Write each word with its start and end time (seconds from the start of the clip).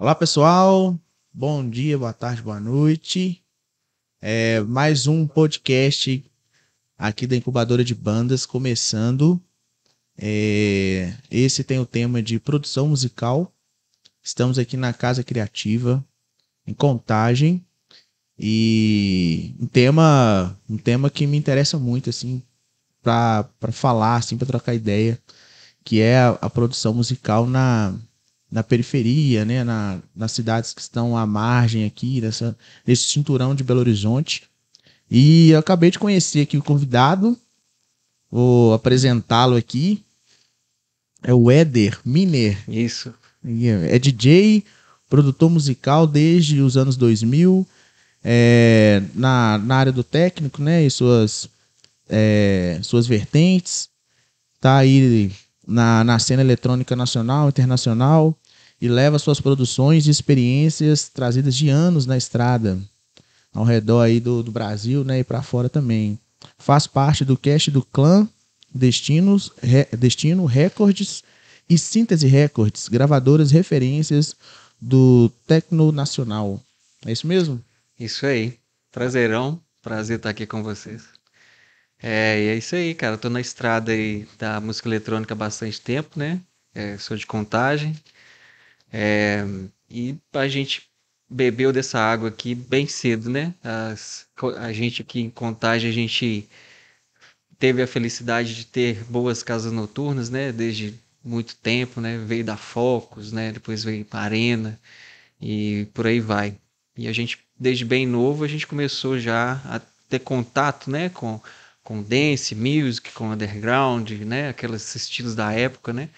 Olá, 0.00 0.14
pessoal. 0.14 0.98
Bom 1.30 1.68
dia, 1.68 1.98
boa 1.98 2.14
tarde, 2.14 2.40
boa 2.40 2.58
noite. 2.58 3.44
É 4.18 4.58
mais 4.60 5.06
um 5.06 5.26
podcast 5.26 6.24
aqui 6.96 7.26
da 7.26 7.36
Incubadora 7.36 7.84
de 7.84 7.94
Bandas 7.94 8.46
começando. 8.46 9.38
É, 10.16 11.12
esse 11.30 11.62
tem 11.62 11.78
o 11.78 11.84
tema 11.84 12.22
de 12.22 12.40
produção 12.40 12.88
musical. 12.88 13.52
Estamos 14.22 14.58
aqui 14.58 14.74
na 14.74 14.94
Casa 14.94 15.22
Criativa, 15.22 16.02
em 16.66 16.72
Contagem. 16.72 17.62
E 18.38 19.54
um 19.60 19.66
tema, 19.66 20.58
um 20.66 20.78
tema 20.78 21.10
que 21.10 21.26
me 21.26 21.36
interessa 21.36 21.78
muito, 21.78 22.08
assim, 22.08 22.42
para 23.02 23.44
falar, 23.70 24.16
assim, 24.16 24.38
para 24.38 24.46
trocar 24.46 24.74
ideia, 24.74 25.20
que 25.84 26.00
é 26.00 26.20
a, 26.20 26.30
a 26.40 26.48
produção 26.48 26.94
musical 26.94 27.46
na, 27.46 27.94
na 28.50 28.62
periferia, 28.62 29.44
né, 29.44 29.62
na, 29.62 30.00
nas 30.14 30.32
cidades 30.32 30.72
que 30.72 30.80
estão 30.80 31.16
à 31.16 31.24
margem 31.24 31.84
aqui, 31.84 32.20
nessa, 32.20 32.56
nesse 32.86 33.04
cinturão 33.04 33.54
de 33.54 33.62
Belo 33.62 33.80
Horizonte. 33.80 34.42
E 35.10 35.50
eu 35.50 35.58
acabei 35.58 35.90
de 35.90 35.98
conhecer 35.98 36.42
aqui 36.42 36.56
o 36.56 36.62
convidado, 36.62 37.38
vou 38.30 38.74
apresentá-lo 38.74 39.56
aqui. 39.56 40.02
É 41.22 41.34
o 41.34 41.50
Éder 41.50 42.00
Miner. 42.04 42.58
Isso. 42.68 43.12
É 43.88 43.98
DJ, 43.98 44.64
produtor 45.08 45.50
musical 45.50 46.06
desde 46.06 46.60
os 46.60 46.76
anos 46.76 46.96
2000, 46.96 47.66
é, 48.22 49.02
na, 49.14 49.58
na 49.58 49.76
área 49.76 49.92
do 49.92 50.04
técnico, 50.04 50.62
né, 50.62 50.84
e 50.84 50.90
suas, 50.90 51.48
é, 52.08 52.78
suas 52.82 53.06
vertentes. 53.06 53.88
Tá 54.60 54.78
aí 54.78 55.32
na, 55.66 56.02
na 56.04 56.18
cena 56.18 56.42
eletrônica 56.42 56.96
nacional, 56.96 57.48
internacional 57.48 58.36
e 58.80 58.88
leva 58.88 59.18
suas 59.18 59.40
produções 59.40 60.06
e 60.06 60.10
experiências 60.10 61.08
trazidas 61.08 61.54
de 61.54 61.68
anos 61.68 62.06
na 62.06 62.16
estrada 62.16 62.78
ao 63.52 63.64
redor 63.64 64.02
aí 64.02 64.20
do, 64.20 64.42
do 64.42 64.52
Brasil, 64.52 65.04
né, 65.04 65.20
e 65.20 65.24
para 65.24 65.42
fora 65.42 65.68
também. 65.68 66.18
Faz 66.58 66.86
parte 66.86 67.24
do 67.24 67.36
cast 67.36 67.70
do 67.70 67.82
clã 67.82 68.28
Destinos, 68.72 69.52
Re, 69.60 69.86
Destino 69.96 70.44
Records 70.44 71.22
e 71.68 71.76
Síntese 71.76 72.26
Records, 72.26 72.88
gravadoras 72.88 73.50
referências 73.50 74.34
do 74.80 75.30
Tecno 75.46 75.92
Nacional. 75.92 76.60
É 77.04 77.12
isso 77.12 77.26
mesmo? 77.26 77.62
Isso 77.98 78.24
aí. 78.24 78.56
Prazerão. 78.90 79.60
Prazer 79.82 80.16
estar 80.18 80.30
aqui 80.30 80.46
com 80.46 80.62
vocês. 80.62 81.02
É, 82.02 82.40
e 82.42 82.48
é 82.48 82.56
isso 82.56 82.74
aí, 82.74 82.94
cara. 82.94 83.14
Eu 83.14 83.18
tô 83.18 83.28
na 83.28 83.40
estrada 83.40 83.92
aí 83.92 84.26
da 84.38 84.60
música 84.60 84.88
eletrônica 84.88 85.34
há 85.34 85.36
bastante 85.36 85.80
tempo, 85.80 86.18
né? 86.18 86.40
É, 86.74 86.96
sou 86.98 87.16
de 87.16 87.26
contagem. 87.26 87.94
É, 88.92 89.44
e 89.88 90.16
a 90.32 90.48
gente 90.48 90.88
bebeu 91.28 91.72
dessa 91.72 91.98
água 91.98 92.28
aqui 92.28 92.54
bem 92.54 92.86
cedo, 92.86 93.30
né? 93.30 93.54
As, 93.62 94.26
a 94.58 94.72
gente 94.72 95.02
aqui 95.02 95.20
em 95.20 95.30
Contagem, 95.30 95.90
a 95.90 95.92
gente 95.94 96.48
teve 97.58 97.82
a 97.82 97.86
felicidade 97.86 98.54
de 98.54 98.64
ter 98.66 99.04
boas 99.04 99.42
casas 99.42 99.72
noturnas, 99.72 100.30
né? 100.30 100.52
Desde 100.52 100.94
muito 101.22 101.54
tempo, 101.56 102.00
né? 102.00 102.18
Veio 102.18 102.44
da 102.44 102.56
Focus, 102.56 103.32
né? 103.32 103.52
Depois 103.52 103.84
veio 103.84 104.04
para 104.04 104.20
Arena 104.20 104.78
e 105.40 105.86
por 105.94 106.06
aí 106.06 106.20
vai. 106.20 106.56
E 106.96 107.08
a 107.08 107.12
gente, 107.12 107.38
desde 107.58 107.84
bem 107.84 108.06
novo, 108.06 108.44
a 108.44 108.48
gente 108.48 108.66
começou 108.66 109.18
já 109.18 109.60
a 109.64 109.80
ter 110.08 110.20
contato, 110.20 110.90
né? 110.90 111.08
Com, 111.10 111.40
com 111.82 112.02
dance, 112.02 112.54
music, 112.54 113.12
com 113.12 113.30
underground, 113.30 114.10
né? 114.12 114.48
Aqueles 114.50 114.94
estilos 114.94 115.34
da 115.34 115.52
época, 115.52 115.92
né? 115.92 116.08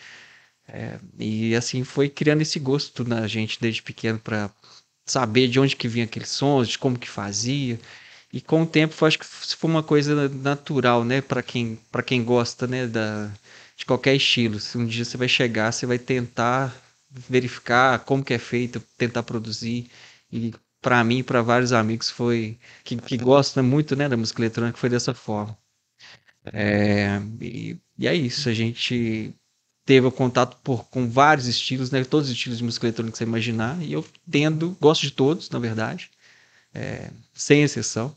É, 0.69 0.99
e 1.19 1.55
assim 1.57 1.85
foi 1.85 2.09
criando 2.09 2.43
esse 2.43 2.59
gosto 2.59 3.05
na 3.05 3.27
gente 3.27 3.61
desde 3.61 3.83
pequeno 3.83 4.19
para 4.19 4.51
saber 5.07 5.49
de 5.49 5.61
onde 5.61 5.77
que 5.77 5.89
vinha 5.89 6.05
aqueles 6.07 6.31
sons, 6.31 6.69
de 6.69 6.79
como 6.79 6.99
que 6.99 7.09
fazia. 7.09 7.79
E 8.33 8.41
com 8.41 8.63
o 8.63 8.67
tempo, 8.67 9.05
acho 9.05 9.19
que 9.19 9.27
foi 9.27 9.71
uma 9.71 9.83
coisa 9.83 10.29
natural, 10.31 11.05
né, 11.05 11.20
para 11.20 11.42
quem 11.42 11.79
para 11.91 12.03
quem 12.03 12.25
gosta, 12.25 12.67
né, 12.67 12.86
da 12.86 13.31
de 13.77 13.85
qualquer 13.86 14.15
estilo. 14.17 14.61
Se 14.61 14.79
um 14.79 14.86
dia 14.86 15.05
você 15.05 15.17
vai 15.17 15.29
chegar, 15.29 15.73
você 15.73 15.86
vai 15.86 15.98
tentar 15.98 16.75
verificar 17.11 17.98
como 18.01 18.25
que 18.25 18.35
é 18.35 18.39
feito, 18.39 18.81
tentar 18.97 19.23
produzir. 19.23 19.91
E 20.33 20.55
para 20.81 21.03
mim, 21.05 21.23
para 21.23 21.42
vários 21.42 21.73
amigos 21.73 22.11
foi 22.11 22.59
que, 22.85 22.97
que 22.97 23.17
gostam 23.19 23.63
muito, 23.65 23.95
né, 23.97 24.09
da 24.09 24.17
música 24.17 24.41
eletrônica, 24.42 24.79
foi 24.79 24.89
dessa 24.91 25.15
forma. 25.15 25.57
É, 26.45 27.20
e, 27.41 27.77
e 27.98 28.08
é 28.08 28.14
isso, 28.14 28.48
a 28.48 28.55
gente 28.55 29.35
teve 29.85 30.07
o 30.07 30.13
contato 30.13 30.57
por, 30.63 30.85
com 30.89 31.08
vários 31.08 31.47
estilos, 31.47 31.91
né? 31.91 32.05
Todos 32.05 32.29
os 32.29 32.35
estilos 32.35 32.58
de 32.58 32.64
música 32.64 32.86
eletrônica 32.86 33.13
que 33.13 33.19
você 33.19 33.25
imaginar. 33.25 33.80
E 33.83 33.92
eu 33.92 34.05
tendo, 34.30 34.77
gosto 34.80 35.03
de 35.03 35.11
todos, 35.11 35.51
na 35.51 35.58
verdade. 35.58 36.11
É, 36.75 37.11
sem 37.35 37.63
exceção. 37.63 38.14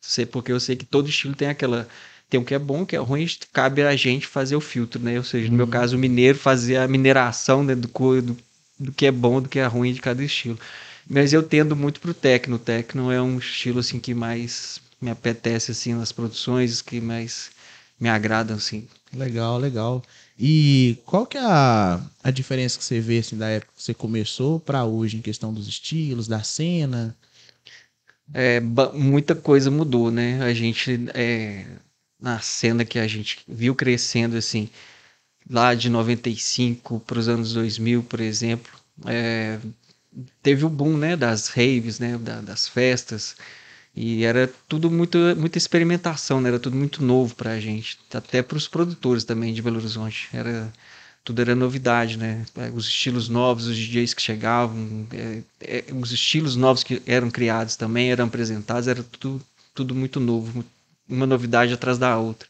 Sei, 0.00 0.26
porque 0.26 0.52
eu 0.52 0.60
sei 0.60 0.76
que 0.76 0.84
todo 0.84 1.08
estilo 1.08 1.34
tem 1.34 1.48
aquela. 1.48 1.88
Tem 2.28 2.40
o 2.40 2.44
que 2.44 2.54
é 2.54 2.58
bom, 2.58 2.82
o 2.82 2.86
que 2.86 2.94
é 2.94 2.98
ruim, 3.00 3.26
cabe 3.52 3.82
a 3.82 3.96
gente 3.96 4.26
fazer 4.26 4.54
o 4.54 4.60
filtro, 4.60 5.02
né? 5.02 5.18
Ou 5.18 5.24
seja, 5.24 5.50
no 5.50 5.56
meu 5.56 5.66
uhum. 5.66 5.72
caso, 5.72 5.96
o 5.96 5.98
mineiro 5.98 6.38
fazer 6.38 6.76
a 6.76 6.86
mineração 6.86 7.64
né, 7.64 7.74
do, 7.74 7.88
do, 7.88 8.36
do 8.78 8.92
que 8.92 9.06
é 9.06 9.10
bom, 9.10 9.42
do 9.42 9.48
que 9.48 9.58
é 9.58 9.66
ruim 9.66 9.92
de 9.92 10.00
cada 10.00 10.22
estilo. 10.22 10.58
Mas 11.08 11.32
eu 11.32 11.42
tendo 11.42 11.74
muito 11.74 12.00
pro 12.00 12.14
techno. 12.14 12.56
O 12.56 12.58
techno 12.58 13.10
é 13.10 13.20
um 13.20 13.38
estilo 13.38 13.80
assim 13.80 13.98
que 13.98 14.14
mais 14.14 14.80
me 15.00 15.10
apetece 15.10 15.72
assim 15.72 15.94
nas 15.94 16.12
produções, 16.12 16.82
que 16.82 17.00
mais 17.00 17.50
me 17.98 18.08
agradam 18.08 18.56
assim. 18.56 18.86
Legal, 19.12 19.58
legal. 19.58 20.02
E 20.38 20.98
qual 21.04 21.26
que 21.26 21.36
é 21.36 21.40
a, 21.42 22.00
a 22.22 22.30
diferença 22.30 22.78
que 22.78 22.84
você 22.84 23.00
vê 23.00 23.18
assim, 23.18 23.36
da 23.36 23.48
época 23.48 23.72
que 23.76 23.82
você 23.82 23.92
começou 23.94 24.60
para 24.60 24.84
hoje 24.84 25.16
em 25.16 25.22
questão 25.22 25.52
dos 25.52 25.68
estilos, 25.68 26.28
da 26.28 26.42
cena? 26.42 27.16
É, 28.32 28.60
muita 28.94 29.34
coisa 29.34 29.70
mudou, 29.70 30.10
né? 30.10 30.40
A 30.42 30.54
gente 30.54 31.08
é, 31.14 31.66
na 32.20 32.40
cena 32.40 32.84
que 32.84 32.98
a 32.98 33.06
gente 33.06 33.40
viu 33.48 33.74
crescendo 33.74 34.36
assim, 34.36 34.68
lá 35.48 35.74
de 35.74 35.88
95 35.88 37.00
para 37.00 37.18
os 37.18 37.28
anos 37.28 37.54
2000, 37.54 38.02
por 38.04 38.20
exemplo, 38.20 38.72
é, 39.06 39.58
teve 40.42 40.64
o 40.64 40.68
boom, 40.70 40.96
né, 40.96 41.16
das 41.16 41.48
raves, 41.48 41.98
né, 41.98 42.18
da, 42.18 42.40
das 42.40 42.68
festas. 42.68 43.36
E 43.94 44.24
era 44.24 44.50
tudo 44.68 44.90
muito, 44.90 45.18
muita 45.36 45.58
experimentação, 45.58 46.40
né? 46.40 46.48
Era 46.48 46.58
tudo 46.60 46.76
muito 46.76 47.02
novo 47.02 47.34
para 47.34 47.52
a 47.52 47.60
gente, 47.60 47.98
até 48.14 48.42
para 48.42 48.56
os 48.56 48.68
produtores 48.68 49.24
também 49.24 49.52
de 49.52 49.62
Belo 49.62 49.78
Horizonte. 49.78 50.28
Era 50.32 50.72
tudo 51.24 51.40
era 51.42 51.54
novidade, 51.54 52.16
né? 52.16 52.44
Os 52.74 52.86
estilos 52.86 53.28
novos, 53.28 53.66
os 53.66 53.76
DJs 53.76 54.14
que 54.14 54.22
chegavam, 54.22 55.06
é, 55.12 55.42
é, 55.60 55.84
os 55.92 56.12
estilos 56.12 56.56
novos 56.56 56.82
que 56.82 57.02
eram 57.06 57.30
criados 57.30 57.76
também 57.76 58.10
eram 58.10 58.26
apresentados, 58.26 58.88
era 58.88 59.02
tudo, 59.02 59.42
tudo 59.74 59.94
muito 59.94 60.18
novo, 60.18 60.64
uma 61.08 61.26
novidade 61.26 61.72
atrás 61.72 61.98
da 61.98 62.16
outra. 62.18 62.48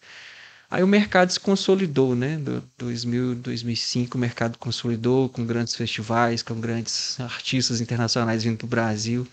Aí 0.71 0.83
o 0.84 0.87
mercado 0.87 1.33
se 1.33 1.41
consolidou, 1.41 2.15
né? 2.15 2.39
Do 2.39 2.62
2000, 2.78 3.34
2005 3.37 4.17
o 4.17 4.21
mercado 4.21 4.57
consolidou 4.59 5.28
com 5.28 5.45
grandes 5.45 5.75
festivais, 5.75 6.43
com 6.43 6.61
grandes 6.61 7.19
artistas 7.21 7.81
internacionais 7.81 8.45
vindo 8.45 8.57
para 8.59 8.67
o 8.67 8.69
Brasil. 8.69 9.27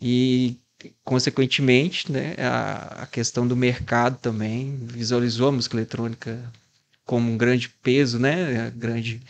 E 0.00 0.56
consequentemente, 1.04 2.10
né, 2.10 2.34
a, 2.38 3.02
a, 3.02 3.06
questão 3.06 3.46
do 3.46 3.56
mercado 3.56 4.18
também 4.18 4.76
visualizou 4.82 5.48
a 5.48 5.52
música 5.52 5.76
eletrônica 5.76 6.52
como 7.04 7.30
um 7.30 7.36
grande 7.38 7.68
peso, 7.68 8.18
né, 8.18 8.70
grande 8.76 9.20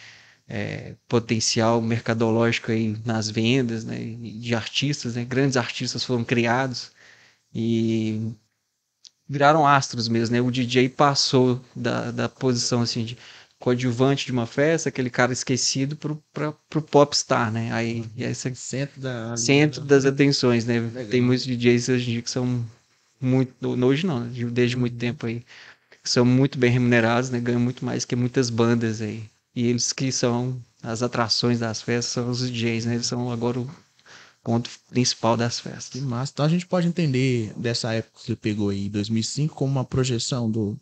é, 0.49 0.95
potencial 1.09 1.81
mercadológico 1.81 2.73
aí 2.73 2.97
nas 3.05 3.31
vendas, 3.31 3.85
né, 3.85 3.99
de 3.99 4.55
artistas, 4.55 5.15
né, 5.15 5.25
grandes 5.25 5.57
artistas 5.57 6.05
foram 6.05 6.25
criados 6.25 6.93
e 7.55 8.33
viraram 9.29 9.67
astros 9.67 10.09
mesmo, 10.09 10.35
né, 10.35 10.43
o 10.43 10.51
DJ 10.51 10.89
passou 10.89 11.61
da, 11.75 12.11
da 12.11 12.29
posição 12.29 12.83
assim 12.83 13.05
de 13.05 13.19
coadjuvante 13.59 14.27
de 14.27 14.33
uma 14.33 14.47
festa, 14.47 14.89
aquele 14.89 15.11
cara 15.11 15.33
esquecido 15.33 15.97
pro, 15.97 16.23
pra, 16.33 16.53
pro 16.71 16.81
popstar, 16.81 17.51
né? 17.51 17.73
Aí, 17.73 18.01
uhum. 18.01 18.09
esse 18.17 18.55
centro, 18.55 19.01
da, 19.01 19.37
centro 19.37 19.81
das 19.83 20.05
atenções, 20.05 20.65
né? 20.65 20.81
Legal. 20.81 21.07
Tem 21.07 21.21
muitos 21.21 21.45
DJs 21.45 21.89
hoje 21.89 22.11
em 22.11 22.13
dia 22.15 22.23
que 22.23 22.31
são 22.31 22.65
muito, 23.21 23.67
hoje 23.85 24.07
não, 24.07 24.21
né? 24.21 24.31
desde 24.51 24.77
muito 24.77 24.93
uhum. 24.93 24.99
tempo 24.99 25.27
aí, 25.27 25.43
que 26.03 26.09
são 26.09 26.25
muito 26.25 26.57
bem 26.57 26.71
remunerados, 26.71 27.31
né? 27.31 27.41
Ganham 27.41 27.61
muito 27.61 27.85
mais 27.85 28.05
que 28.05 28.15
muitas 28.15 28.49
bandas 28.49 29.01
aí. 29.01 29.25
E 29.55 29.67
eles 29.67 29.93
que 29.93 30.13
são 30.13 30.57
as 30.83 31.03
atrações 31.03 31.59
das 31.59 31.83
festas 31.83 32.13
são 32.13 32.31
os 32.31 32.49
DJs, 32.49 32.87
né? 32.87 32.95
Eles 32.95 33.07
são 33.07 33.33
agora 33.33 33.59
o 33.59 33.69
ponto 34.45 34.71
principal 34.89 35.37
das 35.37 35.59
festas. 35.59 36.01
Mas 36.01 36.31
então 36.31 36.47
a 36.47 36.49
gente 36.49 36.65
pode 36.65 36.87
entender 36.87 37.53
dessa 37.57 37.93
época 37.93 38.21
que 38.21 38.27
você 38.27 38.37
pegou 38.37 38.69
aí, 38.69 38.89
2005, 38.89 39.55
como 39.55 39.73
uma 39.73 39.85
projeção 39.85 40.49
do, 40.49 40.79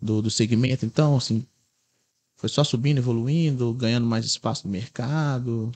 do, 0.00 0.20
do 0.20 0.30
segmento, 0.30 0.84
então, 0.84 1.16
assim, 1.16 1.46
foi 2.38 2.48
só 2.48 2.64
subindo, 2.64 2.98
evoluindo, 2.98 3.74
ganhando 3.74 4.06
mais 4.06 4.24
espaço 4.24 4.66
no 4.66 4.72
mercado? 4.72 5.70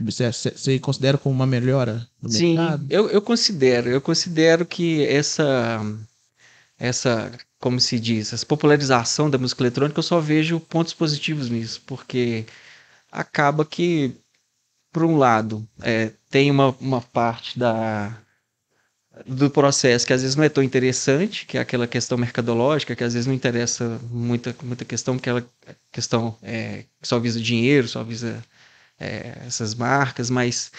Você, 0.00 0.32
você 0.32 0.78
considera 0.78 1.18
como 1.18 1.34
uma 1.34 1.46
melhora 1.46 2.08
no 2.20 2.28
Sim, 2.28 2.56
mercado? 2.56 2.82
Sim, 2.82 2.86
eu, 2.90 3.08
eu 3.10 3.22
considero. 3.22 3.88
Eu 3.88 4.00
considero 4.00 4.66
que 4.66 5.04
essa, 5.06 5.80
essa, 6.78 7.30
como 7.60 7.78
se 7.78 8.00
diz, 8.00 8.32
essa 8.32 8.46
popularização 8.46 9.28
da 9.28 9.38
música 9.38 9.62
eletrônica, 9.62 9.98
eu 9.98 10.02
só 10.02 10.18
vejo 10.18 10.58
pontos 10.58 10.94
positivos 10.94 11.48
nisso, 11.48 11.82
porque 11.86 12.46
acaba 13.12 13.64
que 13.64 14.16
por 14.92 15.04
um 15.04 15.16
lado, 15.16 15.66
é, 15.80 16.12
tem 16.30 16.50
uma, 16.50 16.74
uma 16.80 17.00
parte 17.00 17.58
da, 17.58 18.16
do 19.26 19.50
processo 19.50 20.06
que 20.06 20.12
às 20.12 20.22
vezes 20.22 20.36
não 20.36 20.44
é 20.44 20.48
tão 20.48 20.62
interessante, 20.62 21.46
que 21.46 21.58
é 21.58 21.60
aquela 21.60 21.86
questão 21.86 22.18
mercadológica, 22.18 22.94
que 22.94 23.04
às 23.04 23.14
vezes 23.14 23.26
não 23.26 23.34
interessa 23.34 24.00
muita, 24.10 24.54
muita 24.62 24.84
questão, 24.84 25.16
porque 25.16 25.30
aquela 25.30 25.46
questão 25.92 26.36
é, 26.42 26.84
só 27.02 27.18
visa 27.18 27.40
dinheiro, 27.40 27.88
só 27.88 28.02
visa 28.02 28.42
é, 28.98 29.38
essas 29.46 29.74
marcas, 29.74 30.30
mas 30.30 30.70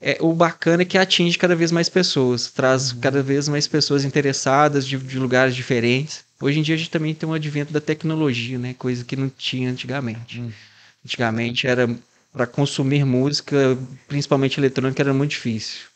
é, 0.00 0.16
o 0.20 0.32
bacana 0.32 0.82
é 0.82 0.86
que 0.86 0.96
atinge 0.96 1.36
cada 1.36 1.54
vez 1.54 1.70
mais 1.70 1.88
pessoas, 1.88 2.50
traz 2.50 2.92
uhum. 2.92 3.00
cada 3.00 3.22
vez 3.22 3.48
mais 3.48 3.66
pessoas 3.66 4.04
interessadas 4.04 4.86
de, 4.86 4.96
de, 4.96 5.18
lugares 5.18 5.54
diferentes. 5.54 6.24
Hoje 6.40 6.58
em 6.58 6.62
dia 6.62 6.74
a 6.74 6.78
gente 6.78 6.90
também 6.90 7.14
tem 7.14 7.28
um 7.28 7.34
advento 7.34 7.72
da 7.72 7.80
tecnologia, 7.80 8.58
né? 8.58 8.74
Coisa 8.78 9.04
que 9.04 9.14
não 9.14 9.28
tinha 9.28 9.70
antigamente. 9.70 10.40
Uhum. 10.40 10.50
Antigamente 11.04 11.66
era 11.66 11.88
para 12.32 12.46
consumir 12.46 13.04
música, 13.04 13.76
principalmente 14.08 14.58
eletrônica, 14.58 15.02
era 15.02 15.12
muito 15.12 15.32
difícil. 15.32 15.89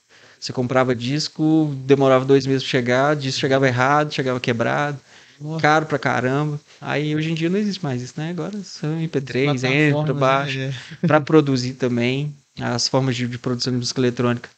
Você 0.44 0.52
comprava 0.52 0.94
disco, 0.94 1.74
demorava 1.86 2.22
dois 2.26 2.46
meses 2.46 2.62
para 2.62 2.70
chegar, 2.70 3.16
disco 3.16 3.40
chegava 3.40 3.66
errado, 3.66 4.12
chegava 4.12 4.38
quebrado, 4.38 5.00
Nossa. 5.40 5.62
caro 5.62 5.86
pra 5.86 5.98
caramba. 5.98 6.60
Aí 6.78 7.16
hoje 7.16 7.30
em 7.30 7.34
dia 7.34 7.48
não 7.48 7.58
existe 7.58 7.82
mais 7.82 8.02
isso, 8.02 8.12
né? 8.18 8.28
Agora 8.28 8.62
são 8.62 8.90
MP3, 9.00 9.64
entra, 9.64 10.12
baixa, 10.12 10.66
né? 10.66 10.74
para 11.00 11.18
produzir 11.18 11.72
também 11.72 12.36
as 12.60 12.86
formas 12.86 13.16
de, 13.16 13.26
de, 13.26 13.38
produção 13.38 13.72
de 13.72 13.78
música 13.78 13.98
eletrônica. 13.98 14.50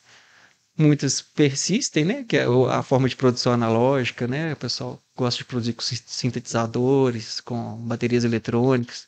Muitas 0.77 1.23
persistem, 1.23 2.05
né? 2.05 2.25
Que 2.27 2.39
é 2.39 2.47
a 2.69 2.83
forma 2.83 3.09
de 3.09 3.15
produção 3.15 3.53
analógica, 3.53 4.27
né? 4.27 4.55
O 4.55 4.57
pessoal 4.57 5.01
gosta 5.17 5.39
de 5.39 5.45
produzir 5.45 5.75
com 5.75 5.85
sintetizadores, 5.85 7.41
com 7.41 7.77
baterias 7.77 8.25
eletrônicas. 8.25 9.07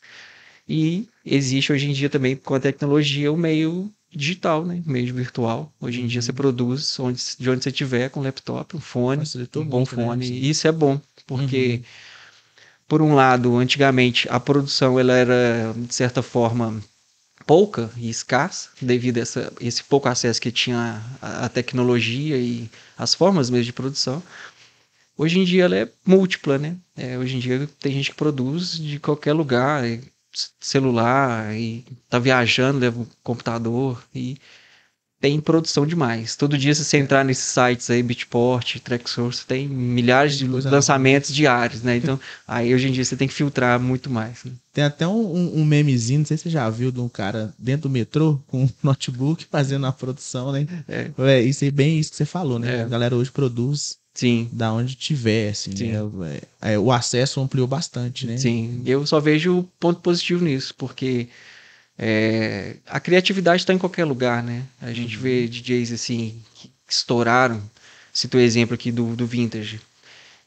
E 0.69 1.09
existe 1.27 1.73
hoje 1.73 1.91
em 1.91 1.93
dia 1.93 2.09
também, 2.09 2.37
com 2.37 2.55
a 2.55 2.61
tecnologia, 2.61 3.33
o 3.33 3.37
meio 3.37 3.93
digital, 4.11 4.65
né? 4.65 4.83
Meio 4.87 5.15
virtual. 5.15 5.73
Hoje 5.81 6.01
em 6.01 6.07
dia 6.07 6.23
você 6.23 6.31
uhum. 6.31 6.37
produz 6.37 6.99
onde, 7.01 7.23
de 7.39 7.51
onde 7.51 7.63
você 7.63 7.73
tiver, 7.73 8.09
com 8.09 8.23
laptop, 8.23 8.77
um 8.77 8.81
fone, 8.81 9.25
um 9.57 9.65
bom 9.65 9.85
fone. 9.85 10.27
E 10.27 10.51
isso 10.51 10.67
é 10.67 10.73
bom, 10.73 11.01
porque, 11.27 11.75
uhum. 11.75 11.83
por 12.87 13.03
um 13.03 13.15
lado, 13.15 13.57
antigamente 13.57 14.29
a 14.31 14.41
produção 14.41 14.99
ela 14.99 15.13
era, 15.13 15.75
de 15.77 15.95
certa 15.95 16.23
forma, 16.23 16.83
pouca 17.47 17.91
e 17.97 18.11
escassa 18.11 18.71
devido 18.81 19.19
a 19.19 19.21
essa, 19.21 19.53
esse 19.61 19.83
pouco 19.83 20.09
acesso 20.09 20.41
que 20.41 20.53
tinha 20.53 21.03
à 21.21 21.49
tecnologia 21.49 22.37
e 22.37 22.71
as 22.97 23.15
formas 23.15 23.49
mesmo 23.49 23.65
de 23.65 23.73
produção. 23.73 24.23
Hoje 25.17 25.41
em 25.41 25.45
dia 25.45 25.65
ela 25.65 25.77
é 25.77 25.89
múltipla, 26.07 26.59
né? 26.59 26.77
É, 26.97 27.19
hoje 27.19 27.37
em 27.37 27.41
dia 27.41 27.69
tem 27.81 27.93
gente 27.93 28.11
que 28.11 28.17
produz 28.17 28.79
de 28.79 29.01
qualquer 29.01 29.33
lugar, 29.33 29.83
celular, 30.61 31.55
e 31.57 31.85
tá 32.09 32.19
viajando, 32.19 32.79
leva 32.79 33.01
um 33.01 33.07
computador 33.23 34.03
e 34.15 34.39
tem 35.21 35.41
produção 35.41 35.85
demais. 35.85 36.37
Todo 36.37 36.57
dia, 36.57 36.75
se 36.75 36.85
você 36.85 36.97
entrar 36.97 37.25
nesses 37.25 37.45
sites 37.45 37.91
aí, 37.91 38.03
Beatport, 38.03 38.79
Tracksource, 38.79 39.45
tem 39.45 39.67
milhares 39.69 40.39
de 40.39 40.47
lançamentos 40.47 41.35
diários, 41.35 41.83
né? 41.83 41.97
Então, 41.97 42.21
aí 42.47 42.73
hoje 42.73 42.89
em 42.89 42.93
dia 42.93 43.05
você 43.05 43.17
tem 43.17 43.27
que 43.27 43.35
filtrar 43.35 43.81
muito 43.81 44.09
mais. 44.09 44.45
Né? 44.45 44.53
Tem 44.73 44.85
até 44.85 45.09
um, 45.09 45.59
um, 45.59 45.65
memezinho, 45.65 46.21
não 46.21 46.27
sei 46.27 46.37
se 46.37 46.45
você 46.45 46.51
já 46.51 46.71
viu, 46.71 46.93
de 46.93 47.01
um 47.01 47.09
cara 47.09 47.53
dentro 47.59 47.89
do 47.89 47.93
metrô 47.93 48.41
com 48.47 48.65
um 48.65 48.71
notebook 48.83 49.45
fazendo 49.51 49.87
a 49.87 49.93
produção, 49.93 50.53
né? 50.53 50.67
É. 50.87 51.11
é 51.19 51.43
isso 51.43 51.65
é 51.65 51.71
bem 51.71 51.99
isso 51.99 52.11
que 52.11 52.17
você 52.17 52.25
falou, 52.25 52.59
né? 52.59 52.77
É. 52.77 52.83
A 52.83 52.89
galera 52.89 53.17
hoje 53.17 53.33
produz 53.33 53.99
Sim. 54.19 54.49
Da 54.53 54.73
onde 54.73 54.97
tiver, 54.97 55.51
assim. 55.51 55.71
Sim. 55.77 55.93
Né? 55.93 56.41
É, 56.61 56.77
o 56.77 56.91
acesso 56.91 57.41
ampliou 57.41 57.69
bastante, 57.69 58.27
né? 58.27 58.37
Sim. 58.37 58.83
Eu 58.85 59.07
só 59.07 59.21
vejo 59.21 59.69
ponto 59.79 60.01
positivo 60.01 60.45
nisso, 60.45 60.75
porque 60.77 61.29
é, 61.97 62.75
a 62.89 62.99
criatividade 62.99 63.63
está 63.63 63.73
em 63.73 63.79
qualquer 63.79 64.05
lugar, 64.05 64.43
né? 64.43 64.65
A 64.83 64.93
gente 64.93 65.15
uhum. 65.15 65.23
vê 65.23 65.47
DJs 65.47 65.93
assim 65.93 66.35
que 66.53 66.69
estouraram. 66.89 67.63
Cito 68.13 68.39
o 68.39 68.41
exemplo 68.41 68.75
aqui 68.75 68.91
do, 68.91 69.15
do 69.15 69.25
Vintage. 69.25 69.81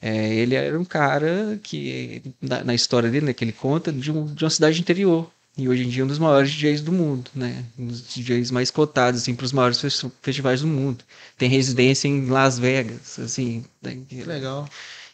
É, 0.02 0.36
ele 0.36 0.54
era 0.54 0.78
um 0.78 0.84
cara 0.84 1.58
que, 1.64 2.22
na, 2.42 2.66
na 2.66 2.76
história 2.76 3.10
dele, 3.10 3.28
né, 3.28 3.34
que 3.34 3.46
ele 3.46 3.54
conta, 3.54 3.90
de, 3.90 4.12
um, 4.12 4.26
de 4.26 4.44
uma 4.44 4.50
cidade 4.50 4.82
interior. 4.82 5.32
E 5.58 5.68
hoje 5.68 5.84
em 5.84 5.90
dia 5.90 6.02
é 6.02 6.06
um 6.06 6.08
dos 6.08 6.20
maiores 6.20 6.50
DJs 6.52 6.82
do 6.82 6.92
mundo, 6.94 7.30
né? 7.36 7.66
Um 7.78 7.88
dos 7.88 8.08
DJs 8.08 8.52
mais 8.52 8.72
cotados, 8.72 9.22
assim, 9.22 9.36
para 9.36 9.46
os 9.46 9.52
maiores 9.52 9.82
festivais 10.22 10.62
do 10.62 10.68
mundo. 10.68 11.04
Tem 11.38 11.50
residência 11.50 12.08
em 12.08 12.28
Las 12.28 12.58
Vegas, 12.58 13.20
assim. 13.20 13.64
Né? 13.82 13.98
Legal. 14.26 14.68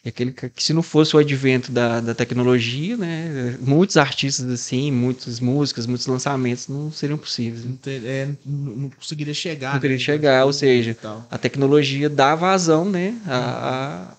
E 0.04 0.08
aquele 0.08 0.30
que 0.30 0.62
se 0.62 0.72
não 0.72 0.82
fosse 0.82 1.16
o 1.16 1.18
advento 1.18 1.72
da, 1.72 2.00
da 2.00 2.14
tecnologia, 2.14 2.96
né? 2.96 3.58
Muitos 3.60 3.96
artistas, 3.96 4.48
assim, 4.48 4.92
muitas 4.92 5.40
músicas, 5.40 5.86
muitos 5.86 6.06
lançamentos 6.06 6.68
não 6.68 6.92
seriam 6.92 7.18
possíveis. 7.18 7.64
Né? 7.64 7.74
Não, 7.84 8.08
é, 8.08 8.28
não, 8.46 8.90
conseguiria 8.90 9.34
chegar. 9.34 9.68
Não 9.68 9.80
conseguiria 9.80 9.96
né? 9.96 10.04
chegar, 10.04 10.44
ou 10.44 10.52
seja, 10.52 10.96
a 11.28 11.36
tecnologia 11.36 12.08
dá 12.08 12.36
vazão, 12.36 12.84
né? 12.84 13.20
A, 13.26 14.16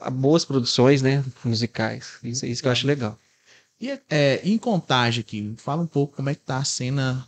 a, 0.00 0.06
a 0.06 0.10
boas 0.10 0.44
produções, 0.44 1.00
né? 1.00 1.24
Musicais. 1.42 2.18
Isso, 2.22 2.44
isso 2.44 2.60
que 2.60 2.68
eu 2.68 2.72
acho 2.72 2.86
legal. 2.86 3.18
E 3.80 3.90
é, 4.08 4.40
em 4.42 4.56
contagem 4.56 5.20
aqui, 5.20 5.54
fala 5.58 5.82
um 5.82 5.86
pouco 5.86 6.16
como 6.16 6.30
é 6.30 6.34
que 6.34 6.40
tá 6.40 6.58
a 6.58 6.64
cena 6.64 7.26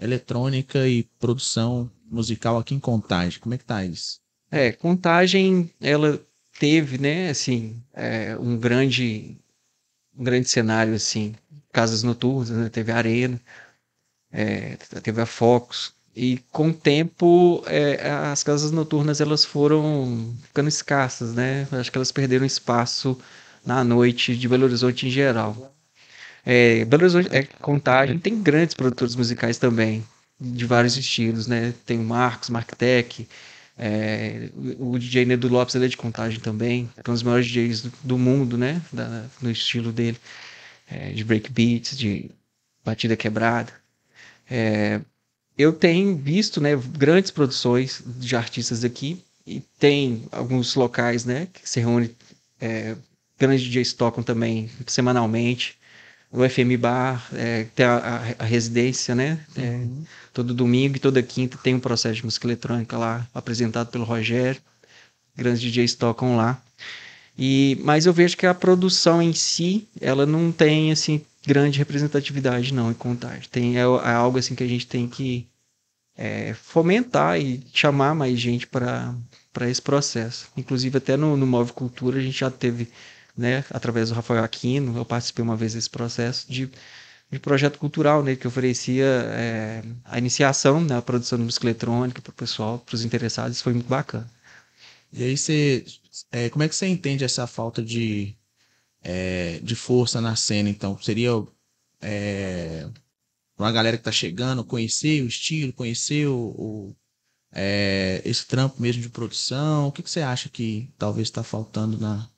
eletrônica 0.00 0.86
e 0.86 1.02
produção 1.18 1.90
musical 2.10 2.58
aqui 2.58 2.74
em 2.74 2.80
Contagem. 2.80 3.40
Como 3.40 3.54
é 3.54 3.58
que 3.58 3.64
tá 3.64 3.84
isso? 3.84 4.20
É, 4.50 4.72
Contagem, 4.72 5.70
ela 5.80 6.20
teve, 6.58 6.98
né, 6.98 7.30
assim, 7.30 7.82
é, 7.92 8.36
um 8.38 8.56
grande 8.56 9.36
um 10.16 10.24
grande 10.24 10.48
cenário, 10.48 10.94
assim, 10.94 11.34
casas 11.72 12.02
noturnas, 12.02 12.50
né, 12.50 12.68
teve 12.68 12.90
a 12.90 12.96
Arena, 12.96 13.40
é, 14.32 14.76
teve 15.02 15.20
a 15.20 15.26
Focus, 15.26 15.92
e 16.14 16.38
com 16.50 16.70
o 16.70 16.74
tempo 16.74 17.62
é, 17.66 18.10
as 18.10 18.42
casas 18.42 18.72
noturnas 18.72 19.20
elas 19.20 19.44
foram 19.44 20.34
ficando 20.42 20.68
escassas, 20.68 21.34
né, 21.34 21.68
acho 21.70 21.92
que 21.92 21.98
elas 21.98 22.10
perderam 22.10 22.44
espaço 22.44 23.16
na 23.64 23.84
noite 23.84 24.36
de 24.36 24.48
Belo 24.48 24.64
Horizonte 24.64 25.06
em 25.06 25.10
geral. 25.10 25.72
É, 26.50 26.82
Belo 26.86 27.02
Horizonte, 27.02 27.28
é, 27.30 27.42
Contagem 27.42 28.18
tem 28.18 28.42
grandes 28.42 28.74
produtores 28.74 29.14
musicais 29.14 29.58
também, 29.58 30.02
de 30.40 30.64
vários 30.64 30.96
estilos, 30.96 31.46
né? 31.46 31.74
Tem 31.84 31.98
o 31.98 32.02
Marcos, 32.02 32.48
Marktech, 32.48 33.28
é, 33.76 34.48
o 34.78 34.98
DJ 34.98 35.26
Nedo 35.26 35.46
Lopes 35.46 35.74
ele 35.74 35.84
é 35.84 35.88
de 35.88 35.96
Contagem 35.98 36.40
também, 36.40 36.88
é 36.96 37.10
um 37.10 37.12
dos 37.12 37.22
maiores 37.22 37.46
DJs 37.46 37.82
do, 37.82 37.92
do 38.02 38.18
mundo, 38.18 38.56
né? 38.56 38.80
Da, 38.90 39.26
no 39.42 39.50
estilo 39.50 39.92
dele, 39.92 40.16
é, 40.90 41.12
de 41.12 41.22
breakbeats, 41.22 41.98
de 41.98 42.30
batida 42.82 43.14
quebrada. 43.14 43.70
É, 44.50 45.02
eu 45.58 45.70
tenho 45.70 46.16
visto, 46.16 46.62
né, 46.62 46.70
grandes 46.96 47.30
produções 47.30 48.02
de 48.06 48.34
artistas 48.34 48.84
aqui 48.84 49.22
e 49.46 49.60
tem 49.78 50.24
alguns 50.32 50.74
locais, 50.76 51.26
né, 51.26 51.46
que 51.52 51.68
se 51.68 51.78
reúne 51.78 52.16
é, 52.58 52.96
grandes 53.38 53.66
DJs 53.66 53.92
tocam 53.92 54.24
também 54.24 54.70
semanalmente 54.86 55.77
o 56.30 56.46
FM 56.46 56.78
Bar, 56.78 57.26
é, 57.32 57.64
tem 57.74 57.86
a, 57.86 57.96
a, 57.96 58.44
a, 58.44 58.44
residência, 58.44 59.14
né? 59.14 59.40
É, 59.56 59.60
uhum. 59.60 60.04
todo 60.32 60.52
domingo 60.52 60.96
e 60.96 61.00
toda 61.00 61.22
quinta 61.22 61.58
tem 61.58 61.74
um 61.74 61.80
processo 61.80 62.16
de 62.16 62.24
música 62.24 62.46
eletrônica 62.46 62.96
lá, 62.98 63.26
apresentado 63.34 63.90
pelo 63.90 64.04
Rogério. 64.04 64.60
Grandes 65.34 65.60
DJs 65.60 65.94
tocam 65.94 66.36
lá. 66.36 66.60
E, 67.38 67.78
mas 67.82 68.04
eu 68.04 68.12
vejo 68.12 68.36
que 68.36 68.46
a 68.46 68.52
produção 68.52 69.22
em 69.22 69.32
si, 69.32 69.86
ela 70.00 70.26
não 70.26 70.50
tem, 70.52 70.90
assim, 70.90 71.24
grande 71.46 71.78
representatividade, 71.78 72.74
não, 72.74 72.90
em 72.90 72.94
contagem. 72.94 73.48
Tem, 73.50 73.76
é, 73.76 73.80
é 73.80 74.12
algo, 74.12 74.38
assim, 74.38 74.54
que 74.54 74.64
a 74.64 74.68
gente 74.68 74.86
tem 74.86 75.08
que 75.08 75.46
é, 76.16 76.52
fomentar 76.52 77.40
e 77.40 77.62
chamar 77.72 78.14
mais 78.14 78.38
gente 78.38 78.66
para 78.66 79.14
esse 79.62 79.80
processo. 79.80 80.48
Inclusive, 80.56 80.98
até 80.98 81.16
no, 81.16 81.36
no 81.36 81.46
Move 81.46 81.72
Cultura, 81.72 82.18
a 82.18 82.22
gente 82.22 82.40
já 82.40 82.50
teve 82.50 82.88
né, 83.38 83.64
através 83.70 84.08
do 84.08 84.16
Rafael 84.16 84.42
Aquino, 84.42 84.98
eu 84.98 85.04
participei 85.04 85.44
uma 85.44 85.56
vez 85.56 85.74
desse 85.74 85.88
processo 85.88 86.50
de, 86.50 86.68
de 87.30 87.38
projeto 87.38 87.78
cultural, 87.78 88.22
né, 88.22 88.34
que 88.34 88.48
oferecia 88.48 89.04
é, 89.04 89.82
a 90.04 90.18
iniciação 90.18 90.80
na 90.80 90.96
né, 90.96 91.00
produção 91.00 91.38
de 91.38 91.44
música 91.44 91.64
eletrônica 91.64 92.20
para 92.20 92.32
o 92.32 92.34
pessoal, 92.34 92.80
para 92.80 92.96
os 92.96 93.04
interessados, 93.04 93.62
foi 93.62 93.72
muito 93.72 93.88
bacana. 93.88 94.28
E 95.12 95.22
aí 95.22 95.36
você, 95.38 95.84
é, 96.32 96.50
como 96.50 96.64
é 96.64 96.68
que 96.68 96.74
você 96.74 96.88
entende 96.88 97.24
essa 97.24 97.46
falta 97.46 97.80
de, 97.80 98.34
é, 99.02 99.60
de 99.62 99.76
força 99.76 100.20
na 100.20 100.34
cena, 100.36 100.68
então? 100.68 101.00
Seria 101.00 101.32
uma 103.56 103.72
galera 103.72 103.96
que 103.96 104.02
está 104.02 104.12
chegando, 104.12 104.64
conhecer 104.64 105.22
o 105.22 105.28
estilo, 105.28 105.72
conhecer 105.72 106.26
o, 106.26 106.36
o 106.36 106.96
esse 108.24 108.46
trampo 108.46 108.82
mesmo 108.82 109.00
de 109.02 109.08
produção? 109.08 109.88
O 109.88 109.92
que, 109.92 110.02
que 110.02 110.10
você 110.10 110.20
acha 110.20 110.48
que 110.48 110.92
talvez 110.98 111.28
está 111.28 111.42
faltando 111.42 111.98
na, 111.98 112.28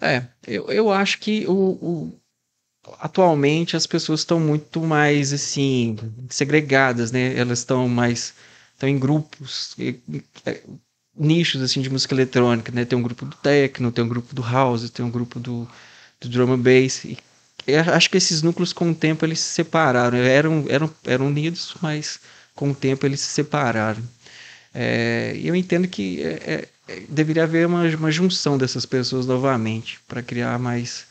é, 0.00 0.24
eu, 0.46 0.70
eu 0.70 0.92
acho 0.92 1.18
que 1.18 1.46
o, 1.46 1.52
o 1.52 2.20
atualmente 3.00 3.76
as 3.76 3.86
pessoas 3.86 4.20
estão 4.20 4.40
muito 4.40 4.80
mais 4.80 5.32
assim 5.32 5.96
segregadas, 6.30 7.12
né? 7.12 7.36
Elas 7.36 7.60
estão 7.60 7.88
mais 7.88 8.34
estão 8.72 8.88
em 8.88 8.98
grupos, 8.98 9.76
é, 10.46 10.60
nichos 11.16 11.60
assim 11.60 11.80
de 11.82 11.90
música 11.90 12.14
eletrônica, 12.14 12.70
né? 12.72 12.84
Tem 12.84 12.98
um 12.98 13.02
grupo 13.02 13.24
do 13.26 13.36
techno, 13.36 13.92
tem 13.92 14.04
um 14.04 14.08
grupo 14.08 14.34
do 14.34 14.42
house, 14.42 14.88
tem 14.90 15.04
um 15.04 15.10
grupo 15.10 15.40
do, 15.40 15.68
do 16.20 16.28
drum 16.28 16.52
and 16.52 16.60
bass. 16.60 17.04
E 17.04 17.18
acho 17.92 18.08
que 18.08 18.16
esses 18.16 18.42
núcleos 18.42 18.72
com 18.72 18.90
o 18.90 18.94
tempo 18.94 19.24
eles 19.26 19.40
se 19.40 19.52
separaram, 19.52 20.16
eram 20.18 20.64
eram 20.68 20.94
eram 21.04 21.26
unidos, 21.26 21.74
mas 21.82 22.20
com 22.54 22.70
o 22.70 22.74
tempo 22.74 23.04
eles 23.04 23.20
se 23.20 23.28
separaram. 23.30 24.02
É, 24.74 25.38
eu 25.42 25.56
entendo 25.56 25.88
que 25.88 26.22
é, 26.22 26.28
é, 26.46 26.68
deveria 27.08 27.44
haver 27.44 27.66
uma, 27.66 27.84
uma 27.84 28.10
junção 28.10 28.56
dessas 28.56 28.86
pessoas 28.86 29.26
novamente 29.26 30.00
para 30.06 30.22
criar 30.22 30.58
mais 30.58 31.06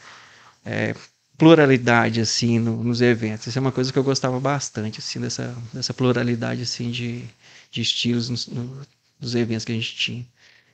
é, 0.65 0.95
pluralidade 1.37 2.19
assim 2.19 2.59
no, 2.59 2.83
nos 2.83 3.01
eventos. 3.01 3.47
Isso 3.47 3.57
é 3.57 3.61
uma 3.61 3.71
coisa 3.71 3.93
que 3.93 3.99
eu 3.99 4.03
gostava 4.03 4.39
bastante 4.39 4.99
assim 4.99 5.19
dessa, 5.19 5.55
dessa 5.73 5.93
pluralidade 5.93 6.61
assim 6.61 6.89
de, 6.89 7.23
de 7.71 7.81
estilos 7.81 8.29
nos, 8.29 8.47
no, 8.47 8.81
nos 9.19 9.35
eventos 9.35 9.65
que 9.65 9.71
a 9.71 9.75
gente 9.75 9.95
tinha. 9.95 10.25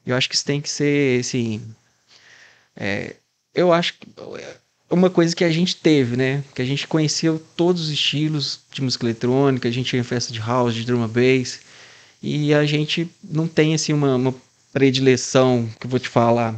Eu 0.06 0.16
acho 0.16 0.30
que 0.30 0.36
isso 0.36 0.46
tem 0.46 0.62
que 0.62 0.70
ser 0.70 1.20
assim. 1.20 1.62
É, 2.76 3.16
eu 3.54 3.72
acho 3.72 3.94
que 3.94 4.08
uma 4.90 5.10
coisa 5.10 5.36
que 5.36 5.44
a 5.44 5.52
gente 5.52 5.76
teve, 5.76 6.16
né? 6.16 6.44
Que 6.54 6.62
a 6.62 6.66
gente 6.66 6.88
conheceu 6.88 7.42
todos 7.56 7.84
os 7.84 7.90
estilos 7.90 8.60
de 8.72 8.82
música 8.82 9.06
eletrônica, 9.06 9.68
a 9.68 9.72
gente 9.72 9.96
ia 9.96 10.04
festa 10.04 10.32
de 10.32 10.40
house, 10.40 10.74
de 10.74 10.86
drum 10.86 11.04
and 11.04 11.10
bass, 11.10 11.62
e 12.22 12.54
a 12.54 12.66
gente 12.66 13.10
não 13.24 13.48
tem 13.48 13.74
assim 13.74 13.94
uma, 13.94 14.16
uma 14.16 14.36
predileção 14.74 15.70
que 15.80 15.86
eu 15.86 15.90
vou 15.90 16.00
te 16.00 16.10
falar 16.10 16.56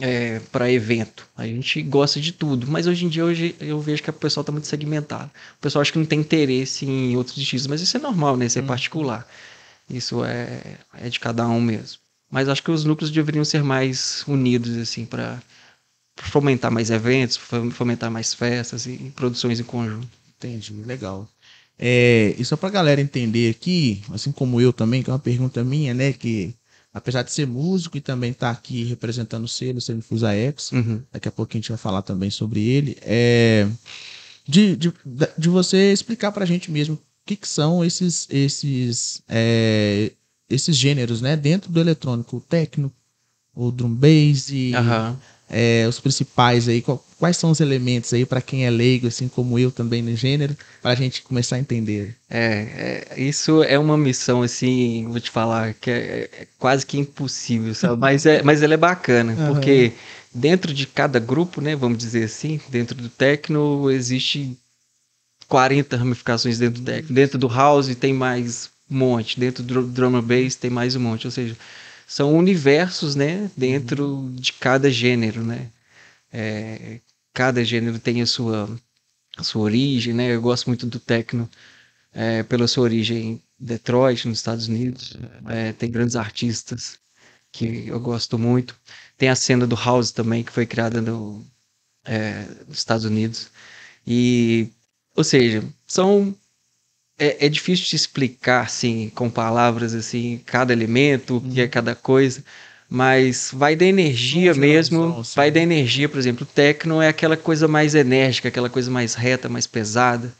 é, 0.00 0.40
para 0.52 0.70
evento. 0.70 1.26
A 1.36 1.46
gente 1.46 1.80
gosta 1.82 2.20
de 2.20 2.32
tudo, 2.32 2.66
mas 2.68 2.86
hoje 2.86 3.06
em 3.06 3.08
dia 3.08 3.24
hoje 3.24 3.54
eu 3.60 3.80
vejo 3.80 4.02
que 4.02 4.10
o 4.10 4.12
pessoal 4.12 4.42
está 4.42 4.52
muito 4.52 4.66
segmentado. 4.66 5.30
O 5.56 5.60
pessoal 5.60 5.80
acha 5.80 5.92
que 5.92 5.98
não 5.98 6.04
tem 6.04 6.20
interesse 6.20 6.84
em 6.84 7.16
outros 7.16 7.36
estilos, 7.38 7.66
mas 7.66 7.80
isso 7.80 7.96
é 7.96 8.00
normal, 8.00 8.36
né? 8.36 8.46
Isso 8.46 8.58
é 8.58 8.62
hum. 8.62 8.66
particular. 8.66 9.26
Isso 9.88 10.24
é, 10.24 10.78
é 10.94 11.08
de 11.08 11.18
cada 11.18 11.46
um 11.48 11.60
mesmo. 11.60 11.98
Mas 12.30 12.48
acho 12.48 12.62
que 12.62 12.70
os 12.70 12.84
núcleos 12.84 13.10
deveriam 13.10 13.44
ser 13.44 13.62
mais 13.62 14.22
unidos 14.26 14.76
assim 14.76 15.06
para 15.06 15.40
fomentar 16.16 16.70
mais 16.70 16.90
eventos, 16.90 17.38
fomentar 17.72 18.10
mais 18.10 18.34
festas 18.34 18.86
e 18.86 19.12
produções 19.14 19.60
em 19.60 19.64
conjunto. 19.64 20.08
Entendi, 20.36 20.74
legal. 20.84 21.26
É, 21.78 22.34
e 22.36 22.44
só 22.44 22.56
pra 22.56 22.68
galera 22.68 23.00
entender 23.00 23.50
aqui, 23.50 24.02
assim 24.12 24.32
como 24.32 24.60
eu 24.60 24.72
também, 24.72 25.02
que 25.02 25.08
é 25.08 25.12
uma 25.12 25.18
pergunta 25.18 25.62
minha, 25.64 25.94
né? 25.94 26.12
Que 26.12 26.54
apesar 26.98 27.22
de 27.22 27.32
ser 27.32 27.46
músico 27.46 27.96
e 27.96 28.00
também 28.00 28.30
estar 28.30 28.52
tá 28.52 28.58
aqui 28.58 28.84
representando 28.84 29.44
o 29.44 29.48
selo, 29.48 29.78
o 29.78 29.80
selo 29.80 30.02
Fusa 30.02 30.32
X, 30.32 30.72
uhum. 30.72 31.02
daqui 31.12 31.28
a 31.28 31.32
pouco 31.32 31.52
a 31.52 31.56
gente 31.56 31.70
vai 31.70 31.78
falar 31.78 32.02
também 32.02 32.30
sobre 32.30 32.60
ele, 32.60 32.96
é, 33.02 33.66
de, 34.46 34.76
de, 34.76 34.92
de 35.36 35.48
você 35.48 35.92
explicar 35.92 36.32
pra 36.32 36.44
gente 36.44 36.70
mesmo 36.70 36.94
o 36.94 37.00
que, 37.24 37.36
que 37.36 37.48
são 37.48 37.84
esses, 37.84 38.26
esses, 38.30 39.22
é, 39.28 40.12
esses 40.48 40.76
gêneros, 40.76 41.20
né? 41.20 41.36
Dentro 41.36 41.70
do 41.70 41.80
eletrônico, 41.80 42.36
o 42.36 42.40
técnico, 42.40 42.94
o 43.54 43.70
drum 43.70 43.94
bass 43.94 44.50
e... 44.50 44.72
Uhum 44.74 45.16
é, 45.50 45.86
os 45.88 45.98
principais 45.98 46.68
aí, 46.68 46.84
quais 47.18 47.36
são 47.36 47.50
os 47.50 47.60
elementos 47.60 48.12
aí 48.12 48.26
para 48.26 48.42
quem 48.42 48.66
é 48.66 48.70
leigo, 48.70 49.06
assim 49.06 49.28
como 49.28 49.58
eu 49.58 49.70
também 49.70 50.02
no 50.02 50.14
gênero, 50.14 50.56
para 50.82 50.90
a 50.90 50.94
gente 50.94 51.22
começar 51.22 51.56
a 51.56 51.58
entender. 51.58 52.14
É, 52.28 53.06
é, 53.16 53.20
isso 53.20 53.62
é 53.62 53.78
uma 53.78 53.96
missão 53.96 54.42
assim, 54.42 55.06
vou 55.08 55.20
te 55.20 55.30
falar 55.30 55.74
que 55.74 55.90
é, 55.90 56.30
é 56.40 56.46
quase 56.58 56.84
que 56.84 56.98
impossível, 56.98 57.74
sabe? 57.74 57.96
mas 58.00 58.26
é, 58.26 58.42
mas 58.42 58.62
ela 58.62 58.74
é 58.74 58.76
bacana, 58.76 59.32
uhum. 59.32 59.54
porque 59.54 59.92
dentro 60.34 60.72
de 60.72 60.86
cada 60.86 61.18
grupo, 61.18 61.60
né, 61.60 61.74
vamos 61.74 61.98
dizer 61.98 62.24
assim, 62.24 62.60
dentro 62.68 62.94
do 62.94 63.08
techno 63.08 63.90
existe 63.90 64.56
40 65.48 65.96
ramificações 65.96 66.58
dentro 66.58 66.82
do 66.82 66.84
techno, 66.84 67.14
dentro 67.14 67.38
do 67.38 67.48
house 67.48 67.94
tem 67.94 68.12
mais 68.12 68.70
um 68.90 68.98
monte, 68.98 69.40
dentro 69.40 69.62
do 69.62 69.82
drum 69.82 70.16
and 70.16 70.22
bass 70.22 70.56
tem 70.56 70.70
mais 70.70 70.94
um 70.94 71.00
monte, 71.00 71.26
ou 71.26 71.30
seja, 71.30 71.56
são 72.08 72.34
universos, 72.34 73.14
né, 73.14 73.50
dentro 73.54 74.06
uhum. 74.06 74.34
de 74.34 74.54
cada 74.54 74.90
gênero, 74.90 75.44
né? 75.44 75.70
É, 76.32 77.00
cada 77.34 77.62
gênero 77.62 77.98
tem 77.98 78.22
a 78.22 78.26
sua, 78.26 78.68
a 79.36 79.44
sua 79.44 79.62
origem, 79.62 80.14
né? 80.14 80.34
Eu 80.34 80.40
gosto 80.40 80.68
muito 80.68 80.86
do 80.86 80.98
techno 80.98 81.48
é, 82.12 82.42
pela 82.42 82.66
sua 82.66 82.84
origem 82.84 83.18
em 83.32 83.42
Detroit, 83.58 84.26
nos 84.26 84.38
Estados 84.38 84.68
Unidos. 84.68 85.16
É, 85.48 85.72
tem 85.74 85.90
grandes 85.90 86.16
artistas 86.16 86.98
que 87.52 87.88
eu 87.88 88.00
gosto 88.00 88.38
muito. 88.38 88.74
Tem 89.18 89.28
a 89.28 89.36
cena 89.36 89.66
do 89.66 89.76
house 89.76 90.10
também 90.10 90.42
que 90.42 90.52
foi 90.52 90.64
criada 90.66 91.02
no, 91.02 91.44
é, 92.06 92.46
nos 92.66 92.78
Estados 92.78 93.04
Unidos. 93.04 93.50
E, 94.06 94.70
ou 95.14 95.24
seja, 95.24 95.62
são 95.86 96.34
é, 97.18 97.46
é, 97.46 97.48
difícil 97.48 97.86
de 97.86 97.96
explicar 97.96 98.64
assim 98.64 99.10
com 99.14 99.28
palavras 99.28 99.94
assim 99.94 100.40
cada 100.46 100.72
elemento 100.72 101.38
o 101.38 101.40
que 101.40 101.60
é 101.60 101.64
uhum. 101.64 101.70
cada 101.70 101.94
coisa 101.94 102.44
mas 102.88 103.50
vai 103.52 103.76
da 103.76 103.84
energia 103.84 104.54
mesmo 104.54 105.22
vai 105.34 105.50
da 105.50 105.60
energia 105.60 106.08
por 106.08 106.18
exemplo 106.18 106.44
o 106.44 106.54
techno 106.54 107.02
é 107.02 107.08
aquela 107.08 107.36
coisa 107.36 107.68
mais 107.68 107.94
enérgica 107.94 108.48
aquela 108.48 108.70
coisa 108.70 108.90
mais 108.90 109.14
reta 109.14 109.48
mais 109.48 109.66
pesada 109.66 110.32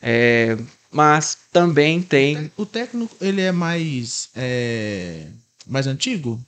é, 0.00 0.56
mas 0.90 1.38
também 1.52 2.02
tem 2.02 2.50
o 2.56 2.66
techno 2.66 3.08
ele 3.20 3.40
é 3.40 3.52
mais 3.52 4.30
é, 4.34 5.26
mais 5.66 5.86
antigo 5.86 6.40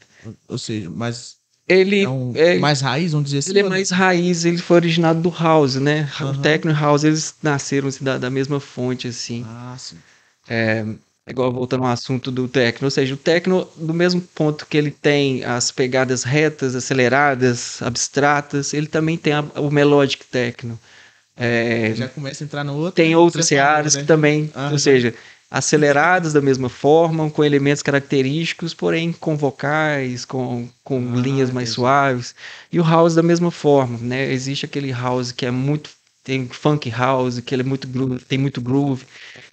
ou 0.48 0.58
seja 0.58 0.90
mais 0.90 1.37
ele 1.68 2.02
é, 2.02 2.08
um, 2.08 2.32
é 2.34 2.58
mais 2.58 2.80
raiz, 2.80 3.12
vamos 3.12 3.26
dizer 3.26 3.38
assim. 3.38 3.50
Ele 3.50 3.60
é 3.60 3.68
mais 3.68 3.90
raiz, 3.90 4.44
ele 4.44 4.58
foi 4.58 4.76
originado 4.76 5.20
do 5.20 5.30
house, 5.30 5.74
né? 5.74 6.10
Uhum. 6.20 6.30
O 6.30 6.38
techno 6.38 6.70
e 6.70 6.74
house 6.74 7.04
eles 7.04 7.34
nasceram 7.42 7.88
assim, 7.88 8.02
da, 8.02 8.16
da 8.16 8.30
mesma 8.30 8.58
fonte 8.58 9.08
assim. 9.08 9.44
Ah, 9.46 9.76
sim. 9.78 9.96
É, 10.48 10.84
igual 11.28 11.52
voltando 11.52 11.84
ao 11.84 11.90
assunto 11.90 12.30
do 12.30 12.48
techno, 12.48 12.86
ou 12.86 12.90
seja, 12.90 13.12
o 13.14 13.18
techno 13.18 13.68
do 13.76 13.92
mesmo 13.92 14.20
ponto 14.20 14.66
que 14.66 14.78
ele 14.78 14.90
tem 14.90 15.44
as 15.44 15.70
pegadas 15.70 16.24
retas, 16.24 16.74
aceleradas, 16.74 17.82
abstratas, 17.82 18.72
ele 18.72 18.86
também 18.86 19.18
tem 19.18 19.34
a, 19.34 19.44
o 19.56 19.70
melodic 19.70 20.24
techno. 20.24 20.78
É, 21.36 21.92
já 21.94 22.08
começa 22.08 22.42
a 22.42 22.46
entrar 22.46 22.64
no 22.64 22.74
outro. 22.74 22.92
Tem 22.92 23.14
outras 23.14 23.46
searas 23.46 23.94
né? 23.94 24.00
que 24.00 24.06
também, 24.06 24.50
uhum. 24.56 24.72
ou 24.72 24.78
seja, 24.78 25.14
aceleradas 25.50 26.32
da 26.32 26.40
mesma 26.40 26.68
forma, 26.68 27.30
com 27.30 27.44
elementos 27.44 27.82
característicos, 27.82 28.74
porém 28.74 29.12
com 29.12 29.36
vocais, 29.36 30.24
com, 30.24 30.68
com 30.84 31.12
ah, 31.14 31.16
linhas 31.16 31.50
mais 31.50 31.70
suaves. 31.70 32.34
E 32.70 32.78
o 32.78 32.84
house 32.84 33.14
da 33.14 33.22
mesma 33.22 33.50
forma, 33.50 33.98
né? 33.98 34.30
Existe 34.30 34.66
aquele 34.66 34.92
house 34.92 35.32
que 35.32 35.46
é 35.46 35.50
muito 35.50 35.90
tem 36.28 36.46
funk 36.46 36.90
house, 36.90 37.40
que 37.40 37.54
ele 37.54 37.62
é 37.62 37.64
muito 37.64 37.88
groove, 37.88 38.20
tem 38.20 38.36
muito 38.36 38.60
groove, 38.60 39.06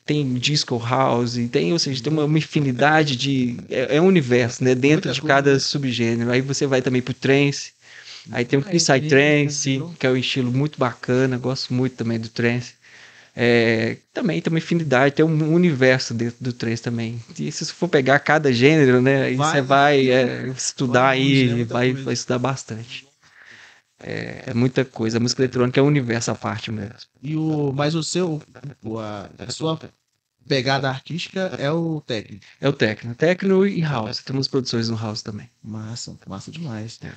tem 0.05 0.33
disco 0.33 0.77
house, 0.77 1.37
tem, 1.49 1.71
ou 1.71 1.79
seja, 1.79 2.03
tem 2.03 2.11
uma, 2.11 2.25
uma 2.25 2.37
infinidade 2.37 3.15
de 3.15 3.55
é, 3.69 3.95
é, 3.95 4.01
um 4.01 4.07
universo, 4.07 4.61
né, 4.61 4.75
dentro 4.75 5.09
de 5.09 5.21
cada 5.21 5.57
subgênero. 5.57 6.29
Aí 6.29 6.41
você 6.41 6.67
vai 6.67 6.81
também 6.81 7.01
pro 7.01 7.13
trance. 7.13 7.71
Aí 8.29 8.43
tem 8.43 8.59
o 8.59 8.61
Psytrance, 8.61 9.81
que 9.97 10.05
é 10.05 10.09
um 10.09 10.17
estilo 10.17 10.51
muito 10.51 10.77
bacana, 10.77 11.37
gosto 11.37 11.73
muito 11.73 11.95
também 11.95 12.19
do 12.19 12.27
trance. 12.27 12.73
É, 13.35 13.97
também 14.13 14.41
tem 14.41 14.51
uma 14.51 14.59
infinidade, 14.59 15.15
tem 15.15 15.25
um 15.25 15.53
universo 15.53 16.13
dentro 16.13 16.37
do 16.39 16.53
3 16.53 16.79
também. 16.79 17.21
E 17.37 17.51
se 17.51 17.65
você 17.65 17.73
for 17.73 17.89
pegar 17.89 18.19
cada 18.19 18.51
gênero, 18.53 19.01
né, 19.01 19.33
vai, 19.33 19.51
você 19.51 19.61
vai 19.61 20.09
é, 20.09 20.47
estudar 20.47 21.09
aí, 21.09 21.63
vai, 21.65 21.93
vai 21.93 22.13
estudar 22.13 22.39
bastante. 22.39 23.05
É, 23.99 24.43
é, 24.47 24.53
muita 24.53 24.85
coisa. 24.85 25.17
A 25.17 25.19
música 25.19 25.41
eletrônica 25.41 25.79
é 25.79 25.83
um 25.83 25.87
universo 25.87 26.31
à 26.31 26.35
parte 26.35 26.71
mesmo. 26.71 26.95
E 27.21 27.35
o, 27.35 27.73
mas 27.73 27.93
o 27.93 28.03
seu, 28.03 28.41
a, 28.99 29.29
a 29.37 29.51
sua 29.51 29.79
pegada 30.47 30.89
artística 30.89 31.51
é 31.57 31.71
o 31.71 32.01
técnico. 32.01 32.45
É 32.61 32.69
o 32.69 32.73
técnico. 32.73 33.15
Técnico 33.15 33.65
e 33.65 33.81
house. 33.81 34.23
Temos 34.23 34.47
produções 34.47 34.87
no 34.87 34.95
house 34.95 35.21
também. 35.21 35.49
Massa, 35.61 36.15
massa 36.27 36.51
demais. 36.51 36.99
É. 37.03 37.11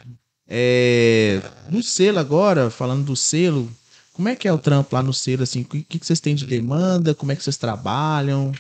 É, 0.51 1.43
no 1.69 1.83
selo 1.83 2.19
agora, 2.19 2.71
falando 2.71 3.05
do 3.05 3.15
selo, 3.15 3.71
como 4.19 4.29
é 4.29 4.35
que 4.35 4.49
é 4.49 4.53
o 4.53 4.59
trampo 4.59 4.97
lá 4.97 5.01
no 5.01 5.15
selo, 5.15 5.45
assim? 5.45 5.61
O 5.61 5.65
que, 5.65 5.85
que 5.85 6.05
vocês 6.05 6.19
têm 6.19 6.35
de 6.35 6.45
demanda? 6.45 7.15
Como 7.15 7.31
é 7.31 7.37
que 7.37 7.43
vocês 7.45 7.57
trabalham? 7.57 8.53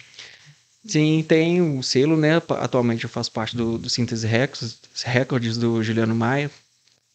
Sim, 0.87 1.25
tem 1.27 1.61
o 1.61 1.83
selo, 1.83 2.17
né? 2.17 2.37
Atualmente 2.61 3.03
eu 3.03 3.11
faço 3.11 3.33
parte 3.33 3.57
do, 3.57 3.77
do 3.77 3.91
Síntese 3.91 4.25
Records, 4.25 4.79
Records 5.05 5.59
do 5.59 5.83
Juliano 5.83 6.15
Maia. 6.15 6.49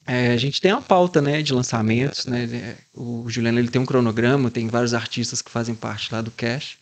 É, 0.05 0.33
a 0.33 0.37
gente 0.37 0.59
tem 0.59 0.73
uma 0.73 0.81
pauta, 0.81 1.21
né, 1.21 1.41
de 1.41 1.53
lançamentos, 1.53 2.25
né? 2.25 2.75
O 2.93 3.29
Juliano 3.29 3.59
ele 3.59 3.69
tem 3.69 3.81
um 3.81 3.85
cronograma, 3.85 4.51
tem 4.51 4.67
vários 4.67 4.93
artistas 4.93 5.41
que 5.41 5.49
fazem 5.49 5.73
parte 5.73 6.13
lá 6.13 6.19
do 6.19 6.29
Cash. 6.31 6.77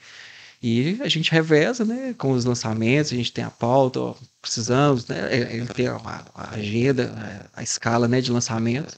E 0.64 0.98
a 1.00 1.08
gente 1.08 1.32
reveza, 1.32 1.86
né, 1.86 2.16
com 2.18 2.32
os 2.32 2.44
lançamentos, 2.44 3.14
a 3.14 3.16
gente 3.16 3.32
tem 3.32 3.44
a 3.44 3.52
pauta, 3.52 4.00
ó, 4.00 4.16
precisamos, 4.42 5.06
né, 5.06 5.28
é, 5.32 5.56
ele 5.58 5.68
tem 5.68 5.86
a, 5.86 6.02
a 6.34 6.56
agenda, 6.56 7.14
a, 7.54 7.60
a 7.60 7.64
escala, 7.64 8.08
né, 8.08 8.20
de 8.20 8.32
lançamentos. 8.32 8.98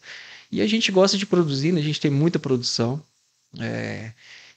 E 0.54 0.62
a 0.62 0.68
gente 0.68 0.92
gosta 0.92 1.18
de 1.18 1.26
produzir, 1.26 1.72
né? 1.72 1.82
A 1.82 1.84
gente 1.84 2.00
tem 2.00 2.12
muita 2.12 2.38
produção. 2.38 3.02
É, 3.60 4.12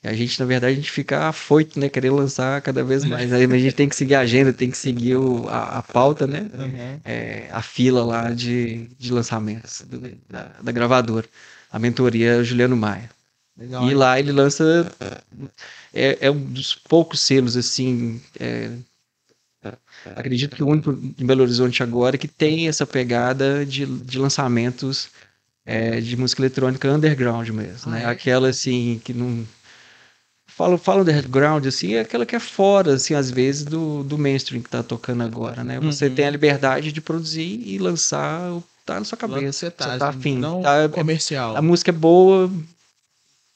a 0.05 0.13
gente, 0.13 0.39
na 0.39 0.45
verdade, 0.45 0.75
a 0.75 0.77
gente 0.77 0.91
fica 0.91 1.27
afoito, 1.29 1.81
né? 1.81 1.89
Querer 1.89 2.11
lançar 2.11 2.61
cada 2.61 2.85
vez 2.85 3.03
mais. 3.03 3.33
Aí 3.33 3.45
a 3.45 3.59
gente 3.59 3.75
tem 3.75 3.89
que 3.89 3.97
seguir 3.97 4.15
a 4.15 4.21
agenda, 4.21 4.53
tem 4.53 4.71
que 4.71 4.77
seguir 4.77 5.17
o, 5.17 5.49
a, 5.49 5.79
a 5.79 5.83
pauta, 5.83 6.27
né? 6.27 6.51
Uhum. 6.53 7.01
É, 7.03 7.49
a 7.51 7.63
fila 7.63 8.05
lá 8.05 8.31
de, 8.31 8.89
de 8.99 9.11
lançamentos 9.11 9.87
do, 9.89 9.99
da, 10.29 10.53
da, 10.63 10.71
gravadora. 10.71 11.27
A 11.73 11.79
mentoria 11.79 12.45
Juliano 12.45 12.77
Maia. 12.77 13.09
Legal, 13.57 13.91
e 13.91 13.95
lá 13.95 14.21
ele 14.21 14.33
lança. 14.33 14.93
É, 15.95 16.19
é, 16.21 16.31
um 16.31 16.45
dos 16.45 16.75
poucos 16.75 17.21
selos, 17.21 17.57
assim. 17.57 18.21
É, 18.39 18.71
acredito 20.15 20.55
que 20.55 20.63
o 20.63 20.69
único 20.69 20.93
em 20.93 21.25
Belo 21.25 21.41
Horizonte 21.41 21.83
agora 21.83 22.19
que 22.19 22.29
tem 22.29 22.69
essa 22.69 22.87
pegada 22.87 23.65
de, 23.65 23.87
de 23.87 24.19
lançamentos 24.19 25.09
é, 25.67 26.01
de 26.01 26.17
música 26.17 26.41
eletrônica 26.41 26.89
underground 26.89 27.49
mesmo, 27.51 27.91
né? 27.91 27.99
ah, 27.99 28.01
né? 28.01 28.03
É? 28.05 28.07
Aquela 28.07 28.49
assim 28.49 29.01
que 29.05 29.13
não 29.13 29.45
falo, 30.47 30.79
falo 30.79 31.03
underground, 31.03 31.67
assim, 31.67 31.95
é 31.95 32.01
aquela 32.01 32.25
que 32.25 32.35
é 32.35 32.41
fora, 32.41 32.95
assim, 32.95 33.15
às 33.15 33.31
vezes, 33.31 33.65
do, 33.65 34.03
do 34.03 34.17
mainstream 34.17 34.63
que 34.63 34.71
tá 34.71 34.83
tocando 34.83 35.23
agora, 35.23 35.63
né? 35.63 35.79
Você 35.81 36.07
Uhum. 36.07 36.15
tem 36.15 36.27
a 36.27 36.31
liberdade 36.31 36.93
de 36.93 37.01
produzir 37.01 37.61
e 37.67 37.79
lançar 37.79 38.53
o 38.53 38.63
que 38.63 38.69
tá 38.87 38.99
na 38.99 39.05
sua 39.05 39.19
cabeça. 39.19 39.53
você 39.59 39.71
tá, 39.71 39.85
Você 39.93 39.99
tá 39.99 40.09
assim, 40.09 40.19
afim. 40.19 40.39
não 40.39 40.63
Tá- 40.63 40.89
comercial. 40.89 41.57
a 41.57 41.61
música 41.61 41.91
é 41.91 41.93
boa, 41.93 42.51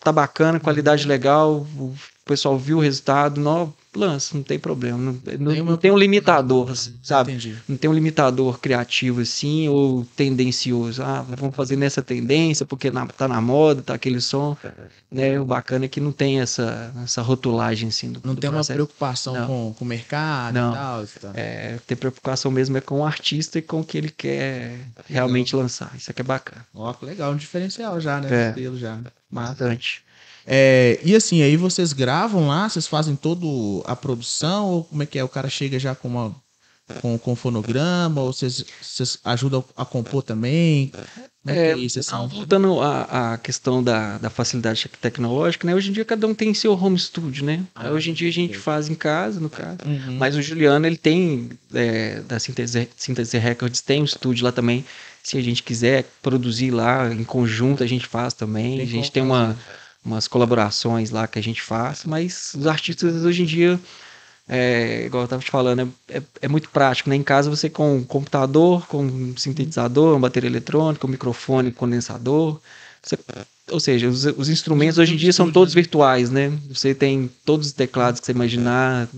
tá 0.00 0.12
bacana, 0.12 0.60
qualidade 0.60 1.06
legal, 1.06 1.66
o 1.76 1.94
pessoal 2.24 2.56
viu 2.58 2.78
o 2.78 2.80
resultado, 2.80 3.40
não, 3.40 3.72
lança, 3.96 4.36
não 4.36 4.42
tem 4.42 4.58
problema. 4.58 4.96
Não, 4.98 5.12
não- 5.38 5.52
Tem 5.52 5.60
uma- 5.62 5.70
não 5.72 5.76
tem 5.78 5.90
um 5.90 5.98
limitador, 5.98 6.72
sabe? 7.02 7.32
Entendi. 7.32 7.56
Não 7.68 7.76
tem 7.76 7.90
um 7.90 7.92
limitador 7.92 8.58
criativo 8.60 9.20
assim 9.20 9.68
ou 9.68 10.04
tendencioso. 10.16 11.02
Ah, 11.02 11.22
vamos 11.28 11.56
fazer 11.56 11.74
nessa 11.76 12.00
tendência 12.02 12.64
porque 12.64 12.90
na, 12.90 13.04
tá 13.06 13.26
na 13.26 13.40
moda, 13.40 13.82
tá 13.82 13.94
aquele 13.94 14.20
som. 14.20 14.56
Né? 15.10 15.40
O 15.40 15.44
bacana 15.44 15.86
é 15.86 15.88
que 15.88 16.00
não 16.00 16.12
tem 16.12 16.40
essa, 16.40 16.92
essa 17.02 17.20
rotulagem 17.20 17.88
assim. 17.88 18.12
Do, 18.12 18.20
Não 18.24 18.34
do 18.34 18.40
tem 18.40 18.48
uma 18.48 18.54
processo. 18.58 18.76
preocupação 18.76 19.34
Não. 19.34 19.46
com, 19.46 19.74
com 19.78 19.84
o 19.84 19.88
mercado 19.88 20.54
Não. 20.54 20.70
e 20.72 20.74
tal. 20.76 21.06
tá. 21.20 21.32
É, 21.34 21.78
ter 21.86 21.96
preocupação 21.96 22.50
mesmo 22.52 22.76
é 22.76 22.80
com 22.80 23.00
o 23.00 23.04
artista 23.04 23.58
e 23.58 23.62
com 23.62 23.80
o 23.80 23.84
que 23.84 23.98
ele 23.98 24.10
quer 24.10 24.78
realmente 25.08 25.56
lançar. 25.56 25.90
Isso 25.96 26.10
aqui 26.12 26.20
é 26.20 26.24
bacana. 26.24 26.64
Ó, 26.74 26.94
legal, 27.02 27.32
um 27.32 27.36
diferencial 27.36 28.00
já, 28.00 28.20
né? 28.20 28.54
É. 28.56 28.76
Já. 28.76 28.98
Bastante. 29.28 30.04
É, 30.46 30.98
e 31.04 31.14
assim, 31.14 31.42
aí 31.42 31.56
vocês 31.56 31.92
gravam 31.92 32.48
lá, 32.48 32.68
vocês 32.68 32.86
fazem 32.86 33.16
toda 33.16 33.46
a 33.84 33.94
produção, 33.94 34.68
ou 34.68 34.84
como 34.84 35.02
é 35.02 35.06
que 35.06 35.18
é? 35.18 35.24
O 35.24 35.28
cara 35.28 35.48
chega 35.48 35.78
já 35.78 35.94
com 35.94 36.08
uma 36.08 36.34
com, 37.00 37.18
com 37.18 37.36
fonograma, 37.36 38.20
ou 38.20 38.32
vocês, 38.32 38.64
vocês 38.82 39.18
ajudam 39.24 39.64
a 39.76 39.84
compor 39.84 40.22
também? 40.22 40.92
Como 41.42 41.54
é, 41.56 41.74
que 41.74 41.80
é 41.80 41.84
isso? 41.84 42.00
Assim? 42.00 42.28
Voltando 42.28 42.80
à, 42.80 43.32
à 43.32 43.38
questão 43.38 43.82
da, 43.82 44.18
da 44.18 44.28
facilidade 44.28 44.90
tecnológica, 45.00 45.66
né? 45.66 45.74
Hoje 45.74 45.90
em 45.90 45.92
dia 45.92 46.04
cada 46.04 46.26
um 46.26 46.34
tem 46.34 46.52
seu 46.52 46.72
home 46.72 46.98
studio, 46.98 47.44
né? 47.44 47.62
Ah, 47.74 47.90
Hoje 47.90 48.10
em 48.10 48.14
dia 48.14 48.28
a 48.28 48.32
gente 48.32 48.58
faz 48.58 48.88
em 48.88 48.94
casa, 48.94 49.40
no 49.40 49.48
caso. 49.48 49.78
Uhum. 49.86 50.16
Mas 50.18 50.36
o 50.36 50.42
Juliano, 50.42 50.86
ele 50.86 50.96
tem, 50.96 51.50
é, 51.72 52.20
da 52.20 52.38
Síntese, 52.38 52.88
Síntese 52.96 53.38
Records, 53.38 53.80
tem 53.80 54.02
um 54.02 54.04
estúdio 54.04 54.44
lá 54.44 54.52
também. 54.52 54.84
Se 55.22 55.36
a 55.36 55.42
gente 55.42 55.62
quiser 55.62 56.04
produzir 56.22 56.70
lá 56.70 57.12
em 57.12 57.24
conjunto, 57.24 57.82
a 57.82 57.86
gente 57.86 58.06
faz 58.06 58.34
também. 58.34 58.76
Tem 58.76 58.86
a 58.86 58.88
gente 58.88 59.12
tem 59.12 59.22
uma, 59.22 59.48
fazer. 59.48 59.79
Umas 60.04 60.26
colaborações 60.28 61.10
lá 61.10 61.26
que 61.26 61.38
a 61.38 61.42
gente 61.42 61.62
faz. 61.62 62.04
Mas 62.04 62.52
os 62.54 62.66
artistas 62.66 63.24
hoje 63.24 63.42
em 63.42 63.46
dia, 63.46 63.78
é, 64.48 65.04
igual 65.06 65.24
eu 65.24 65.28
tava 65.28 65.42
te 65.42 65.50
falando, 65.50 65.92
é, 66.08 66.16
é, 66.18 66.22
é 66.42 66.48
muito 66.48 66.68
prático. 66.70 67.08
Né? 67.10 67.16
Em 67.16 67.22
casa 67.22 67.50
você 67.50 67.68
com 67.70 67.96
um 67.98 68.04
computador, 68.04 68.86
com 68.86 69.04
um 69.04 69.36
sintetizador, 69.36 70.14
uma 70.14 70.20
bateria 70.20 70.48
eletrônica, 70.48 71.06
um 71.06 71.10
microfone, 71.10 71.72
condensador. 71.72 72.60
Você- 73.02 73.18
ou 73.70 73.78
seja, 73.78 74.08
os, 74.08 74.24
os 74.24 74.48
instrumentos 74.48 74.98
hoje 74.98 75.14
em 75.14 75.16
dia 75.16 75.32
são 75.32 75.50
todos 75.50 75.72
virtuais, 75.72 76.28
né? 76.30 76.52
Você 76.68 76.94
tem 76.94 77.30
todos 77.44 77.68
os 77.68 77.72
teclados 77.72 78.20
que 78.20 78.26
você 78.26 78.32
imaginar 78.32 79.08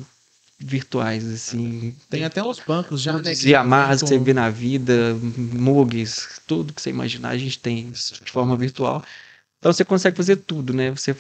virtuais, 0.59 1.27
assim. 1.27 1.95
Tem 2.09 2.25
até 2.25 2.43
uns 2.43 2.61
bancos 2.61 3.01
já, 3.03 3.15
né? 3.15 3.23
Todos 3.23 3.45
Yamahas 3.45 4.03
que 4.03 4.09
você 4.09 4.19
vê 4.19 4.33
na 4.33 4.51
vida, 4.51 5.17
Mugs, 5.37 6.41
tudo 6.47 6.73
que 6.73 6.81
você 6.81 6.91
imaginar, 6.91 7.31
a 7.31 7.39
gente 7.39 7.59
tem 7.59 7.91
de 7.91 8.31
forma 8.31 8.57
virtual. 8.57 9.03
Então 9.63 9.73
você 9.73 9.85
consegue 9.85 10.17
fazer 10.17 10.35
tudo, 10.39 10.75
né? 10.75 10.91
Você 10.91 11.15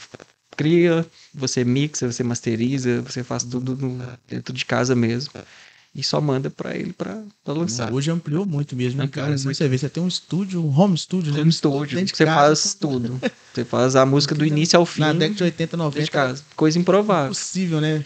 cria, 0.56 1.06
você 1.32 1.62
mixa, 1.64 2.10
você 2.10 2.24
masteriza, 2.24 3.00
você 3.02 3.22
faz 3.22 3.44
tudo 3.44 3.76
no- 3.76 4.04
dentro 4.28 4.52
de 4.52 4.64
casa 4.64 4.96
mesmo. 4.96 5.32
E 5.94 6.02
só 6.02 6.20
manda 6.20 6.50
pra 6.50 6.74
ele 6.74 6.92
pra, 6.92 7.22
pra 7.44 7.54
lançar. 7.54 7.92
Hoje 7.92 8.10
ampliou 8.10 8.44
muito 8.44 8.74
mesmo, 8.74 8.98
né, 8.98 9.04
Ampliou 9.04 9.26
cara? 9.26 9.36
Muito. 9.38 9.54
Você 9.54 9.68
vê, 9.68 9.78
você 9.78 9.88
tem 9.88 10.02
um 10.02 10.08
estúdio, 10.08 10.60
um 10.64 10.76
home 10.76 10.98
studio, 10.98 11.32
né? 11.32 11.44
No 11.44 11.50
estúdio, 11.50 11.96
Dentro 11.96 12.12
de 12.12 12.16
você 12.16 12.24
casa, 12.24 12.36
faz 12.62 12.74
tudo. 12.74 13.20
Você 13.54 13.64
faz 13.64 13.94
a 13.94 14.04
música 14.04 14.34
do 14.34 14.44
início 14.44 14.76
ao 14.76 14.84
fim 14.86 15.02
Na 15.02 15.12
década 15.12 15.34
de 15.36 15.42
80, 15.44 15.58
dentro 15.58 15.76
90, 15.78 16.04
de 16.04 16.10
casa. 16.10 16.42
Coisa 16.56 16.78
improvável. 16.80 17.28
possível, 17.28 17.80
né? 17.80 18.02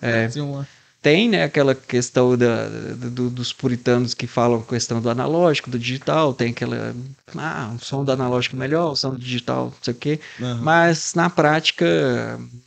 É. 0.00 0.28
Fazer 0.28 0.42
uma- 0.42 0.68
tem 1.02 1.28
né, 1.30 1.44
aquela 1.44 1.74
questão 1.74 2.36
da, 2.36 2.68
do- 2.68 3.30
dos 3.30 3.52
puritanos 3.52 4.12
que 4.12 4.26
falam 4.26 4.60
questão 4.62 5.00
do 5.00 5.08
analógico, 5.08 5.70
do 5.70 5.78
digital, 5.78 6.34
tem 6.34 6.50
aquela. 6.50 6.94
Ah, 7.36 7.72
o 7.74 7.82
som 7.82 8.04
do 8.04 8.12
analógico 8.12 8.54
é 8.56 8.58
melhor, 8.58 8.92
o 8.92 8.96
som 8.96 9.10
do 9.10 9.18
digital, 9.18 9.66
não 9.66 9.74
sei 9.82 9.94
o 9.94 9.96
quê. 9.96 10.20
Aham. 10.40 10.60
Mas 10.62 11.14
na 11.14 11.30
prática, 11.30 11.86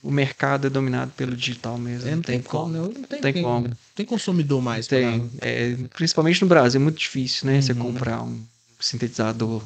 o 0.01 0.10
mercado 0.12 0.67
é 0.67 0.69
dominado 0.69 1.12
pelo 1.15 1.36
digital 1.36 1.77
mesmo. 1.77 2.10
É, 2.10 2.15
não 2.15 2.21
tem 2.23 2.41
como. 2.41 2.73
né? 2.73 2.79
Não 2.79 3.03
tem, 3.03 3.21
Tem 3.21 3.34
quem- 3.34 3.43
como. 3.43 3.69
Tem 3.95 4.05
consumidor 4.05 4.62
mais. 4.62 4.88
Tem. 4.88 5.29
É, 5.41 5.75
principalmente 5.95 6.41
no 6.41 6.47
Brasil, 6.47 6.79
é 6.81 6.84
muito 6.84 6.97
difícil, 6.97 7.45
né? 7.47 7.62
Você 7.62 7.73
Uhum. 7.73 7.79
comprar 7.79 8.23
um 8.23 8.41
sintetizador 8.79 9.62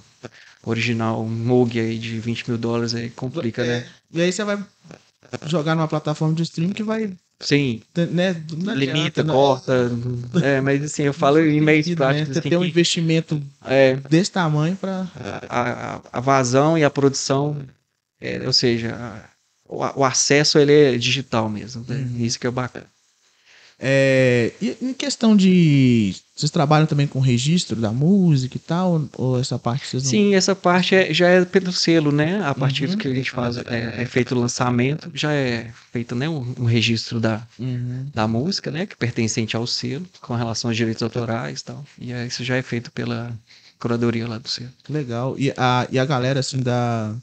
original, 0.66 1.24
um 1.24 1.30
Moog 1.30 1.80
aí 1.80 1.98
de 1.98 2.20
20 2.20 2.48
mil 2.50 2.58
dólares, 2.58 2.94
aí 2.94 3.10
complica, 3.10 3.64
É, 3.64 3.68
né? 3.82 3.88
E 4.14 4.22
aí 4.22 4.32
você 4.32 4.44
vai 4.44 4.62
jogar 5.46 5.76
numa 5.76 5.88
plataforma 5.88 6.34
de 6.36 6.44
streaming 6.44 6.74
que 6.74 6.84
vai, 6.84 7.12
Sim, 7.40 7.82
né? 7.96 8.34
limita, 8.76 9.22
adianta, 9.22 9.24
né? 9.24 9.34
corta. 9.34 9.92
É, 10.42 10.60
mas 10.60 10.84
assim, 10.84 11.04
eu 11.04 11.14
falo 11.14 11.40
em 11.40 11.62
meios 11.62 11.86
Né? 11.88 11.96
práticos. 11.96 12.34
Você 12.34 12.40
assim, 12.40 12.50
tem 12.50 12.58
um 12.58 12.66
investimento 12.66 13.42
é, 13.64 13.96
desse 13.96 14.32
tamanho 14.32 14.76
para 14.76 15.08
a, 15.48 15.62
a- 15.98 16.02
a 16.14 16.20
vazão 16.20 16.78
e 16.78 16.84
a 16.84 16.90
produção, 16.90 17.56
é, 18.20 18.42
ou 18.46 18.54
seja, 18.54 18.96
a- 18.96 19.30
o, 19.70 20.00
o 20.00 20.04
acesso 20.04 20.58
ele 20.58 20.74
é 20.74 20.98
digital 20.98 21.48
mesmo. 21.48 21.86
né? 21.88 21.96
Uhum. 21.98 22.26
Isso 22.26 22.40
que 22.40 22.48
é 22.48 22.52
bacana. 22.52 22.88
É, 23.80 24.52
e 24.62 24.76
em 24.82 24.94
questão 24.94 25.36
de. 25.36 26.16
Vocês 26.36 26.52
trabalham 26.52 26.86
também 26.88 27.08
com 27.08 27.20
registro 27.20 27.76
da 27.80 27.92
música 27.92 28.58
e 28.58 28.60
tal? 28.60 29.08
Ou 29.16 29.40
essa 29.40 29.58
parte 29.60 29.88
vocês 29.88 30.04
não. 30.04 30.10
Sim, 30.10 30.36
essa 30.36 30.56
parte 30.56 30.94
é- 30.96 31.14
já 31.14 31.28
é 31.30 31.44
pelo 31.46 31.72
selo, 31.72 32.12
né? 32.12 32.42
A 32.44 32.54
partir 32.56 32.86
Uhum. 32.86 32.92
do 32.92 32.98
que 32.98 33.08
a 33.08 33.14
gente 33.14 33.32
faz, 33.32 33.58
é, 33.58 34.02
é 34.02 34.06
feito 34.06 34.36
o 34.36 34.40
lançamento, 34.40 35.10
já 35.14 35.32
é 35.34 35.72
feito 35.92 36.16
né, 36.16 36.28
um, 36.30 36.54
um 36.60 36.66
registro 36.66 37.20
da, 37.20 37.42
Uhum. 37.60 38.08
da 38.14 38.28
música, 38.28 38.70
né? 38.72 38.86
Que 38.86 38.96
pertencente 38.96 39.56
ao 39.56 39.66
selo, 39.68 40.06
com 40.22 40.36
relação 40.36 40.70
aos 40.70 40.78
direitos 40.78 41.02
autorais 41.04 41.62
e 41.62 41.64
tal. 41.64 41.86
E 42.00 42.12
é, 42.12 42.26
isso 42.28 42.44
já 42.44 42.56
é 42.56 42.62
feito 42.62 42.92
pela 42.92 43.32
curadoria 43.80 44.28
lá 44.28 44.38
do 44.38 44.48
selo. 44.50 44.70
Legal. 44.90 45.36
E 45.40 45.52
a, 45.58 45.88
e 45.92 45.98
a 46.00 46.06
galera, 46.06 46.40
assim, 46.40 46.60
da. 46.62 47.16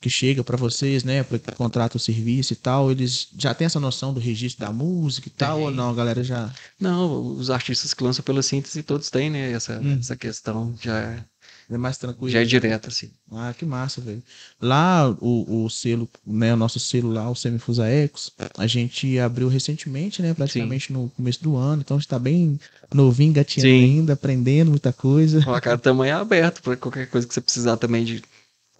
Que 0.00 0.08
chega 0.08 0.42
para 0.42 0.56
vocês, 0.56 1.04
né? 1.04 1.22
Pra 1.22 1.38
que 1.38 1.52
contrata 1.52 1.98
o 1.98 2.00
serviço 2.00 2.54
e 2.54 2.56
tal, 2.56 2.90
eles 2.90 3.28
já 3.36 3.52
têm 3.52 3.66
essa 3.66 3.78
noção 3.78 4.14
do 4.14 4.20
registro 4.20 4.64
da 4.64 4.72
música 4.72 5.28
e 5.28 5.30
tal, 5.30 5.56
Tem. 5.58 5.66
ou 5.66 5.70
não? 5.70 5.90
A 5.90 5.94
galera 5.94 6.24
já. 6.24 6.50
Não, 6.80 7.36
os 7.36 7.50
artistas 7.50 7.92
que 7.92 8.02
lançam 8.02 8.24
pela 8.24 8.42
síntese 8.42 8.82
todos 8.82 9.10
têm, 9.10 9.28
né? 9.28 9.52
Essa, 9.52 9.78
Hum. 9.78 9.98
essa 10.00 10.16
questão 10.16 10.74
já 10.82 10.98
é, 10.98 11.24
É 11.68 11.76
mais 11.76 11.98
tranquilo. 11.98 12.30
já 12.30 12.40
é 12.40 12.44
direta, 12.46 12.88
assim. 12.88 13.10
Ah, 13.30 13.54
que 13.56 13.66
massa, 13.66 14.00
velho. 14.00 14.22
Lá, 14.58 15.10
o, 15.20 15.64
o 15.66 15.68
selo, 15.68 16.08
né, 16.26 16.54
o 16.54 16.56
nosso 16.56 16.80
selo 16.80 17.12
lá, 17.12 17.30
o 17.30 17.36
Semifusa 17.36 17.86
Ecos, 17.86 18.32
a 18.56 18.66
gente 18.66 19.18
abriu 19.18 19.48
recentemente, 19.48 20.22
né, 20.22 20.32
praticamente 20.32 20.92
no 20.94 21.10
começo 21.10 21.42
do 21.42 21.56
ano, 21.56 21.82
então 21.82 21.98
está 21.98 22.18
bem 22.18 22.58
novinho, 22.92 23.34
gatinhando 23.34 23.68
Sim. 23.70 23.84
ainda, 23.84 24.14
aprendendo 24.14 24.70
muita 24.70 24.92
coisa. 24.94 25.40
O 25.40 25.60
cara 25.60 25.76
também 25.78 26.08
é 26.08 26.12
aberto 26.12 26.62
para 26.62 26.74
qualquer 26.76 27.06
coisa 27.06 27.26
que 27.26 27.34
você 27.34 27.40
precisar 27.42 27.76
também 27.76 28.02
de 28.04 28.22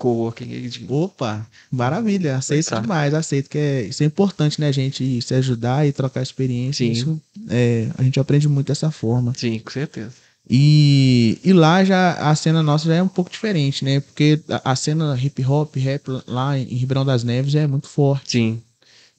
coworking. 0.01 0.53
aí, 0.53 0.69
De... 0.69 0.87
Opa, 0.89 1.47
maravilha, 1.71 2.37
aceito 2.37 2.65
Pensar. 2.65 2.81
demais, 2.81 3.13
aceito, 3.15 3.51
que 3.51 3.59
é, 3.59 3.83
isso 3.83 4.03
é 4.03 4.07
importante, 4.07 4.61
né, 4.61 4.73
gente 4.73 5.21
se 5.21 5.35
ajudar 5.35 5.87
e 5.87 5.93
trocar 5.93 6.23
experiência, 6.23 6.85
Sim. 6.87 6.93
isso, 6.93 7.21
é, 7.49 7.89
a 7.97 8.03
gente 8.03 8.19
aprende 8.19 8.49
muito 8.49 8.69
dessa 8.69 8.91
forma. 8.91 9.33
Sim, 9.37 9.59
com 9.59 9.71
certeza. 9.71 10.13
E, 10.49 11.39
e 11.45 11.53
lá 11.53 11.85
já 11.85 12.15
a 12.15 12.35
cena 12.35 12.61
nossa 12.63 12.87
já 12.87 12.97
é 12.97 13.03
um 13.03 13.09
pouco 13.09 13.31
diferente, 13.31 13.85
né, 13.85 14.01
porque 14.01 14.41
a, 14.49 14.73
a 14.73 14.75
cena 14.77 15.17
hip 15.17 15.45
hop, 15.45 15.77
rap 15.77 16.03
lá 16.27 16.59
em 16.59 16.65
Ribeirão 16.75 17.05
das 17.05 17.23
Neves 17.23 17.55
é 17.55 17.67
muito 17.67 17.87
forte. 17.87 18.33
Sim, 18.33 18.61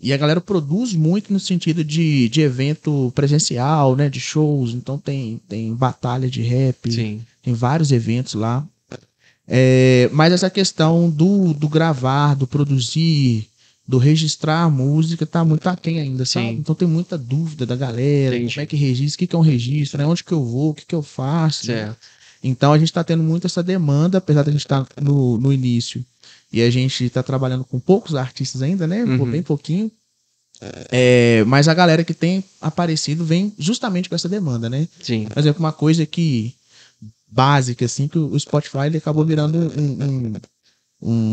E 0.01 0.11
a 0.11 0.17
galera 0.17 0.41
produz 0.41 0.93
muito 0.93 1.31
no 1.31 1.39
sentido 1.39 1.85
de, 1.85 2.27
de 2.27 2.41
evento 2.41 3.11
presencial, 3.13 3.95
né? 3.95 4.09
De 4.09 4.19
shows. 4.19 4.73
Então 4.73 4.97
tem, 4.97 5.39
tem 5.47 5.73
batalha 5.75 6.27
de 6.27 6.41
rap, 6.41 6.91
sim. 6.91 7.21
tem 7.43 7.53
vários 7.53 7.91
eventos 7.91 8.33
lá. 8.33 8.65
É, 9.53 10.09
mas 10.13 10.31
essa 10.31 10.49
questão 10.49 11.09
do, 11.09 11.53
do 11.53 11.67
gravar, 11.67 12.35
do 12.35 12.47
produzir, 12.47 13.49
do 13.85 13.97
registrar 13.97 14.63
a 14.63 14.69
música 14.69 15.25
tá 15.25 15.43
muito 15.43 15.67
aquém 15.67 15.99
ainda, 15.99 16.23
sabe? 16.25 16.47
Sim. 16.47 16.53
Então 16.53 16.73
tem 16.73 16.87
muita 16.87 17.17
dúvida 17.17 17.65
da 17.65 17.75
galera, 17.75 18.37
Entendi. 18.37 18.53
como 18.53 18.63
é 18.63 18.65
que 18.65 18.77
registra, 18.77 19.17
o 19.17 19.19
que, 19.19 19.27
que 19.27 19.35
é 19.35 19.39
um 19.39 19.41
registro, 19.41 19.97
né? 19.97 20.05
Onde 20.05 20.23
que 20.23 20.31
eu 20.31 20.41
vou, 20.41 20.69
o 20.69 20.73
que, 20.73 20.85
que 20.85 20.95
eu 20.95 21.03
faço. 21.03 21.69
né? 21.69 21.93
Então 22.41 22.71
a 22.71 22.79
gente 22.79 22.87
está 22.87 23.03
tendo 23.03 23.21
muito 23.23 23.45
essa 23.45 23.61
demanda, 23.61 24.19
apesar 24.19 24.43
da 24.43 24.51
gente 24.53 24.61
estar 24.61 24.87
no, 25.01 25.37
no 25.37 25.51
início. 25.51 26.01
E 26.53 26.61
a 26.61 26.69
gente 26.69 27.03
está 27.03 27.21
trabalhando 27.21 27.65
com 27.65 27.77
poucos 27.77 28.15
artistas 28.15 28.61
ainda, 28.61 28.87
né? 28.87 29.03
Uhum. 29.03 29.29
Bem 29.29 29.43
pouquinho. 29.43 29.91
É, 30.89 31.43
mas 31.45 31.67
a 31.67 31.73
galera 31.73 32.05
que 32.05 32.13
tem 32.13 32.41
aparecido 32.61 33.25
vem 33.25 33.53
justamente 33.59 34.07
com 34.07 34.15
essa 34.15 34.29
demanda, 34.29 34.69
né? 34.69 34.87
Sim. 35.01 35.25
Por 35.25 35.39
exemplo, 35.39 35.59
uma 35.59 35.73
coisa 35.73 36.05
que 36.05 36.53
básica, 37.31 37.85
assim, 37.85 38.07
que 38.07 38.19
o 38.19 38.37
Spotify 38.37 38.87
ele 38.87 38.97
acabou 38.97 39.25
virando 39.25 39.57
um, 39.57 40.03
um, 40.03 40.33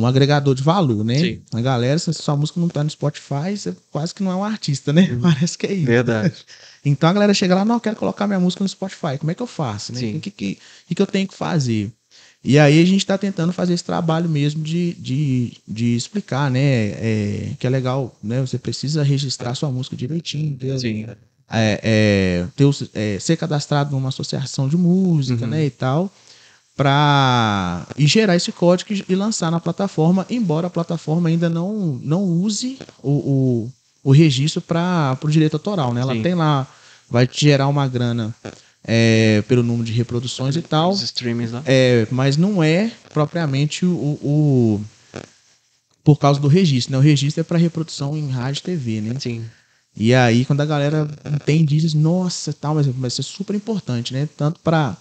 um 0.00 0.06
agregador 0.06 0.54
de 0.54 0.62
valor, 0.62 1.04
né? 1.04 1.18
Sim. 1.18 1.42
A 1.52 1.60
galera, 1.60 1.98
se 1.98 2.08
a 2.08 2.12
sua 2.12 2.36
música 2.36 2.60
não 2.60 2.68
tá 2.68 2.84
no 2.84 2.88
Spotify, 2.88 3.56
você 3.56 3.76
quase 3.90 4.14
que 4.14 4.22
não 4.22 4.30
é 4.30 4.36
um 4.36 4.44
artista, 4.44 4.92
né? 4.92 5.10
Uhum. 5.10 5.20
Parece 5.22 5.58
que 5.58 5.66
é 5.66 5.72
isso. 5.72 5.86
Verdade. 5.86 6.34
Então 6.84 7.10
a 7.10 7.12
galera 7.12 7.34
chega 7.34 7.56
lá, 7.56 7.64
não, 7.64 7.74
eu 7.74 7.80
quero 7.80 7.96
colocar 7.96 8.26
minha 8.26 8.38
música 8.38 8.62
no 8.62 8.68
Spotify. 8.68 9.18
Como 9.18 9.30
é 9.30 9.34
que 9.34 9.42
eu 9.42 9.48
faço? 9.48 9.92
Né? 9.92 9.98
O 9.98 10.20
que, 10.20 10.30
que, 10.30 10.58
que, 10.94 11.02
eu 11.02 11.06
tenho 11.06 11.26
que 11.26 11.34
fazer? 11.34 11.90
E 12.42 12.56
aí 12.56 12.80
a 12.80 12.84
gente 12.84 13.00
está 13.00 13.18
tentando 13.18 13.52
fazer 13.52 13.74
esse 13.74 13.84
trabalho 13.84 14.28
mesmo 14.28 14.62
de, 14.62 14.94
de, 14.94 15.52
de 15.66 15.96
explicar, 15.96 16.50
né? 16.50 16.60
É, 16.60 17.50
que 17.58 17.66
é 17.66 17.70
legal, 17.70 18.16
né? 18.22 18.40
Você 18.40 18.58
precisa 18.58 19.02
registrar 19.02 19.56
sua 19.56 19.70
música 19.70 19.96
direitinho. 19.96 20.56
Ter, 20.56 20.78
Sim. 20.78 21.06
É, 21.50 21.80
é, 21.82 22.46
ter, 22.54 22.66
é, 22.94 23.18
ser 23.18 23.36
cadastrado 23.36 23.90
numa 23.92 24.10
associação 24.10 24.68
de 24.68 24.76
música, 24.76 25.44
Uhum. 25.44 25.50
né? 25.50 25.64
E 25.64 25.70
tal. 25.70 26.10
Pra, 26.76 27.86
e 27.96 28.06
gerar 28.06 28.36
esse 28.36 28.52
código 28.52 28.92
e- 28.92 29.04
e 29.08 29.14
lançar 29.16 29.50
na 29.50 29.58
plataforma, 29.58 30.24
embora 30.30 30.68
a 30.68 30.70
plataforma 30.70 31.28
ainda 31.28 31.48
não, 31.48 31.98
não 32.02 32.22
use 32.22 32.78
o, 33.02 33.10
o, 33.10 33.72
o 34.04 34.12
registro 34.12 34.60
para 34.60 35.18
o 35.20 35.28
direito 35.28 35.54
autoral, 35.54 35.92
né? 35.92 36.00
Ela 36.02 36.14
Sim. 36.14 36.22
tem 36.22 36.34
lá, 36.34 36.66
vai 37.10 37.26
te 37.26 37.40
gerar 37.46 37.66
uma 37.66 37.88
grana 37.88 38.32
é, 38.84 39.42
pelo 39.48 39.62
número 39.64 39.84
de 39.84 39.92
reproduções 39.92 40.54
e 40.54 40.62
tal. 40.62 40.90
Os 40.92 41.02
streamings 41.02 41.50
lá. 41.50 41.62
É, 41.66 42.06
mas 42.12 42.36
não 42.36 42.62
é 42.62 42.92
propriamente 43.12 43.84
o, 43.84 43.88
o- 44.22 44.80
por 46.04 46.16
causa 46.18 46.38
do 46.40 46.46
registro, 46.48 46.92
né? 46.92 46.98
O 46.98 47.02
registro 47.02 47.40
é 47.40 47.44
para 47.44 47.58
reprodução 47.58 48.16
em 48.16 48.28
rádio 48.30 48.60
e 48.60 48.62
TV, 48.62 49.00
né? 49.00 49.16
Sim. 49.18 49.44
E 49.96 50.14
aí 50.14 50.44
quando 50.44 50.60
a 50.60 50.66
galera 50.66 51.08
entende 51.24 51.78
diz, 51.78 51.94
nossa, 51.94 52.52
tal, 52.52 52.74
mas 52.74 52.86
vai 52.86 53.10
ser 53.10 53.22
super 53.22 53.54
importante, 53.54 54.12
né? 54.12 54.28
Tanto 54.36 54.60
para 54.60 54.96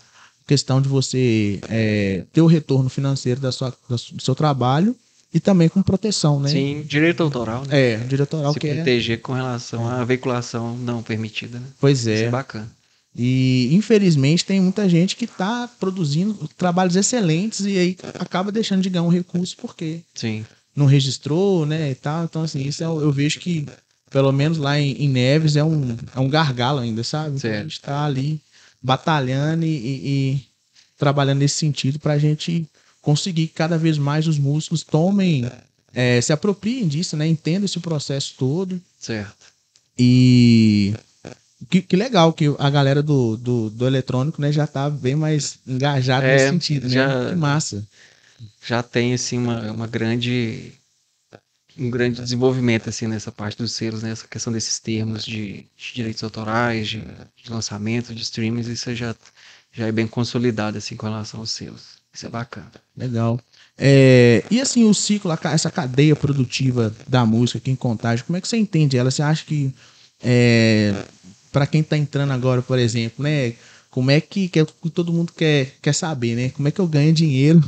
questão 0.47 0.81
de 0.81 0.87
você 0.87 1.59
é, 1.69 2.23
ter 2.31 2.41
o 2.41 2.47
retorno 2.47 2.89
financeiro 2.89 3.39
da 3.39 3.51
sua, 3.51 3.73
do 3.89 4.21
seu 4.21 4.33
trabalho 4.33 4.95
e 5.33 5.39
também 5.39 5.67
com 5.67 5.81
proteção, 5.81 6.39
né? 6.39 6.49
Sim, 6.49 6.83
direito 6.87 7.21
autoral, 7.21 7.65
né? 7.67 7.93
É, 7.93 7.97
diretoral 7.97 8.53
Se 8.53 8.59
que 8.59 8.67
é. 8.67 8.75
proteger 8.75 9.21
com 9.21 9.33
relação 9.33 9.87
à 9.87 10.03
veiculação 10.05 10.77
não 10.77 11.03
permitida, 11.03 11.59
né? 11.59 11.67
Pois 11.79 11.99
Isso 11.99 12.09
é. 12.09 12.21
é 12.23 12.29
bacana. 12.29 12.71
E 13.15 13.73
infelizmente 13.73 14.45
tem 14.45 14.61
muita 14.61 14.87
gente 14.87 15.15
que 15.15 15.25
está 15.25 15.67
produzindo 15.79 16.47
trabalhos 16.55 16.95
excelentes 16.95 17.61
e 17.65 17.77
aí 17.77 17.97
acaba 18.19 18.51
deixando 18.51 18.83
de 18.83 18.89
ganhar 18.89 19.03
um 19.03 19.09
recurso 19.09 19.57
porque 19.57 20.01
Sim. 20.13 20.45
não 20.75 20.85
registrou, 20.85 21.65
né, 21.65 21.89
e 21.91 21.95
tal. 21.95 22.25
Então, 22.25 22.43
assim, 22.43 22.61
isso 22.61 22.83
é, 22.83 22.85
eu 22.85 23.11
vejo 23.11 23.39
que, 23.39 23.65
pelo 24.09 24.31
menos 24.31 24.57
lá 24.57 24.79
em, 24.79 24.91
em 24.93 25.09
Neves, 25.09 25.55
é 25.55 25.63
um, 25.63 25.95
é 26.15 26.19
um 26.19 26.29
gargalo 26.29 26.79
ainda, 26.79 27.03
sabe? 27.03 27.35
Então, 27.37 27.51
a 27.51 27.63
gente 27.63 27.81
tá 27.81 28.05
ali 28.05 28.39
batalhando 28.81 29.65
e, 29.65 29.69
e- 29.69 30.07
e 30.35 30.41
trabalhando 30.97 31.39
nesse 31.39 31.55
sentido 31.55 31.99
para 31.99 32.13
a 32.13 32.17
gente 32.19 32.65
conseguir 33.01 33.47
que 33.47 33.53
cada 33.53 33.77
vez 33.77 33.97
mais 33.97 34.27
os 34.27 34.37
músicos 34.37 34.83
tomem, 34.83 35.49
é, 35.93 36.19
se 36.21 36.31
apropriem 36.33 36.87
disso, 36.87 37.15
né? 37.17 37.27
Entendam 37.27 37.65
esse 37.65 37.79
processo 37.79 38.33
todo. 38.37 38.81
Certo. 38.99 39.35
E 39.97 40.93
que, 41.69 41.81
que 41.81 41.95
legal 41.95 42.31
que 42.33 42.45
a 42.59 42.69
galera 42.69 43.01
do, 43.01 43.35
do, 43.37 43.69
do 43.69 43.87
eletrônico, 43.87 44.39
né, 44.41 44.51
já 44.51 44.67
tá 44.67 44.89
bem 44.89 45.15
mais 45.15 45.57
engajada 45.67 46.25
É, 46.27 46.33
nesse 46.33 46.49
sentido, 46.49 46.83
né? 46.87 46.93
já- 46.93 47.29
Que 47.29 47.35
massa. 47.35 47.83
Já 48.65 48.83
tem, 48.83 49.13
assim, 49.13 49.37
uma, 49.37 49.71
uma 49.71 49.87
grande... 49.87 50.71
Um 51.77 51.89
grande 51.89 52.21
desenvolvimento, 52.21 52.89
assim, 52.89 53.07
nessa 53.07 53.31
parte 53.31 53.57
dos 53.57 53.71
selos, 53.71 54.01
né? 54.01 54.11
Essa 54.11 54.27
questão 54.27 54.51
desses 54.51 54.79
termos 54.79 55.23
de, 55.23 55.65
de 55.77 55.93
direitos 55.93 56.23
autorais, 56.23 56.87
de, 56.87 56.99
de 57.01 57.51
lançamento, 57.51 58.13
de 58.15 58.21
streams, 58.21 58.71
isso 58.71 58.95
já, 58.95 59.15
já 59.71 59.87
é 59.87 59.91
bem 59.91 60.07
consolidado, 60.07 60.77
assim, 60.77 60.95
com 60.95 61.05
relação 61.05 61.39
aos 61.39 61.51
selos. 61.51 61.97
Isso 62.13 62.25
é 62.25 62.29
bacana. 62.29 62.71
Legal. 62.95 63.39
É, 63.77 64.43
e 64.49 64.59
assim, 64.59 64.83
o 64.85 64.93
ciclo, 64.93 65.31
essa 65.43 65.69
cadeia 65.69 66.15
produtiva 66.15 66.91
da 67.07 67.23
música 67.25 67.59
aqui 67.59 67.69
em 67.69 67.75
Contagem, 67.75 68.25
como 68.25 68.35
é 68.35 68.41
que 68.41 68.47
você 68.47 68.57
entende 68.57 68.97
ela? 68.97 69.11
Você 69.11 69.21
acha 69.21 69.45
que, 69.45 69.71
é, 70.23 70.95
para 71.51 71.67
quem 71.67 71.83
tá 71.83 71.95
entrando 71.95 72.33
agora, 72.33 72.61
por 72.61 72.79
exemplo, 72.79 73.23
né? 73.23 73.53
Como 73.91 74.11
é 74.11 74.19
que, 74.19 74.47
que 74.47 74.59
é 74.59 74.65
que 74.65 74.89
todo 74.89 75.13
mundo 75.13 75.31
quer, 75.31 75.73
quer 75.81 75.93
saber, 75.93 76.35
né? 76.35 76.49
Como 76.49 76.67
é 76.67 76.71
que 76.71 76.79
eu 76.79 76.87
ganho 76.87 77.13
dinheiro, 77.13 77.61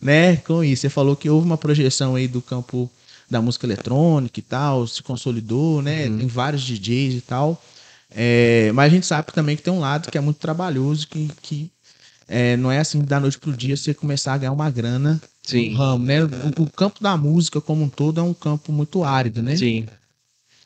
né? 0.00 0.36
Com 0.38 0.62
isso. 0.62 0.82
Você 0.82 0.88
falou 0.88 1.16
que 1.16 1.30
houve 1.30 1.46
uma 1.46 1.56
projeção 1.56 2.14
aí 2.14 2.28
do 2.28 2.42
campo 2.42 2.90
da 3.30 3.42
música 3.42 3.66
eletrônica 3.66 4.38
e 4.38 4.42
tal, 4.42 4.86
se 4.86 5.02
consolidou, 5.02 5.82
né? 5.82 6.06
Uhum. 6.08 6.18
Tem 6.18 6.26
vários 6.26 6.62
DJs 6.62 7.14
e 7.14 7.20
tal. 7.20 7.62
É, 8.10 8.70
mas 8.72 8.86
a 8.86 8.94
gente 8.94 9.06
sabe 9.06 9.32
também 9.32 9.56
que 9.56 9.62
tem 9.62 9.72
um 9.72 9.80
lado 9.80 10.10
que 10.10 10.16
é 10.16 10.20
muito 10.20 10.38
trabalhoso, 10.38 11.06
que, 11.06 11.30
que 11.42 11.70
é, 12.26 12.56
não 12.56 12.70
é 12.70 12.78
assim 12.78 13.00
da 13.00 13.20
noite 13.20 13.38
pro 13.38 13.52
dia 13.52 13.76
você 13.76 13.92
começar 13.92 14.34
a 14.34 14.38
ganhar 14.38 14.52
uma 14.52 14.70
grana 14.70 15.20
Sim. 15.42 15.70
no 15.70 15.76
ramo, 15.76 16.04
né? 16.04 16.24
O, 16.24 16.62
o 16.62 16.70
campo 16.70 17.02
da 17.02 17.16
música 17.16 17.60
como 17.60 17.84
um 17.84 17.88
todo 17.88 18.20
é 18.20 18.22
um 18.22 18.34
campo 18.34 18.72
muito 18.72 19.04
árido, 19.04 19.42
né? 19.42 19.56
Sim. 19.56 19.86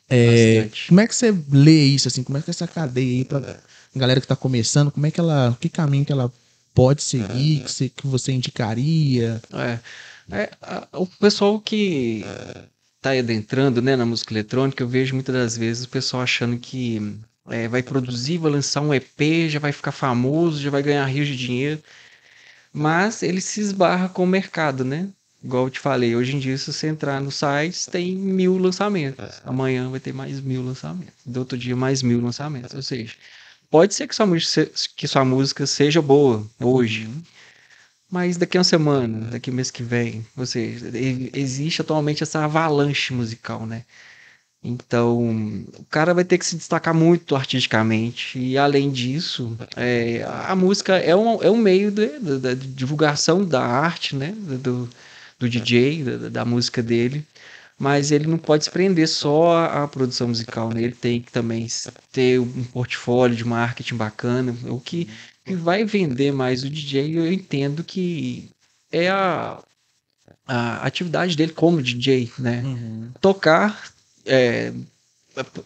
É, 0.09 0.69
como 0.87 0.99
é 0.99 1.07
que 1.07 1.15
você 1.15 1.35
lê 1.49 1.85
isso 1.85 2.07
assim? 2.07 2.23
Como 2.23 2.37
é 2.37 2.41
que 2.41 2.49
essa 2.49 2.67
cadeia 2.67 3.19
aí 3.19 3.25
pra 3.25 3.57
galera 3.95 4.21
que 4.21 4.27
tá 4.27 4.35
começando, 4.35 4.91
como 4.91 5.05
é 5.05 5.11
que 5.11 5.19
ela, 5.19 5.57
que 5.59 5.69
caminho 5.69 6.05
que 6.05 6.11
ela 6.11 6.31
pode 6.73 7.01
seguir, 7.01 7.61
que 7.61 7.71
você, 7.71 7.89
que 7.89 8.07
você 8.07 8.31
indicaria? 8.31 9.41
É, 9.53 9.79
é, 10.31 10.49
a- 10.61 10.87
o 10.93 11.05
pessoal 11.05 11.59
que 11.59 12.23
tá 13.01 13.11
adentrando 13.11 13.81
né, 13.81 13.95
na 13.95 14.05
música 14.05 14.33
eletrônica, 14.33 14.81
eu 14.81 14.87
vejo 14.87 15.13
muitas 15.13 15.35
das 15.35 15.57
vezes 15.57 15.85
o 15.85 15.89
pessoal 15.89 16.23
achando 16.23 16.57
que 16.57 17.17
é, 17.49 17.67
vai 17.67 17.83
produzir, 17.83 18.37
vai 18.37 18.51
lançar 18.51 18.81
um 18.81 18.93
EP, 18.93 19.49
já 19.49 19.59
vai 19.59 19.71
ficar 19.71 19.91
famoso, 19.91 20.61
já 20.61 20.69
vai 20.69 20.81
ganhar 20.81 21.05
rios 21.05 21.27
de 21.27 21.35
dinheiro. 21.35 21.81
Mas 22.71 23.21
ele 23.21 23.41
se 23.41 23.59
esbarra 23.61 24.09
com 24.09 24.23
o 24.23 24.27
mercado, 24.27 24.83
né? 24.83 25.07
Igual 25.43 25.65
eu 25.65 25.69
te 25.69 25.79
falei, 25.79 26.15
hoje 26.15 26.35
em 26.35 26.39
dia, 26.39 26.57
se 26.57 26.71
você 26.71 26.87
entrar 26.87 27.19
no 27.19 27.29
site, 27.31 27.89
tem 27.89 28.15
mil 28.15 28.57
lançamentos. 28.57 29.41
Amanhã 29.45 29.89
vai 29.89 29.99
ter 29.99 30.13
mais 30.13 30.39
mil 30.39 30.63
lançamentos. 30.63 31.13
Do 31.25 31.41
outro 31.41 31.57
dia, 31.57 31.75
mais 31.75 32.01
mil 32.01 32.21
lançamentos. 32.21 32.73
Ou 32.73 32.81
seja, 32.81 33.13
pode 33.69 33.93
ser 33.93 34.07
que 34.07 34.15
sua 34.15 34.25
que 34.95 35.07
sua 35.07 35.25
música 35.25 35.67
seja 35.67 36.01
boa 36.01 36.47
hoje, 36.61 37.09
mas 38.13 38.37
daqui 38.37 38.57
a 38.57 38.59
uma 38.59 38.63
semana, 38.63 39.31
daqui 39.31 39.49
mês 39.49 39.71
que 39.71 39.81
vem, 39.81 40.23
e- 40.55 41.31
existe 41.33 41.81
atualmente 41.81 42.21
essa 42.21 42.43
avalanche 42.45 43.11
musical, 43.11 43.65
né? 43.65 43.83
Então, 44.63 45.65
o 45.79 45.85
cara 45.89 46.13
vai 46.13 46.23
ter 46.23 46.37
que 46.37 46.45
se 46.45 46.55
destacar 46.55 46.93
muito 46.93 47.35
artisticamente. 47.35 48.37
E 48.39 48.57
além 48.57 48.91
disso, 48.91 49.57
é, 49.75 50.23
a 50.47 50.55
música 50.55 50.95
é 50.97 51.15
um, 51.15 51.41
é 51.41 51.49
um 51.49 51.57
meio 51.57 51.91
da 51.91 52.53
divulgação 52.53 53.43
da 53.43 53.61
arte, 53.65 54.15
né? 54.15 54.31
Do, 54.37 54.87
do 55.39 55.49
DJ, 55.49 56.03
da, 56.03 56.29
da 56.29 56.45
música 56.45 56.83
dele. 56.83 57.25
Mas 57.79 58.11
ele 58.11 58.27
não 58.27 58.37
pode 58.37 58.65
se 58.65 58.71
prender 58.71 59.07
só 59.07 59.65
à, 59.65 59.87
produção 59.87 60.27
musical, 60.27 60.69
né? 60.69 60.83
Ele 60.83 60.95
tem 60.95 61.19
que 61.21 61.31
também 61.31 61.67
ter 62.11 62.39
um 62.39 62.63
portfólio 62.65 63.35
de 63.35 63.43
marketing 63.45 63.95
bacana. 63.95 64.55
O 64.67 64.79
que, 64.79 65.09
que 65.45 65.55
vai 65.55 65.83
vender 65.83 66.31
mais 66.31 66.63
o 66.63 66.69
DJ, 66.69 67.17
eu 67.17 67.31
entendo 67.31 67.83
que 67.83 68.49
é 68.91 69.09
a, 69.09 69.61
a 70.47 70.85
atividade 70.85 71.35
dele 71.35 71.51
como 71.51 71.81
DJ, 71.81 72.31
né? 72.39 72.63
tocar 73.19 73.91
é, 74.25 74.71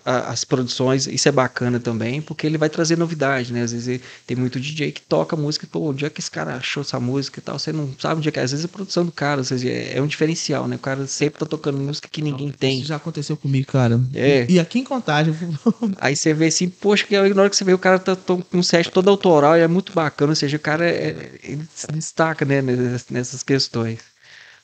as 0.06 0.43
produções, 0.45 1.08
isso 1.08 1.27
é 1.27 1.32
bacana 1.32 1.80
também, 1.80 2.21
porque 2.21 2.47
ele 2.47 2.58
vai 2.58 2.69
trazer 2.69 2.97
novidade, 2.97 3.51
né? 3.51 3.63
Às 3.63 3.73
vezes 3.73 3.99
tem 4.25 4.38
muito 4.38 4.60
DJ 4.60 4.91
que 4.91 5.01
toca 5.01 5.36
música, 5.36 5.67
pô, 5.69 5.89
onde 5.89 6.06
é 6.06 6.10
que 6.10 6.21
esse 6.21 6.32
cara 6.32 6.56
achou 6.56 6.82
essa 6.82 6.99
música 6.99 7.39
e 7.39 7.41
tal? 7.43 7.60
Você 7.60 7.73
não 7.73 7.93
sabe 7.99 8.19
onde 8.19 8.30
é 8.30 8.32
que 8.32 8.39
é. 8.39 8.43
Às 8.43 8.51
vezes 8.51 8.65
a 8.65 8.69
produção 8.69 9.06
do 9.06 9.12
cara, 9.12 9.41
ou 9.41 9.43
seja, 9.43 9.67
é, 9.69 9.97
é 9.97 10.01
um 10.01 10.08
diferencial, 10.08 10.67
né? 10.67 10.77
O 10.77 10.80
cara 10.80 11.06
sempre 11.08 11.39
tá 11.39 11.45
tocando 11.45 11.77
música 11.80 12.08
que 12.10 12.21
ninguém 12.21 12.51
tem. 12.51 12.80
Isso 12.80 12.88
já 12.88 12.95
aconteceu 12.95 13.36
comigo, 13.36 13.67
cara. 13.67 13.99
É. 14.13 14.45
E, 14.49 14.53
e 14.53 14.60
aqui 14.60 14.80
em 14.80 14.84
Contagem, 14.84 15.34
Aí 15.99 16.15
você 16.15 16.34
vê 16.34 16.47
assim, 16.47 16.69
poxa, 16.69 17.06
que 17.06 17.15
na 17.34 17.41
hora 17.41 17.49
que 17.49 17.56
você 17.56 17.63
vê 17.63 17.73
o 17.73 17.77
cara 17.80 17.99
tá 17.99 18.15
to- 18.15 18.43
com 18.49 18.58
um 18.58 18.63
set 18.63 18.89
todo 18.91 19.10
autoral 19.10 19.58
e 19.58 19.62
é 19.62 19.67
muito 19.67 19.91
bacana, 19.93 20.32
ou 20.32 20.36
seja, 20.36 20.58
o 20.58 20.60
cara 20.60 20.88
é- 20.88 21.39
ele 21.43 21.67
se 21.73 21.88
destaca, 21.88 22.45
né, 22.45 22.62
nessas, 23.10 23.43
questões. 23.43 23.99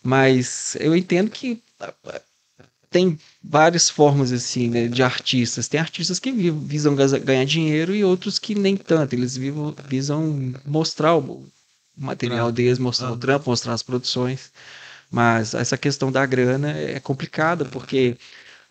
Mas 0.03 0.75
eu 0.79 0.95
entendo 0.95 1.29
que 1.31 1.61
tem 2.93 3.19
várias 3.43 3.89
formas 3.89 4.32
assim, 4.32 4.69
né, 4.69 4.88
de 4.88 5.01
artistas. 5.01 5.67
Tem 5.67 5.79
artistas 5.79 6.19
que 6.19 6.32
vi- 6.32 6.51
visam 6.51 6.95
ganhar 6.95 7.43
dinheiro 7.45 7.95
e 7.95 8.03
outros 8.03 8.38
que 8.38 8.53
nem 8.53 8.77
tanto. 8.77 9.13
Eles 9.13 9.36
visam 9.89 10.53
mostrar 10.65 11.15
o 11.17 11.43
material 11.97 12.51
deles, 12.51 12.77
mostrar 12.77 13.08
o 13.08 13.12
Aham. 13.13 13.19
trampo, 13.19 13.49
mostrar 13.49 13.73
as 13.73 13.84
produções. 13.84 14.51
Mas 15.12 15.53
essa 15.53 15.77
questão 15.77 16.12
da 16.12 16.25
grana 16.25 16.71
é 16.71 16.99
complicada, 16.99 17.65
porque 17.65 18.15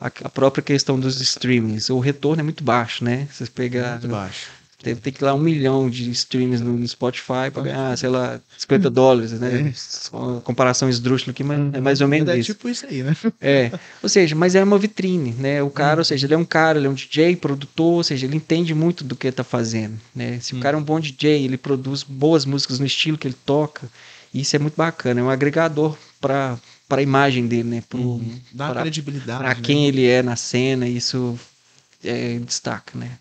a, 0.00 0.10
própria 0.28 0.62
questão 0.62 0.98
dos 0.98 1.20
streamings, 1.20 1.90
o 1.90 1.98
retorno 1.98 2.40
é 2.40 2.44
muito 2.44 2.64
baixo, 2.64 3.04
né? 3.04 3.28
Você 3.30 3.46
pega. 3.46 3.92
muito 3.92 4.08
baixo. 4.08 4.61
Deve 4.82 5.00
ter 5.00 5.12
que 5.12 5.22
ir 5.22 5.24
lá 5.24 5.34
um 5.34 5.38
milhão 5.38 5.88
de 5.88 6.10
streams 6.10 6.62
no, 6.62 6.76
no 6.76 6.86
Spotify 6.88 7.50
para 7.52 7.62
ganhar, 7.62 7.96
sei 7.96 8.08
lá, 8.08 8.40
50 8.58 8.90
dólares, 8.90 9.32
né? 9.32 9.72
É. 9.72 10.16
Uma 10.16 10.40
comparação 10.40 10.88
esdrúxula 10.88 11.30
aqui, 11.32 11.44
mas 11.44 11.74
é 11.74 11.80
mais 11.80 12.00
ou 12.00 12.08
menos 12.08 12.28
é 12.28 12.38
isso. 12.38 12.52
tipo 12.52 12.68
isso 12.68 12.84
aí, 12.86 13.02
né? 13.02 13.16
É, 13.40 13.70
ou 14.02 14.08
seja, 14.08 14.34
mas 14.34 14.54
é 14.54 14.62
uma 14.64 14.78
vitrine, 14.78 15.32
né? 15.38 15.62
O 15.62 15.70
cara, 15.70 16.00
ou 16.00 16.04
seja, 16.04 16.26
ele 16.26 16.34
é 16.34 16.38
um 16.38 16.44
cara, 16.44 16.78
ele 16.78 16.86
é 16.86 16.90
um 16.90 16.94
DJ, 16.94 17.36
produtor, 17.36 17.94
ou 17.94 18.04
seja, 18.04 18.26
ele 18.26 18.36
entende 18.36 18.74
muito 18.74 19.04
do 19.04 19.14
que 19.14 19.30
tá 19.30 19.44
fazendo, 19.44 19.98
né? 20.14 20.38
Se 20.40 20.54
o 20.54 20.60
cara 20.60 20.76
é 20.76 20.80
um 20.80 20.82
bom 20.84 20.98
DJ, 20.98 21.44
ele 21.44 21.56
produz 21.56 22.02
boas 22.02 22.44
músicas 22.44 22.78
no 22.78 22.86
estilo 22.86 23.16
que 23.16 23.26
ele 23.28 23.36
toca, 23.46 23.88
isso 24.34 24.56
é 24.56 24.58
muito 24.58 24.74
bacana, 24.76 25.20
é 25.20 25.22
um 25.22 25.30
agregador 25.30 25.96
para 26.20 26.58
para 26.88 27.00
a 27.00 27.02
imagem 27.02 27.46
dele, 27.46 27.64
né? 27.70 27.82
Pro, 27.88 28.20
Dá 28.52 28.66
uma 28.66 28.72
pra- 28.74 28.82
credibilidade. 28.82 29.38
pra 29.38 29.54
né? 29.54 29.60
quem 29.62 29.86
ele 29.86 30.04
é 30.06 30.22
na 30.22 30.36
cena, 30.36 30.86
isso 30.86 31.38
é 32.04 32.38
destaca, 32.38 32.98
né? 32.98 33.12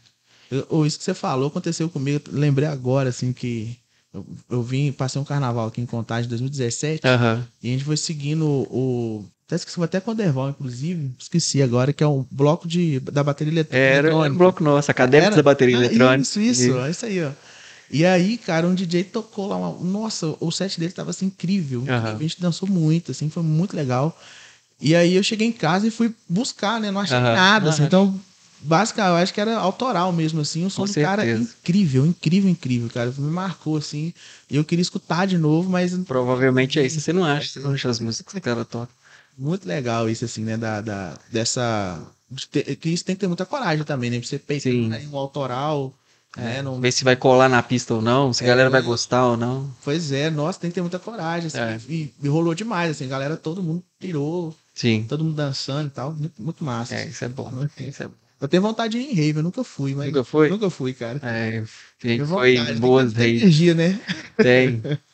Eu- 0.52 0.66
ou 0.70 0.86
isso 0.86 0.98
que 0.98 1.04
você 1.06 1.14
falou 1.14 1.48
aconteceu 1.48 1.90
comigo. 1.90 2.24
Lembrei 2.32 2.68
agora, 2.68 3.10
assim, 3.10 3.32
que 3.34 3.78
Eu, 4.14 4.26
eu 4.50 4.62
vim, 4.62 4.92
passei 4.92 5.22
um 5.22 5.24
carnaval 5.24 5.68
aqui 5.68 5.80
em 5.80 5.86
Contagem 5.86 6.26
em 6.26 6.30
2017 6.30 7.08
Aham. 7.08 7.48
e 7.64 7.70
a 7.70 7.72
gente 7.72 7.86
foi 7.86 7.96
seguindo 7.96 8.46
o. 8.46 9.24
Até 9.48 9.56
esqueci, 9.56 9.82
até 9.82 10.02
com 10.02 10.12
o 10.12 10.16
Derval, 10.16 10.50
inclusive. 10.50 11.12
Esqueci 11.18 11.62
agora, 11.62 11.94
que 11.94 12.04
é 12.04 12.08
um 12.08 12.26
bloco 12.30 12.68
de, 12.68 13.00
da 13.00 13.24
bateria 13.24 13.54
eletrônica. 13.54 13.88
Era, 13.88 14.08
era 14.10 14.16
um 14.18 14.36
bloco 14.36 14.62
nosso, 14.62 14.92
Acadêmicos 14.92 15.28
Era? 15.28 15.36
da 15.38 15.44
Bateria 15.44 15.78
Ah, 15.78 15.80
Eletrônica. 15.86 16.22
Isso, 16.24 16.40
isso, 16.42 16.78
é 16.80 16.92
isso 16.92 17.06
aí, 17.06 17.24
ó. 17.24 17.32
E 17.90 18.06
aí, 18.06 18.38
cara, 18.38 18.68
um 18.68 18.76
DJ 18.76 19.06
tocou 19.06 19.48
lá 19.48 19.56
uma. 19.58 19.80
Nossa, 19.82 20.36
o 20.42 20.52
set 20.52 20.78
dele 20.80 20.92
tava 20.92 21.12
assim 21.12 21.28
incrível. 21.28 21.84
Aham. 21.88 22.16
A 22.16 22.22
gente 22.22 22.42
dançou 22.42 22.68
muito, 22.68 23.12
assim, 23.12 23.30
foi 23.30 23.44
muito 23.44 23.76
legal. 23.76 24.18
E 24.80 24.94
aí 24.94 25.14
eu 25.16 25.24
cheguei 25.24 25.48
em 25.48 25.52
casa 25.54 25.88
e 25.88 25.92
fui 25.92 26.14
buscar, 26.28 26.80
né? 26.82 26.92
Não 26.92 27.00
achei 27.02 27.16
Aham. 27.18 27.34
nada, 27.34 27.70
assim. 27.70 27.84
Então, 27.84 28.18
basicamente, 28.64 29.12
eu 29.12 29.16
acho 29.24 29.34
que 29.34 29.42
era 29.42 29.58
autoral 29.58 30.12
mesmo, 30.12 30.42
assim. 30.42 30.66
O 30.66 30.70
som 30.70 30.84
Com 30.84 30.88
do 30.88 30.94
cara 30.94 31.24
é 31.24 31.26
certeza. 31.26 31.54
incrível, 31.60 32.06
incrível, 32.06 32.50
incrível, 32.50 32.90
cara. 32.90 33.14
Me 33.18 33.32
marcou, 33.32 33.78
assim. 33.78 34.14
E 34.50 34.56
eu 34.56 34.64
queria 34.64 34.82
escutar 34.82 35.26
de 35.28 35.38
novo, 35.38 35.70
mas 35.70 35.94
Provavelmente 36.06 36.80
é 36.80 36.86
isso. 36.86 37.00
Você 37.02 37.12
não 37.14 37.24
acha, 37.24 37.48
você 37.54 37.60
não 37.60 37.72
acha 37.74 37.90
as 37.90 38.00
músicas 38.00 38.32
que 38.34 38.40
o 38.40 38.42
cara 38.42 38.64
toca. 38.66 38.92
muito 39.38 39.68
legal 39.68 40.10
isso, 40.10 40.26
assim, 40.26 40.44
né? 40.44 40.58
Da, 40.58 40.82
da, 40.82 41.18
dessa. 41.32 42.00
de 42.30 42.48
ter- 42.48 42.76
que 42.76 42.90
isso 42.90 43.04
tem 43.06 43.16
que 43.16 43.20
ter 43.22 43.28
muita 43.28 43.46
coragem 43.46 43.84
também, 43.84 44.10
né? 44.10 44.20
Pra 44.20 44.28
você 44.28 44.38
peitar 44.40 44.72
Sim. 44.72 44.88
né, 44.90 45.08
um 45.12 45.18
autoral. 45.18 45.94
Né? 46.38 46.62
Não, 46.62 46.80
Ver 46.80 46.94
se 46.94 47.04
vai 47.04 47.16
colar 47.18 47.50
na 47.50 47.62
pista 47.62 47.94
ou 47.94 48.02
não, 48.02 48.32
se 48.32 48.42
a 48.44 48.48
É. 48.48 48.50
galera 48.50 48.70
vai 48.70 48.82
gostar 48.82 49.26
ou 49.28 49.36
não. 49.36 49.70
Pois 49.84 50.14
é, 50.14 50.30
nossa, 50.30 50.58
tem 50.60 50.70
que 50.70 50.76
ter 50.76 50.82
muita 50.82 50.98
coragem, 50.98 51.48
assim. 51.48 51.58
É. 51.60 51.80
E, 51.90 52.14
e 52.24 52.28
rolou 52.30 52.56
demais, 52.56 52.92
assim, 52.92 53.04
a 53.04 53.10
galera, 53.10 53.36
todo 53.36 53.62
mundo 53.62 53.84
tirou, 54.00 54.56
Sim. 54.74 55.06
todo 55.10 55.26
mundo 55.26 55.36
dançando 55.36 55.88
e 55.88 55.90
tal. 55.90 56.14
Muito, 56.14 56.42
muito 56.42 56.64
massa. 56.64 56.96
É, 56.96 57.06
isso 57.08 57.26
é 57.26 57.28
bom. 57.28 57.52
Isso 57.78 58.04
é 58.04 58.08
bom. 58.08 58.14
Eu 58.42 58.48
tenho 58.48 58.64
vontade 58.64 58.98
de 58.98 59.04
ir 59.04 59.12
em 59.12 59.14
rave, 59.14 59.40
eu 59.40 59.44
nunca 59.44 59.64
fui, 59.64 59.94
mas. 59.94 60.08
Nunca 60.08 60.24
foi? 60.24 60.50
Nunca 60.50 60.70
fui, 60.70 60.94
cara. 60.94 61.20
É, 61.22 61.64
Tenho 62.00 62.26
foi 62.26 62.56
vontade, 62.56 62.72
tem 62.72 62.82
boas 62.82 63.14
ter 63.14 63.20
raves. 63.20 63.42
energia, 63.44 63.74
né? 63.76 64.00
Tem. 64.38 64.82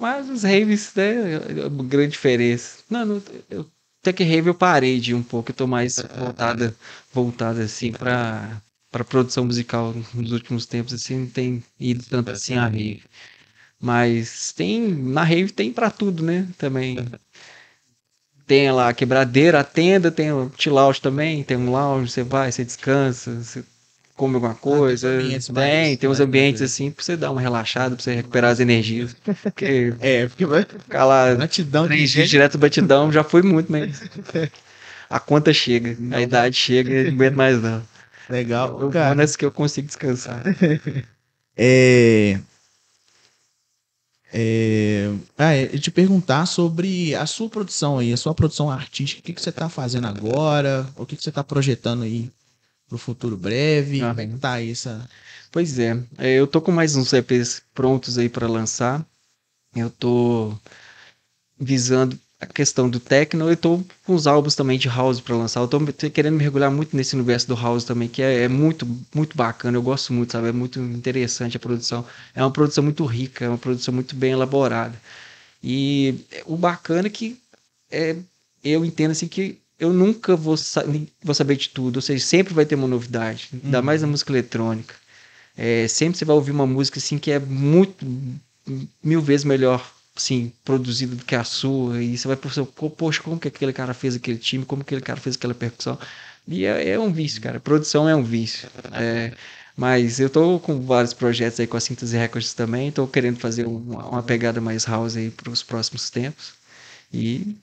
Mas 0.00 0.30
os 0.30 0.44
raves, 0.44 0.94
né? 0.94 1.34
é 1.34 1.68
grande 1.84 2.12
diferença. 2.12 2.78
Não, 2.88 3.04
não 3.04 3.22
eu, 3.50 3.66
até 4.00 4.14
que 4.14 4.24
rave 4.24 4.48
eu 4.48 4.54
parei 4.54 4.98
de 4.98 5.10
ir 5.10 5.14
um 5.14 5.22
pouco. 5.22 5.50
Eu 5.50 5.54
tô 5.54 5.66
mais 5.66 5.96
voltada, 6.18 6.74
voltada 7.12 7.62
assim 7.62 7.92
pra, 7.92 8.62
pra 8.90 9.04
produção 9.04 9.44
musical 9.44 9.94
nos 10.14 10.32
últimos 10.32 10.64
tempos, 10.64 10.94
assim, 10.94 11.18
não 11.18 11.26
tem 11.26 11.62
ido 11.78 12.02
tanto 12.08 12.30
assim 12.30 12.54
a 12.54 12.66
rave. 12.66 13.02
Mas 13.78 14.52
tem, 14.52 14.88
na 14.90 15.22
rave 15.22 15.52
tem 15.52 15.70
pra 15.70 15.90
tudo, 15.90 16.22
né? 16.22 16.48
Também. 16.56 16.96
Tem 18.50 18.68
lá 18.72 18.88
a 18.88 18.92
quebradeira, 18.92 19.60
a 19.60 19.62
tenda, 19.62 20.10
tem 20.10 20.32
o 20.32 20.50
chill-out 20.58 21.00
também, 21.00 21.44
tem 21.44 21.56
um 21.56 21.70
lounge, 21.70 22.10
você 22.10 22.24
vai, 22.24 22.50
você 22.50 22.64
descansa, 22.64 23.32
você 23.32 23.62
come 24.16 24.34
alguma 24.34 24.56
coisa. 24.56 25.06
ambientes 25.08 25.46
tem, 25.46 25.54
mais- 25.54 25.98
tem 25.98 26.10
uns 26.10 26.18
ambientes 26.18 26.60
assim 26.60 26.90
pra 26.90 27.04
você 27.04 27.16
dar 27.16 27.30
uma 27.30 27.40
relaxada, 27.40 27.94
pra 27.94 28.02
você 28.02 28.12
recuperar 28.12 28.50
as 28.50 28.58
energias. 28.58 29.14
Porque 29.44 29.94
É, 30.02 30.26
porque 30.26 30.44
vai. 30.44 30.64
ficar 30.64 31.04
lá 31.04 31.32
Gratidão 31.32 31.82
de 31.84 31.90
três 31.90 32.10
dias 32.10 32.28
direto 32.28 32.58
batidão 32.58 33.12
já 33.12 33.22
foi 33.22 33.40
muito, 33.42 33.70
mas 33.70 34.02
a 35.08 35.20
conta 35.20 35.52
chega, 35.54 35.96
a 36.10 36.20
idade 36.20 36.56
chega 36.56 36.90
e 36.90 37.04
não 37.04 37.12
aguento 37.12 37.36
mais 37.36 37.62
não. 37.62 37.80
Legal. 38.28 38.80
Eu 38.80 38.90
cara, 38.90 39.14
nessa 39.14 39.38
que 39.38 39.44
eu 39.44 39.52
consigo 39.52 39.86
descansar. 39.86 40.42
É. 41.56 42.40
É, 44.32 44.69
ah, 45.42 45.54
é, 45.54 45.66
te 45.66 45.90
perguntar 45.90 46.44
sobre 46.44 47.14
a 47.14 47.24
sua 47.24 47.48
produção 47.48 47.98
aí, 47.98 48.12
a 48.12 48.16
sua 48.18 48.34
produção 48.34 48.70
artística, 48.70 49.20
o 49.20 49.24
que, 49.24 49.32
que 49.32 49.40
você 49.40 49.50
tá 49.50 49.70
fazendo 49.70 50.06
agora, 50.06 50.86
o 50.96 51.06
que, 51.06 51.16
que 51.16 51.22
você 51.22 51.32
tá 51.32 51.42
projetando 51.42 52.02
aí 52.02 52.30
pro 52.86 52.98
futuro 52.98 53.38
breve, 53.38 54.02
Aham. 54.02 54.10
como 54.10 54.20
é 54.20 54.26
que 54.26 54.38
tá 54.38 54.52
aí 54.52 54.70
essa... 54.70 55.08
Pois 55.50 55.78
é, 55.78 55.98
é, 56.18 56.34
eu 56.34 56.46
tô 56.46 56.60
com 56.60 56.70
mais 56.70 56.94
uns 56.94 57.10
EPs 57.14 57.62
prontos 57.74 58.18
aí 58.18 58.28
para 58.28 58.46
lançar. 58.46 59.02
Eu 59.74 59.88
tô 59.88 60.54
visando 61.58 62.18
a 62.38 62.46
questão 62.46 62.90
do 62.90 63.00
techno, 63.00 63.48
eu 63.48 63.56
tô 63.56 63.82
com 64.04 64.14
os 64.14 64.26
álbuns 64.26 64.54
também 64.54 64.78
de 64.78 64.88
house 64.88 65.20
para 65.20 65.36
lançar. 65.36 65.60
Eu 65.60 65.68
tô 65.68 65.80
querendo 66.12 66.36
mergulhar 66.36 66.70
muito 66.70 66.94
nesse 66.94 67.14
universo 67.14 67.48
do 67.48 67.54
house 67.54 67.84
também, 67.84 68.08
que 68.08 68.20
é, 68.20 68.44
é 68.44 68.48
muito 68.48 68.86
muito 69.14 69.36
bacana. 69.36 69.78
Eu 69.78 69.82
gosto 69.82 70.12
muito, 70.12 70.32
sabe? 70.32 70.48
É 70.48 70.52
muito 70.52 70.78
interessante 70.80 71.56
a 71.56 71.60
produção. 71.60 72.04
É 72.34 72.42
uma 72.42 72.50
produção 72.50 72.84
muito 72.84 73.04
rica, 73.06 73.46
é 73.46 73.48
uma 73.48 73.58
produção 73.58 73.94
muito 73.94 74.14
bem 74.14 74.32
elaborada. 74.32 75.00
E 75.62 76.14
o 76.46 76.56
bacana 76.56 77.08
é 77.08 77.10
que 77.10 77.38
é, 77.90 78.16
eu 78.64 78.84
entendo 78.84 79.10
assim 79.12 79.28
que 79.28 79.58
eu 79.78 79.92
nunca 79.92 80.36
vou, 80.36 80.56
sa- 80.56 80.84
vou 81.22 81.34
saber 81.34 81.56
de 81.56 81.68
tudo, 81.70 81.96
ou 81.96 82.02
seja, 82.02 82.24
sempre 82.24 82.52
vai 82.54 82.64
ter 82.66 82.74
uma 82.74 82.86
novidade, 82.88 83.48
ainda 83.64 83.78
Uhum. 83.78 83.84
mais 83.84 84.02
na 84.02 84.08
música 84.08 84.32
eletrônica. 84.32 84.94
É, 85.56 85.88
sempre 85.88 86.18
você 86.18 86.24
vai 86.24 86.36
ouvir 86.36 86.52
uma 86.52 86.66
música 86.66 86.98
assim 86.98 87.18
que 87.18 87.30
é 87.30 87.38
muito 87.38 88.06
mil 89.02 89.20
vezes 89.20 89.44
melhor 89.44 89.90
assim, 90.16 90.52
produzida 90.64 91.14
do 91.16 91.24
que 91.24 91.34
a 91.34 91.44
sua 91.44 92.02
e 92.02 92.16
você 92.16 92.28
vai 92.28 92.36
pensar, 92.36 92.64
"Pô, 92.66 92.90
poxa, 92.90 93.22
como 93.22 93.38
que 93.38 93.48
aquele 93.48 93.72
cara 93.72 93.94
fez 93.94 94.16
aquele 94.16 94.36
time, 94.38 94.64
como 94.66 94.82
que 94.84 94.88
aquele 94.94 95.00
cara 95.00 95.18
fez 95.20 95.36
aquela 95.36 95.54
percussão. 95.54 95.98
E 96.46 96.64
é, 96.64 96.90
é 96.90 96.98
um 96.98 97.12
vício, 97.12 97.40
cara. 97.40 97.58
Produção 97.60 98.08
é 98.08 98.14
um 98.14 98.22
vício. 98.22 98.68
É, 98.92 99.32
mas 99.76 100.20
eu 100.20 100.28
tô 100.30 100.58
com 100.58 100.80
vários 100.80 101.12
projetos 101.14 101.58
aí 101.60 101.66
com 101.66 101.76
a 101.76 101.80
Síntese 101.80 102.16
Records 102.16 102.52
também, 102.54 102.90
tô 102.92 103.06
querendo 103.06 103.38
fazer 103.38 103.66
uma, 103.66 104.06
uma 104.06 104.22
pegada 104.22 104.60
mais 104.60 104.84
house 104.84 105.16
aí 105.16 105.30
para 105.30 105.50
os 105.50 105.62
próximos 105.62 106.10
tempos. 106.10 106.52
E 107.12 107.56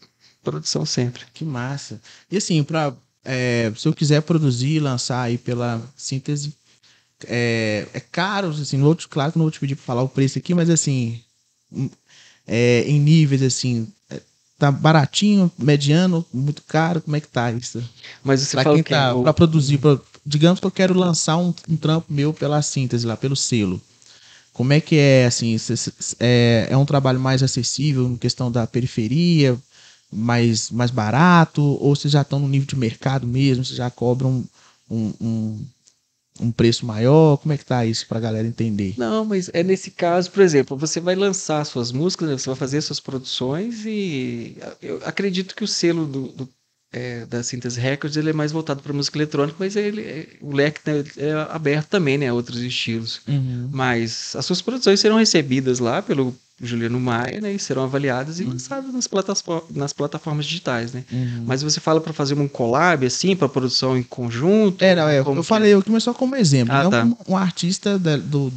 produção 0.43 0.85
sempre. 0.85 1.23
Que 1.33 1.45
massa. 1.45 2.01
E 2.31 2.37
assim, 2.37 2.63
pra, 2.63 2.93
é, 3.23 3.71
se 3.77 3.87
eu 3.87 3.93
quiser 3.93 4.21
produzir 4.21 4.69
e 4.75 4.79
lançar 4.79 5.21
aí 5.21 5.37
pela 5.37 5.81
síntese, 5.95 6.53
é, 7.25 7.87
é 7.93 7.99
caro, 7.99 8.49
assim, 8.49 8.77
no 8.77 8.87
outro, 8.87 9.07
claro 9.09 9.31
que 9.31 9.37
não 9.37 9.45
vou 9.45 9.51
te 9.51 9.59
pedir 9.59 9.75
pra 9.75 9.85
falar 9.85 10.03
o 10.03 10.09
preço 10.09 10.37
aqui, 10.37 10.53
mas 10.53 10.69
assim, 10.69 11.19
é, 12.47 12.83
em 12.87 12.99
níveis 12.99 13.41
assim, 13.41 13.87
é, 14.09 14.21
tá 14.57 14.71
baratinho, 14.71 15.51
mediano, 15.57 16.25
muito 16.33 16.61
caro, 16.63 17.01
como 17.01 17.15
é 17.15 17.19
que 17.21 17.27
tá 17.27 17.51
isso? 17.51 17.83
Mas 18.23 18.41
você 18.41 18.55
Pra 18.55 18.63
fala 18.63 18.75
quem 18.75 18.83
que 18.83 18.89
tá, 18.91 19.15
o- 19.15 19.23
pra 19.23 19.33
produzir, 19.33 19.77
pra- 19.77 19.99
digamos 20.27 20.59
que 20.59 20.65
eu 20.65 20.71
quero 20.71 20.93
lançar 20.93 21.37
um, 21.37 21.53
um 21.69 21.77
trampo 21.77 22.11
meu 22.13 22.33
pela 22.33 22.61
síntese 22.61 23.07
lá, 23.07 23.15
pelo 23.15 23.35
selo. 23.35 23.81
Como 24.53 24.73
é 24.73 24.81
que 24.81 24.95
é, 24.97 25.25
assim, 25.27 25.55
é, 26.19 26.67
é 26.69 26.77
um 26.77 26.85
trabalho 26.85 27.19
mais 27.19 27.43
acessível 27.43 28.07
em 28.07 28.17
questão 28.17 28.51
da 28.51 28.65
periferia, 28.67 29.57
mais, 30.11 30.71
mais 30.71 30.91
barato, 30.91 31.61
ou 31.61 31.95
vocês 31.95 32.11
já 32.11 32.21
estão 32.23 32.39
no 32.39 32.47
nível 32.47 32.67
de 32.67 32.75
mercado 32.75 33.27
mesmo, 33.27 33.63
vocês 33.63 33.77
já 33.77 33.89
cobram 33.89 34.43
um, 34.89 35.13
um, 35.21 35.65
um 36.41 36.51
preço 36.51 36.85
maior? 36.85 37.37
Como 37.37 37.53
é 37.53 37.57
que 37.57 37.65
tá 37.65 37.85
isso 37.85 38.07
pra 38.07 38.19
galera 38.19 38.47
entender? 38.47 38.95
Não, 38.97 39.23
mas 39.23 39.49
é 39.53 39.63
nesse 39.63 39.91
caso, 39.91 40.31
por 40.31 40.41
exemplo, 40.41 40.75
você 40.75 40.99
vai 40.99 41.15
lançar 41.15 41.63
suas 41.65 41.91
músicas, 41.91 42.29
né, 42.29 42.37
você 42.37 42.49
vai 42.49 42.57
fazer 42.57 42.81
suas 42.81 42.99
produções 42.99 43.85
e 43.85 44.57
eu 44.81 44.99
acredito 45.05 45.55
que 45.55 45.63
o 45.63 45.67
selo 45.67 46.05
do, 46.05 46.27
do- 46.29 46.49
é, 46.91 47.25
da 47.25 47.43
Síntese 47.43 47.79
Records 47.79 48.15
ele 48.17 48.29
é 48.29 48.33
mais 48.33 48.51
voltado 48.51 48.81
para 48.81 48.93
música 48.93 49.17
eletrônica, 49.17 49.57
mas 49.59 49.75
ele, 49.75 50.01
é- 50.01 50.27
o 50.41 50.53
leque 50.55 50.79
né, 50.85 51.03
é 51.17 51.33
aberto 51.49 51.87
também, 51.89 52.17
né, 52.17 52.27
a 52.29 52.33
outros 52.33 52.61
estilos. 52.61 53.21
Mas 53.71 54.35
as 54.35 54.45
suas 54.45 54.61
produções 54.61 54.99
serão 54.99 55.17
recebidas 55.17 55.79
lá 55.79 56.01
pelo 56.01 56.33
Juliano 56.59 56.99
Maia, 56.99 57.39
né, 57.39 57.53
e 57.53 57.59
serão 57.59 57.83
avaliadas 57.83 58.39
e 58.39 58.43
lançadas 58.43 58.91
nas, 58.91 59.05
platas- 59.05 59.43
nas 59.69 59.93
plataformas 59.93 60.45
digitais, 60.45 60.91
né. 60.91 61.03
Uhum. 61.11 61.43
Mas 61.45 61.61
você 61.61 61.79
fala 61.79 62.01
para 62.01 62.13
fazer 62.13 62.33
um 62.33 62.47
collab 62.47 63.05
assim, 63.05 63.35
para 63.35 63.47
produção 63.47 63.95
em 63.95 64.01
conjunto? 64.01 64.81
É, 64.83 64.95
não, 64.95 65.07
é, 65.07 65.21
Como 65.23 65.39
eu 65.39 65.43
falei, 65.43 65.73
eu 65.73 65.83
comecei 65.83 66.05
só 66.05 66.13
como 66.15 66.35
exemplo. 66.35 66.73
Ah, 66.73 66.83
não 66.83 66.89
tá. 66.89 67.01
como 67.01 67.17
um 67.27 67.37
artista 67.37 67.99
da- 67.99 68.17
do, 68.17 68.49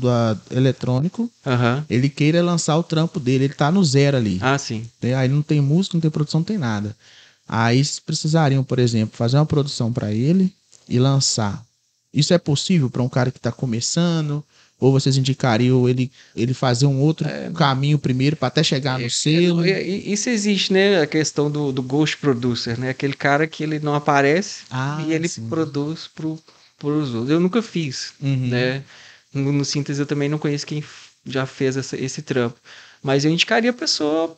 eletrônico, 0.51 1.31
Aham. 1.47 1.85
ele 1.91 2.09
queira 2.09 2.43
lançar 2.43 2.77
o 2.79 2.83
trampo 2.83 3.19
dele, 3.21 3.45
ele 3.45 3.55
tá 3.55 3.71
no 3.71 3.85
zero 3.85 4.17
ali. 4.17 4.39
Ah, 4.41 4.57
sim. 4.57 4.85
né? 5.03 5.15
Aí 5.15 5.29
não 5.29 5.43
tem 5.43 5.61
música, 5.61 5.97
não 5.97 6.01
tem 6.01 6.11
produção, 6.11 6.41
não 6.41 6.45
tem 6.45 6.57
nada. 6.59 6.97
Aí 7.53 7.85
vocês 7.85 7.99
precisariam, 7.99 8.63
por 8.63 8.79
exemplo, 8.79 9.17
fazer 9.17 9.37
uma 9.37 9.45
produção 9.45 9.93
para 9.93 10.13
ele 10.13 10.55
e 10.89 11.01
lançar. 11.01 11.61
Isso 12.15 12.33
é 12.33 12.39
possível 12.39 12.89
para 12.89 13.03
um 13.03 13.09
cara 13.09 13.33
que 13.33 13.39
está 13.39 13.51
começando? 13.51 14.45
Ou 14.79 14.93
vocês 14.93 15.17
indicariam 15.17 15.87
ele, 15.89 16.11
ele 16.35 16.55
fazer 16.55 16.87
um 16.87 17.01
outro 17.01 17.27
caminho 17.55 17.99
primeiro 17.99 18.37
para 18.37 18.49
até 18.49 18.63
chegar 18.63 18.99
no 19.01 19.11
selo? 19.11 19.65
É, 19.65 19.83
e- 19.87 20.13
Isso 20.13 20.31
existe, 20.31 20.73
né? 20.73 21.01
A 21.03 21.07
questão 21.07 21.51
do, 21.51 21.71
do 21.73 21.83
ghost 21.83 22.17
producer, 22.19 22.79
né? 22.79 22.91
Aquele 22.91 23.13
cara 23.15 23.47
que 23.49 23.63
ele 23.65 23.79
não 23.81 23.95
aparece 23.95 24.63
Ah, 24.71 25.05
e 25.07 25.13
ele 25.13 25.29
sim. 25.29 25.47
produz 25.49 26.09
pro, 26.15 26.39
pros 26.79 27.13
outros. 27.13 27.31
Eu 27.31 27.41
nunca 27.41 27.61
fiz, 27.61 28.13
Uhum. 28.23 28.47
né? 28.49 28.83
No, 29.35 29.53
no 29.53 29.65
síntese 29.65 30.01
eu 30.01 30.07
também 30.07 30.29
não 30.29 30.39
conheço 30.39 30.65
quem 30.67 30.83
já 31.27 31.45
fez 31.47 31.77
essa- 31.77 31.97
esse 32.01 32.23
trampo. 32.23 32.57
Mas 33.03 33.25
eu 33.25 33.31
indicaria 33.31 33.71
a 33.71 33.75
pessoa 33.75 34.35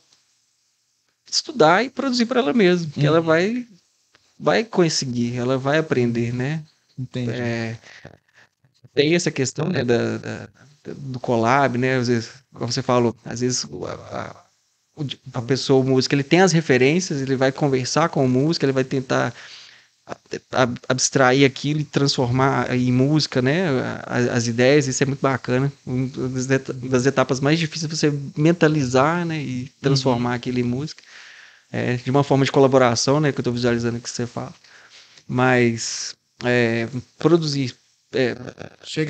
estudar 1.37 1.85
e 1.85 1.91
produzir 1.91 2.27
para 2.27 2.41
ela 2.41 2.53
mesma, 2.53 2.91
que 2.93 3.07
ela 3.07 3.19
Uhum. 3.19 3.25
vai 3.27 3.67
vai 4.39 4.65
conseguir, 4.65 5.37
ela 5.37 5.57
vai 5.59 5.79
aprender, 5.79 6.33
né? 6.35 6.63
Entendi. 6.99 7.31
É, 7.31 7.79
tem 8.95 9.15
essa 9.15 9.31
questão 9.31 9.69
né, 9.69 9.85
da, 9.85 10.19
da- 10.19 10.49
do 10.97 11.21
collab, 11.21 11.79
né? 11.79 11.97
Às 11.97 12.09
vezes, 12.09 12.31
como 12.53 12.71
você 12.73 12.83
falou, 12.83 13.15
às 13.25 13.41
vezes 13.41 13.65
a, 14.11 14.19
a- 14.19 14.45
a 15.35 15.43
pessoa, 15.43 15.81
o 15.83 15.89
músico, 15.89 16.15
ele 16.15 16.23
tem 16.25 16.41
as 16.43 16.53
referências, 16.53 17.21
ele 17.23 17.37
vai 17.37 17.51
conversar 17.53 18.09
com 18.11 18.25
o 18.25 18.29
músico, 18.29 18.65
ele 18.65 18.73
vai 18.73 18.85
tentar 18.85 19.33
abstrair 20.89 21.45
aquilo 21.47 21.81
e 21.81 21.85
transformar 21.85 22.75
em 22.75 22.93
música, 22.93 23.41
né? 23.41 23.67
As, 24.07 24.29
as 24.29 24.47
ideias, 24.47 24.87
isso 24.87 25.03
é 25.03 25.07
muito 25.07 25.21
bacana. 25.21 25.73
Uma 25.87 26.09
das 26.91 27.07
etapas 27.07 27.41
mais 27.41 27.59
difíceis 27.59 27.91
é 27.93 27.97
você 28.11 28.19
mentalizar, 28.37 29.25
né? 29.25 29.39
E 29.41 29.71
transformar 29.81 30.31
uhum. 30.31 30.35
aquilo 30.37 30.59
em 30.59 30.63
música. 30.65 31.03
É, 31.73 31.97
de 31.97 32.11
uma 32.11 32.23
forma 32.23 32.45
de 32.45 32.53
colaboração, 32.53 33.19
né? 33.19 33.33
Que 33.33 33.39
eu 33.39 33.43
estou 33.43 33.53
visualizando 33.53 33.99
que 33.99 34.11
você 34.11 34.27
fala. 34.27 34.53
Mas 35.27 36.15
é, 36.45 36.87
produzir 37.19 37.75
é, 38.13 38.37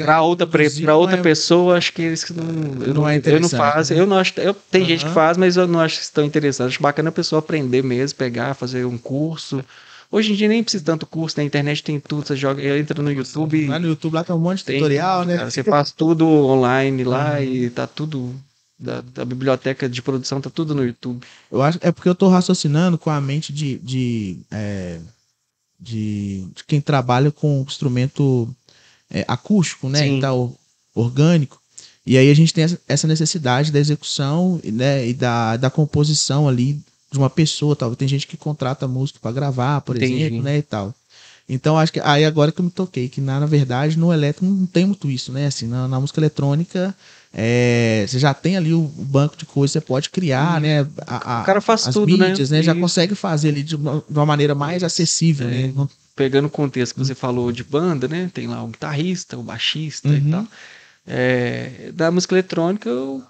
para 0.04 0.22
outra 0.22 0.46
para 0.46 0.96
outra 0.96 1.16
é... 1.16 1.22
pessoa 1.22 1.76
acho 1.76 1.92
que 1.92 2.02
eles 2.02 2.24
não, 2.30 2.44
eu 2.44 2.94
não, 2.94 3.02
não 3.02 3.08
é 3.08 3.20
eu 3.24 3.40
não 3.40 3.48
faço 3.48 3.92
né? 3.92 3.98
eu 3.98 4.06
não 4.06 4.16
acho 4.16 4.38
eu 4.38 4.54
tem 4.54 4.82
uhum. 4.82 4.86
gente 4.86 5.06
que 5.06 5.10
faz 5.10 5.36
mas 5.36 5.56
eu 5.56 5.66
não 5.66 5.80
acho 5.80 5.96
que 5.96 6.04
estão 6.04 6.24
interessados 6.24 6.74
acho 6.74 6.82
bacana 6.82 7.08
a 7.08 7.12
pessoa 7.12 7.40
aprender 7.40 7.82
mesmo 7.82 8.16
pegar 8.16 8.54
fazer 8.54 8.84
um 8.84 8.96
curso 8.96 9.64
Hoje 10.12 10.30
em 10.30 10.34
dia 10.36 10.46
nem 10.46 10.62
precisa 10.62 10.84
tanto 10.84 11.06
curso, 11.06 11.38
na 11.38 11.42
internet 11.42 11.82
tem 11.82 11.98
tudo, 11.98 12.26
você 12.26 12.36
joga, 12.36 12.62
entra 12.78 13.02
no 13.02 13.10
YouTube. 13.10 13.66
Lá 13.66 13.78
no 13.78 13.88
YouTube 13.88 14.12
lá 14.12 14.22
tem 14.22 14.36
um 14.36 14.38
monte 14.38 14.58
de 14.58 14.64
tem, 14.66 14.76
tutorial, 14.76 15.24
né? 15.24 15.42
você 15.42 15.64
faz 15.64 15.90
tudo 15.90 16.28
online 16.28 17.02
lá 17.02 17.36
uhum. 17.36 17.42
e 17.42 17.70
tá 17.70 17.86
tudo. 17.86 18.34
Da, 18.82 19.00
da, 19.00 19.24
biblioteca 19.24 19.88
de 19.88 20.02
produção 20.02 20.40
tá 20.40 20.50
tudo 20.50 20.74
no 20.74 20.84
YouTube. 20.84 21.24
Eu 21.50 21.62
acho 21.62 21.78
é 21.80 21.92
porque 21.92 22.08
eu 22.08 22.16
tô 22.16 22.28
raciocinando 22.28 22.98
com 22.98 23.10
a 23.10 23.20
mente 23.20 23.52
de, 23.52 23.78
de, 23.78 24.38
é, 24.50 24.98
de, 25.78 26.44
de, 26.52 26.64
quem 26.64 26.80
trabalha 26.80 27.30
com 27.30 27.64
instrumento 27.66 28.52
é, 29.08 29.24
acústico, 29.28 29.88
né? 29.88 30.00
Sim. 30.00 30.18
E 30.18 30.20
tal, 30.20 30.52
orgânico. 30.94 31.60
E 32.04 32.18
aí 32.18 32.28
a 32.28 32.34
gente 32.34 32.52
tem 32.52 32.64
essa 32.88 33.06
necessidade 33.06 33.70
da 33.70 33.78
execução 33.78 34.60
né, 34.64 35.06
e 35.06 35.14
da, 35.14 35.56
da 35.56 35.70
composição 35.70 36.48
ali 36.48 36.80
de 37.10 37.18
uma 37.18 37.30
pessoa, 37.30 37.76
tal. 37.76 37.94
Tem 37.94 38.08
gente 38.08 38.26
que 38.26 38.36
contrata 38.36 38.88
músico 38.88 39.20
para 39.20 39.30
gravar, 39.30 39.80
por 39.82 39.96
Entendi. 39.96 40.22
exemplo, 40.22 40.42
né, 40.42 40.58
e 40.58 40.62
tal. 40.62 40.92
Então 41.48 41.78
acho 41.78 41.92
que 41.92 42.00
aí 42.00 42.24
agora 42.24 42.50
que 42.50 42.60
eu 42.60 42.64
me 42.64 42.70
toquei 42.70 43.08
que 43.08 43.20
na, 43.20 43.38
na 43.38 43.46
verdade 43.46 43.98
no 43.98 44.12
elétrico 44.12 44.46
não 44.46 44.66
tem 44.66 44.86
muito 44.86 45.10
isso, 45.10 45.32
né? 45.32 45.46
Assim, 45.46 45.66
na, 45.66 45.86
na 45.86 46.00
música 46.00 46.18
eletrônica 46.18 46.94
é, 47.34 48.04
você 48.06 48.18
já 48.18 48.34
tem 48.34 48.56
ali 48.56 48.74
o, 48.74 48.82
banco 48.82 49.36
de 49.36 49.46
coisas, 49.46 49.72
você 49.72 49.80
pode 49.80 50.10
criar, 50.10 50.58
hum. 50.58 50.60
né? 50.60 50.86
A, 51.06 51.38
a, 51.38 51.42
o 51.42 51.44
cara 51.44 51.60
faz 51.60 51.88
as 51.88 51.94
tudo, 51.94 52.16
né? 52.18 52.28
mídias, 52.28 52.50
né? 52.50 52.58
né? 52.58 52.62
Já 52.62 52.74
consegue 52.74 53.14
fazer 53.14 53.48
ali 53.48 53.62
de 53.62 53.74
uma, 53.74 54.04
de 54.06 54.18
uma 54.18 54.26
maneira 54.26 54.54
mais 54.54 54.82
acessível, 54.82 55.48
é. 55.48 55.68
né? 55.68 55.88
Pegando 56.14 56.46
o 56.46 56.50
contexto 56.50 56.94
que 56.94 57.00
você 57.00 57.14
falou 57.14 57.50
de 57.50 57.64
banda, 57.64 58.06
né? 58.06 58.30
Tem 58.34 58.46
lá 58.46 58.62
o 58.62 58.68
guitarrista, 58.68 59.38
o 59.38 59.42
baixista 59.42 60.08
uhum. 60.08 60.14
e 60.14 60.30
tal. 60.30 60.46
É, 61.06 61.90
da 61.94 62.10
música 62.10 62.34
eletrônica, 62.34 62.92
o 62.92 63.22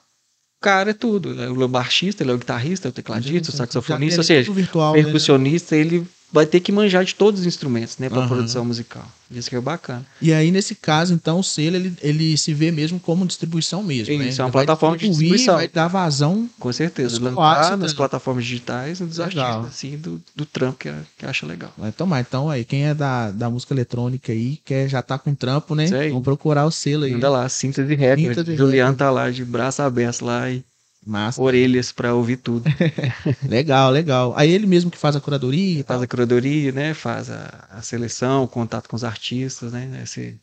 cara 0.61 0.91
é 0.91 0.95
tudo. 0.95 1.31
Ele 1.31 1.63
é 1.63 1.65
o 1.65 1.69
baixista, 1.69 2.25
ele 2.25 2.33
é 2.33 2.35
o 2.35 2.39
guitarrista, 2.39 2.89
é 2.89 2.91
o 2.91 2.93
tecladista, 2.93 3.51
o 3.51 3.55
saxofonista, 3.55 4.21
ou 4.21 4.25
seja, 4.25 4.53
virtual, 4.53 4.95
né? 4.95 5.03
percussionista, 5.03 5.77
né? 5.77 5.81
ele 5.81 6.07
vai 6.33 6.47
ter 6.47 6.61
que 6.61 6.73
manjar 6.73 7.05
de 7.05 7.15
todos 7.15 7.41
os 7.41 7.47
instrumentos, 7.47 7.99
né, 7.99 8.09
para 8.09 8.21
uhum. 8.21 8.29
produção 8.29 8.65
musical. 8.65 9.07
Isso 9.31 9.49
que 9.49 9.57
é 9.57 9.61
bacana. 9.61 10.05
E 10.21 10.33
aí 10.33 10.51
nesse 10.51 10.75
caso, 10.75 11.15
então, 11.15 11.39
o 11.39 11.43
selo 11.43 11.77
ele, 11.77 11.95
ele 12.03 12.37
se 12.37 12.53
vê 12.53 12.71
mesmo 12.71 13.01
como 13.01 13.27
distribuição 13.27 13.83
mesmo, 13.83 14.19
né? 14.19 14.29
Isso 14.29 14.43
é 14.43 14.45
uma 14.45 14.51
vai 14.51 14.65
plataforma 14.65 14.99
de 14.99 15.09
distribuição. 15.09 15.55
Vai 15.55 15.69
dar 15.69 15.89
vazão. 15.89 16.49
Com 16.59 16.73
certeza, 16.73 17.21
lançar 17.21 17.79
nas 17.79 17.95
plataformas 17.95 18.45
digitais 18.45 19.01
e 19.01 19.05
dos 19.05 19.19
legal. 19.19 19.61
artistas, 19.61 19.75
assim, 19.75 19.97
do, 19.97 20.23
do 20.37 20.45
trampo 20.45 20.79
que, 20.79 20.93
que 21.17 21.25
acha 21.25 21.47
legal. 21.47 21.73
Vai 21.79 21.93
tomar. 21.93 22.21
Então 22.21 22.51
aí, 22.51 22.65
quem 22.65 22.87
é 22.87 22.95
da, 22.95 23.31
da 23.31 23.49
música 23.49 23.73
eletrônica 23.73 24.33
aí, 24.33 24.59
quer 24.65 24.89
já 24.89 25.01
tá 25.01 25.19
com 25.19 25.35
trampo, 25.35 25.75
né? 25.75 25.87
Vamos 26.09 26.25
procurar 26.25 26.67
o 26.67 26.71
selo 26.71 27.05
aí. 27.05 27.15
Ainda 27.15 27.31
lá, 27.31 27.49
síntese 27.49 27.95
record. 27.95 28.55
Juliano 28.55 28.97
tá 28.97 29.11
lá 29.11 29.31
de 29.31 29.45
braço 29.45 29.81
aberto 29.81 30.25
lá 30.25 30.51
e 30.51 30.63
Massa. 31.05 31.43
orelhas 31.43 31.91
para 31.91 32.15
ouvir 32.15 32.37
tudo. 32.37 32.65
legal, 33.49 33.91
legal. 33.91 34.35
Aí 34.37 34.51
ele 34.51 34.67
mesmo 34.67 34.91
que 34.91 34.99
faz 34.99 35.17
a 35.17 35.21
curadoria? 35.21 35.85
Faz 35.85 36.01
a 36.01 36.07
curadoria, 36.07 36.71
né? 36.73 36.95
Faz 36.95 37.31
a, 37.31 37.69
a, 37.71 37.83
seleção, 37.83 38.45
o 38.45 38.49
contato 38.49 38.89
com 38.89 38.97
os 38.97 39.03
artistas, 39.03 39.73
né? 39.73 40.01
Esse, 40.03 40.39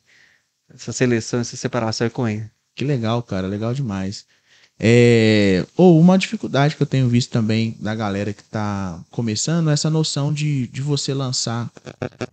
essa 0.74 0.92
seleção, 0.92 1.40
essa 1.40 1.56
separação 1.56 2.08
é 2.08 2.10
com 2.10 2.28
ele. 2.28 2.50
Que 2.76 2.84
legal, 2.84 3.24
cara, 3.24 3.48
legal 3.48 3.74
demais. 3.74 4.26
É, 4.82 5.66
ou 5.76 6.00
uma 6.00 6.18
dificuldade 6.18 6.76
que 6.76 6.82
eu 6.82 6.88
tenho 6.88 7.10
visto 7.10 7.32
também 7.32 7.76
da 7.82 7.94
galera 7.94 8.32
que 8.32 8.42
está 8.42 8.98
começando 9.12 9.70
é 9.70 9.74
essa 9.74 9.90
noção 9.90 10.32
de, 10.32 10.68
de 10.68 10.82
você 10.82 11.14
lançar 11.14 11.70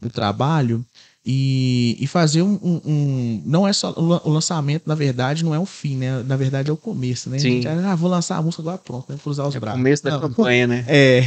o 0.00 0.08
trabalho 0.08 0.86
e, 1.28 1.96
e 1.98 2.06
fazer 2.06 2.42
um, 2.42 2.56
um, 2.62 2.80
um, 2.84 3.42
Não 3.44 3.66
é 3.66 3.72
só. 3.72 3.92
O 3.96 4.30
lançamento, 4.30 4.84
na 4.86 4.94
verdade, 4.94 5.44
não 5.44 5.52
é 5.52 5.58
o 5.58 5.66
fim, 5.66 5.96
né? 5.96 6.22
Na 6.22 6.36
verdade, 6.36 6.70
é 6.70 6.72
o 6.72 6.76
começo, 6.76 7.28
né? 7.28 7.40
Sim. 7.40 7.60
Gente, 7.62 7.66
ah, 7.66 7.96
vou 7.96 8.08
lançar 8.08 8.36
a 8.36 8.42
música 8.42 8.62
agora 8.62 8.78
pronto, 8.78 9.12
né? 9.12 9.18
Cruzar 9.20 9.48
os 9.48 9.56
é 9.56 9.58
braços. 9.58 9.80
o 9.80 9.82
começo 9.82 10.04
da 10.04 10.12
não, 10.12 10.20
campanha, 10.20 10.68
né? 10.68 10.84
É. 10.88 11.26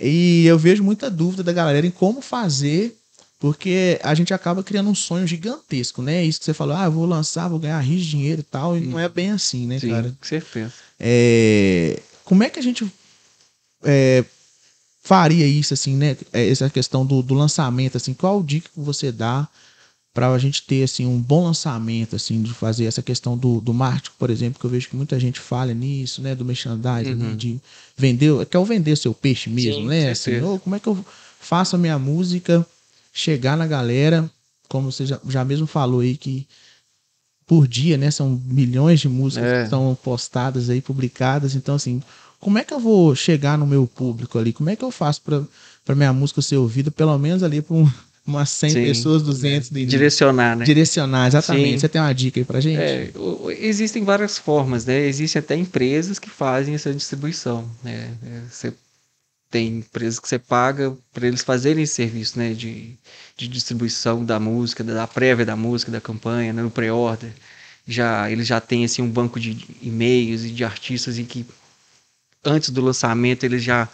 E 0.00 0.46
eu 0.46 0.56
vejo 0.56 0.82
muita 0.82 1.10
dúvida 1.10 1.42
da 1.42 1.52
galera 1.52 1.84
em 1.84 1.90
como 1.90 2.22
fazer, 2.22 2.96
porque 3.38 4.00
a 4.02 4.14
gente 4.14 4.32
acaba 4.32 4.62
criando 4.62 4.88
um 4.88 4.94
sonho 4.94 5.26
gigantesco, 5.26 6.00
né? 6.00 6.24
Isso 6.24 6.38
que 6.38 6.44
você 6.44 6.54
falou, 6.54 6.76
ah, 6.76 6.88
vou 6.88 7.04
lançar, 7.04 7.48
vou 7.48 7.58
ganhar 7.58 7.80
rios 7.80 8.04
de 8.04 8.10
dinheiro 8.10 8.40
e 8.40 8.44
tal, 8.44 8.78
e 8.78 8.80
não 8.80 8.98
é 8.98 9.08
bem 9.08 9.32
assim, 9.32 9.66
né, 9.66 9.78
Sim, 9.78 9.90
cara? 9.90 10.16
Com 10.18 10.26
certeza. 10.26 10.72
É... 10.98 12.00
Como 12.24 12.44
é 12.44 12.48
que 12.48 12.60
a 12.60 12.62
gente 12.62 12.86
é, 13.84 14.24
faria 15.08 15.46
isso, 15.46 15.72
assim, 15.72 15.96
né? 15.96 16.14
É, 16.34 16.50
essa 16.50 16.68
questão 16.68 17.04
do, 17.04 17.22
do 17.22 17.32
lançamento, 17.32 17.96
assim, 17.96 18.12
qual 18.12 18.42
dica 18.42 18.68
que 18.68 18.78
você 18.78 19.10
dá 19.10 19.48
para 20.12 20.30
a 20.30 20.38
gente 20.38 20.62
ter, 20.64 20.82
assim, 20.82 21.06
um 21.06 21.18
bom 21.18 21.44
lançamento, 21.44 22.14
assim, 22.14 22.42
de 22.42 22.52
fazer 22.52 22.84
essa 22.84 23.00
questão 23.00 23.34
do, 23.34 23.58
do 23.58 23.72
marketing, 23.72 24.14
por 24.18 24.28
exemplo, 24.28 24.60
que 24.60 24.66
eu 24.66 24.70
vejo 24.70 24.86
que 24.90 24.96
muita 24.96 25.18
gente 25.18 25.40
fala 25.40 25.72
nisso, 25.72 26.20
né? 26.20 26.34
Do 26.34 26.44
merchandising, 26.44 27.14
uhum. 27.14 27.36
de 27.36 27.58
vender, 27.96 28.44
quer 28.44 28.62
vender 28.64 28.96
seu 28.96 29.14
peixe 29.14 29.48
mesmo, 29.48 29.80
Sim, 29.80 29.88
né? 29.88 30.10
Assim, 30.10 30.42
oh, 30.42 30.58
como 30.58 30.76
é 30.76 30.78
que 30.78 30.86
eu 30.86 31.02
faço 31.40 31.76
a 31.76 31.78
minha 31.78 31.98
música 31.98 32.66
chegar 33.10 33.56
na 33.56 33.66
galera, 33.66 34.30
como 34.68 34.92
você 34.92 35.06
já, 35.06 35.18
já 35.26 35.42
mesmo 35.42 35.66
falou 35.66 36.00
aí 36.00 36.18
que 36.18 36.46
por 37.46 37.66
dia, 37.66 37.96
né? 37.96 38.10
São 38.10 38.38
milhões 38.44 39.00
de 39.00 39.08
músicas 39.08 39.48
é. 39.48 39.62
que 39.64 39.70
são 39.70 39.96
postadas 40.02 40.68
aí, 40.68 40.82
publicadas. 40.82 41.54
Então, 41.54 41.76
assim, 41.76 42.02
como 42.40 42.58
é 42.58 42.64
que 42.64 42.72
eu 42.72 42.78
vou 42.78 43.14
chegar 43.14 43.58
no 43.58 43.66
meu 43.66 43.86
público 43.86 44.38
ali? 44.38 44.52
Como 44.52 44.70
é 44.70 44.76
que 44.76 44.84
eu 44.84 44.90
faço 44.90 45.22
para 45.22 45.94
minha 45.94 46.12
música 46.12 46.40
ser 46.40 46.56
ouvida, 46.56 46.90
pelo 46.90 47.16
menos 47.18 47.42
ali 47.42 47.60
para 47.60 47.76
um, 47.76 47.90
umas 48.26 48.50
100 48.50 48.70
Sim, 48.70 48.84
pessoas, 48.84 49.22
200? 49.22 49.70
De, 49.70 49.86
direcionar, 49.86 50.56
né? 50.56 50.64
Direcionar, 50.64 51.26
exatamente. 51.26 51.72
Sim. 51.72 51.78
Você 51.78 51.88
tem 51.88 52.00
uma 52.00 52.12
dica 52.12 52.38
aí 52.38 52.44
para 52.44 52.60
gente? 52.60 52.78
É, 52.78 53.10
existem 53.58 54.04
várias 54.04 54.38
formas, 54.38 54.84
né? 54.84 55.06
Existem 55.06 55.40
até 55.40 55.56
empresas 55.56 56.18
que 56.18 56.30
fazem 56.30 56.74
essa 56.74 56.92
distribuição, 56.92 57.68
né? 57.82 58.12
É, 58.24 58.40
você 58.48 58.72
tem 59.50 59.78
empresas 59.78 60.20
que 60.20 60.28
você 60.28 60.38
paga 60.38 60.94
para 61.12 61.26
eles 61.26 61.42
fazerem 61.42 61.82
esse 61.82 61.94
serviço, 61.94 62.38
né? 62.38 62.52
De, 62.52 62.94
de 63.36 63.48
distribuição 63.48 64.24
da 64.24 64.38
música, 64.38 64.84
da 64.84 65.06
prévia 65.06 65.44
da 65.44 65.56
música, 65.56 65.90
da 65.90 66.00
campanha, 66.00 66.52
né? 66.52 66.62
no 66.62 66.70
pré-order. 66.70 67.32
Já, 67.86 68.30
eles 68.30 68.46
já 68.46 68.60
têm 68.60 68.84
assim, 68.84 69.00
um 69.00 69.08
banco 69.08 69.40
de 69.40 69.56
e-mails 69.80 70.44
e 70.44 70.50
de 70.50 70.62
artistas 70.62 71.18
e 71.18 71.24
que 71.24 71.46
antes 72.44 72.70
do 72.70 72.80
lançamento 72.80 73.44
eles 73.44 73.62
já 73.62 73.88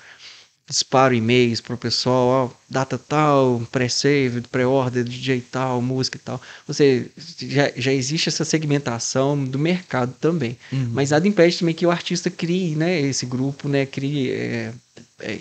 disparam 0.66 1.14
e-mails 1.14 1.60
para 1.60 1.74
o 1.74 1.78
pessoal, 1.78 2.26
ó, 2.26 2.50
data 2.68 2.96
tal, 2.96 3.60
pré-save, 3.70 4.40
pré-order, 4.42 5.04
DJ 5.04 5.42
tal, 5.50 5.82
música 5.82 6.16
e 6.16 6.20
tal. 6.20 6.40
Você 6.66 7.10
já, 7.38 7.70
já 7.76 7.92
existe 7.92 8.30
essa 8.30 8.44
segmentação 8.44 9.42
do 9.44 9.58
mercado 9.58 10.14
também. 10.18 10.56
Uhum. 10.72 10.90
Mas 10.92 11.10
nada 11.10 11.28
impede 11.28 11.58
também 11.58 11.74
que 11.74 11.86
o 11.86 11.90
artista 11.90 12.30
crie, 12.30 12.74
né, 12.74 12.98
esse 13.00 13.26
grupo, 13.26 13.68
né, 13.68 13.84
crie 13.84 14.30
é, 14.30 14.72
é, 15.20 15.36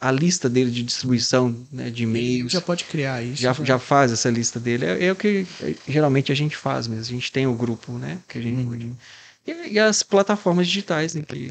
a 0.00 0.12
lista 0.12 0.48
dele 0.48 0.70
de 0.70 0.84
distribuição 0.84 1.54
né, 1.72 1.90
de 1.90 2.04
e-mails. 2.04 2.52
Já 2.52 2.60
pode 2.60 2.84
criar 2.84 3.22
isso. 3.22 3.42
Já, 3.42 3.52
já 3.52 3.80
faz 3.80 4.12
essa 4.12 4.30
lista 4.30 4.60
dele. 4.60 4.86
É, 4.86 5.06
é, 5.06 5.12
o 5.12 5.16
que 5.16 5.44
geralmente 5.88 6.30
a 6.30 6.36
gente 6.36 6.56
faz 6.56 6.86
mesmo. 6.86 7.02
A 7.02 7.18
gente 7.18 7.32
tem 7.32 7.48
o 7.48 7.54
grupo, 7.54 7.92
né, 7.92 8.18
que 8.28 8.38
a 8.38 8.40
gente 8.40 8.62
uhum. 8.62 8.96
e, 9.44 9.72
e, 9.72 9.78
as 9.78 10.04
plataformas 10.04 10.68
digitais, 10.68 11.14
né, 11.14 11.22
que 11.26 11.50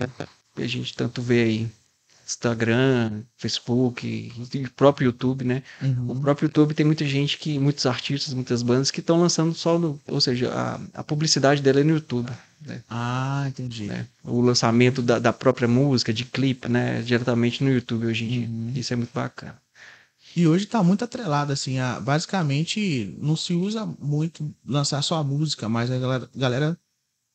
a 0.63 0.67
gente 0.67 0.93
tanto 0.95 1.21
vê 1.21 1.43
aí 1.43 1.71
Instagram, 2.29 3.23
Facebook 3.37 4.07
e 4.07 4.63
o 4.63 4.71
próprio 4.71 5.05
YouTube, 5.05 5.43
né? 5.43 5.63
Uhum. 5.81 6.11
O 6.11 6.19
próprio 6.19 6.45
YouTube 6.45 6.75
tem 6.75 6.85
muita 6.85 7.03
gente 7.05 7.39
que, 7.39 7.57
muitos 7.57 7.87
artistas, 7.87 8.33
muitas 8.35 8.61
bandas 8.61 8.91
que 8.91 8.99
estão 8.99 9.19
lançando 9.19 9.53
só 9.55 9.79
no, 9.79 9.99
ou 10.07 10.21
seja, 10.21 10.51
a, 10.53 10.99
a 10.99 11.03
publicidade 11.03 11.61
dela 11.61 11.79
é 11.79 11.83
no 11.83 11.95
YouTube. 11.95 12.31
Né? 12.61 12.83
Ah, 12.87 13.45
entendi. 13.47 13.85
Né? 13.85 14.05
O 14.23 14.41
lançamento 14.41 15.01
da, 15.01 15.17
da 15.17 15.33
própria 15.33 15.67
música, 15.67 16.13
de 16.13 16.23
clipe, 16.23 16.69
né? 16.69 17.01
Diretamente 17.01 17.63
no 17.63 17.71
YouTube 17.71 18.05
hoje 18.05 18.25
em 18.25 18.27
dia. 18.27 18.47
Uhum. 18.47 18.73
Isso 18.75 18.93
é 18.93 18.95
muito 18.95 19.11
bacana. 19.11 19.57
E 20.35 20.47
hoje 20.47 20.65
está 20.65 20.83
muito 20.83 21.03
atrelado, 21.03 21.51
assim, 21.51 21.79
a, 21.79 21.99
basicamente 21.99 23.17
não 23.19 23.35
se 23.35 23.53
usa 23.53 23.87
muito 23.99 24.53
lançar 24.63 25.01
só 25.01 25.15
a 25.15 25.23
música, 25.23 25.67
mas 25.67 25.89
a 25.89 25.97
galera, 25.97 26.29
galera 26.35 26.77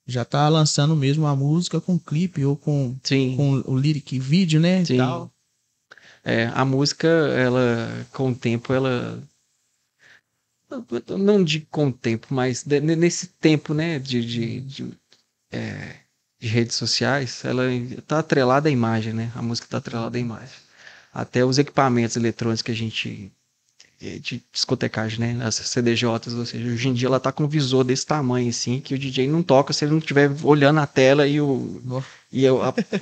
já 0.06 0.24
tá 0.24 0.48
lançando 0.48 0.94
mesmo 0.94 1.26
a 1.26 1.34
música 1.34 1.80
com 1.80 1.98
clipe 1.98 2.44
ou 2.44 2.56
com, 2.56 2.96
Sim. 3.02 3.36
com 3.36 3.62
o 3.66 3.76
lyric 3.76 4.18
vídeo, 4.18 4.60
né? 4.60 4.84
Sim. 4.84 4.98
Tal. 4.98 5.30
É, 6.22 6.46
a 6.54 6.64
música, 6.64 7.06
ela, 7.08 8.06
com 8.12 8.30
o 8.30 8.34
tempo, 8.34 8.72
ela. 8.72 9.22
Não 11.18 11.44
de 11.44 11.60
com 11.60 11.88
o 11.88 11.92
tempo, 11.92 12.28
mas 12.30 12.64
nesse 12.64 13.28
tempo, 13.28 13.72
né, 13.74 13.98
de, 13.98 14.24
de, 14.24 14.60
de, 14.62 14.92
é, 15.52 15.96
de, 16.40 16.48
redes 16.48 16.74
sociais, 16.74 17.44
ela 17.44 17.62
tá 18.06 18.18
atrelada 18.18 18.68
à 18.68 18.72
imagem, 18.72 19.12
né? 19.12 19.30
A 19.36 19.42
música 19.42 19.68
tá 19.68 19.78
atrelada 19.78 20.16
à 20.16 20.20
imagem. 20.20 20.56
Até 21.12 21.44
os 21.44 21.58
equipamentos 21.58 22.16
eletrônicos 22.16 22.62
que 22.62 22.72
a 22.72 22.74
gente 22.74 23.30
de 24.00 24.42
discotecagem, 24.52 25.18
né? 25.18 25.44
As 25.44 25.54
CDJs, 25.54 26.34
ou 26.34 26.44
seja, 26.44 26.66
hoje 26.68 26.88
em 26.88 26.92
dia 26.92 27.08
ela 27.08 27.18
tá 27.20 27.32
com 27.32 27.44
um 27.44 27.48
visor 27.48 27.84
desse 27.84 28.06
tamanho, 28.06 28.48
assim, 28.50 28.80
que 28.80 28.94
o 28.94 28.98
DJ 28.98 29.28
não 29.28 29.42
toca 29.42 29.72
se 29.72 29.84
ele 29.84 29.92
não 29.92 29.98
estiver 29.98 30.30
olhando 30.42 30.80
a 30.80 30.86
tela 30.86 31.26
e, 31.26 31.40
o, 31.40 31.80
e 32.30 32.46
a, 32.46 32.52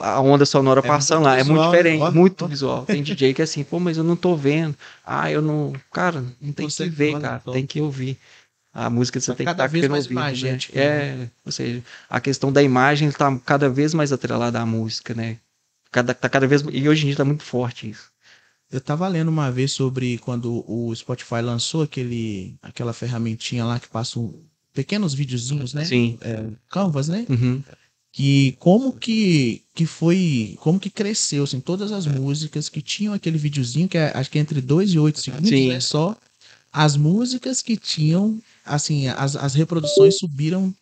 a 0.01 0.21
onda 0.21 0.45
sonora 0.47 0.81
É 0.85 0.87
passando 0.87 1.25
lá. 1.25 1.35
É 1.39 1.43
muito 1.43 1.49
visual, 1.55 1.71
diferente, 1.71 2.03
ó, 2.03 2.11
muito 2.13 2.45
ó. 2.45 2.49
visual. 2.49 2.85
Tem 2.87 3.03
DJ 3.03 3.35
que 3.35 3.41
é 3.41 3.45
assim, 3.45 3.65
pô, 3.65 3.81
mas 3.81 3.97
eu 3.97 4.05
não 4.05 4.15
tô 4.17 4.37
vendo. 4.37 4.77
Ah, 5.05 5.31
eu 5.31 5.43
não. 5.43 5.73
Cara, 5.93 6.21
não 6.41 6.53
tem 6.53 6.67
que 6.67 6.73
Consegue 6.73 6.91
ver, 6.91 7.21
cara. 7.21 7.39
então. 7.43 7.53
tem 7.55 7.67
que 7.67 7.81
ouvir. 7.81 8.19
A 8.75 8.89
música 8.89 9.21
você 9.21 9.33
Tá 9.33 9.37
tem 9.37 9.45
que 9.47 9.53
cada 9.53 9.65
estar 9.65 9.73
vez 9.73 9.89
mais 9.89 10.07
imagético, 10.07 10.77
né? 10.77 10.83
É, 10.85 11.29
ou 11.45 11.53
seja, 11.53 11.83
a 12.09 12.21
questão 12.21 12.53
da 12.53 12.63
imagem 12.63 13.09
está 13.09 13.37
cada 13.45 13.69
vez 13.69 13.93
mais 13.93 14.13
atrelada 14.13 14.61
à 14.61 14.65
música, 14.67 15.13
né? 15.15 15.39
Cada, 15.91 16.15
tá 16.15 16.29
cada 16.29 16.47
vez. 16.47 16.63
E 16.73 16.89
hoje 16.89 17.03
em 17.05 17.09
dia 17.09 17.17
tá 17.17 17.25
muito 17.25 17.43
forte 17.43 17.91
isso. 17.91 18.12
Eu 18.73 18.81
tava 18.81 19.07
lendo 19.07 19.29
uma 19.29 19.51
vez 19.53 19.71
sobre 19.73 20.17
quando 20.19 20.65
o 20.67 20.95
Spotify 20.97 21.43
lançou 21.43 21.83
aquele, 21.83 22.55
aquela 22.63 22.95
ferramentinha 22.95 23.65
lá 23.67 23.79
que 23.79 23.87
passa 23.89 24.19
um- 24.19 24.33
pequenos 24.73 25.13
videozinhos, 25.13 25.75
né? 25.75 25.85
Sim. 25.85 26.17
É, 26.23 26.47
Canvas, 26.71 27.07
né? 27.09 27.27
Uhum. 27.29 27.63
Que 28.11 28.53
como 28.59 28.93
que, 28.95 29.63
que 29.75 29.85
foi, 29.87 30.57
como 30.61 30.81
que 30.81 30.89
cresceu, 30.91 31.45
assim, 31.45 31.61
todas 31.61 31.93
as 31.93 32.07
músicas 32.07 32.69
que 32.71 32.81
tinham 32.81 33.13
aquele 33.13 33.37
videozinho, 33.39 33.89
que 33.89 33.99
é, 33.99 34.11
acho 34.15 34.31
que 34.31 34.39
é 34.39 34.41
entre 34.41 34.61
2 34.61 34.91
e 34.95 34.99
8 34.99 35.21
segundos, 35.21 35.49
Sim. 35.51 35.69
né? 35.69 35.81
Só 35.81 36.17
as 36.73 36.97
músicas 36.97 37.61
que 37.61 37.77
tinham, 37.77 38.41
assim, 38.65 39.09
as, 39.09 39.37
as 39.37 39.55
reproduções 39.55 40.17
subiram. 40.19 40.75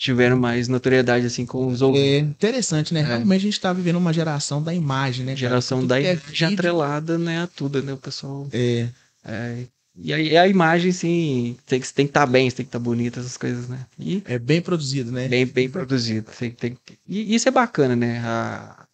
Tiveram 0.00 0.38
mais 0.38 0.66
notoriedade 0.66 1.26
assim 1.26 1.44
com 1.44 1.66
os 1.66 1.82
É 1.82 1.84
ouvintes. 1.84 2.30
interessante, 2.30 2.94
né? 2.94 3.00
É. 3.00 3.04
Realmente 3.04 3.36
a 3.36 3.44
gente 3.44 3.60
tá 3.60 3.70
vivendo 3.70 3.96
uma 3.96 4.14
geração 4.14 4.62
da 4.62 4.72
imagem, 4.72 5.26
né? 5.26 5.36
Geração 5.36 5.86
da 5.86 6.00
é 6.00 6.14
imagem 6.14 6.26
vídeo, 6.26 6.46
atrelada, 6.54 7.18
né? 7.18 7.42
A 7.42 7.46
tudo, 7.46 7.82
né? 7.82 7.92
O 7.92 7.98
pessoal. 7.98 8.48
É, 8.50 8.88
É, 9.22 9.64
e 9.94 10.14
aí 10.14 10.38
a 10.38 10.48
imagem, 10.48 10.90
sim, 10.90 11.54
tem 11.66 11.78
que 11.78 11.92
tem 11.92 12.06
que 12.06 12.10
estar 12.12 12.24
bem, 12.24 12.50
tem 12.50 12.64
que 12.64 12.68
estar 12.70 12.78
bonita, 12.78 13.20
essas 13.20 13.36
coisas, 13.36 13.68
né? 13.68 13.84
E 13.98 14.22
é 14.24 14.38
bem 14.38 14.62
produzido, 14.62 15.12
né? 15.12 15.28
bem, 15.28 15.44
bem 15.44 15.68
produzido. 15.68 16.30
Tem, 16.38 16.50
tem, 16.50 16.78
e 17.06 17.34
isso 17.34 17.46
é 17.46 17.52
bacana, 17.52 17.94
né? 17.94 18.20
A, 18.24 18.86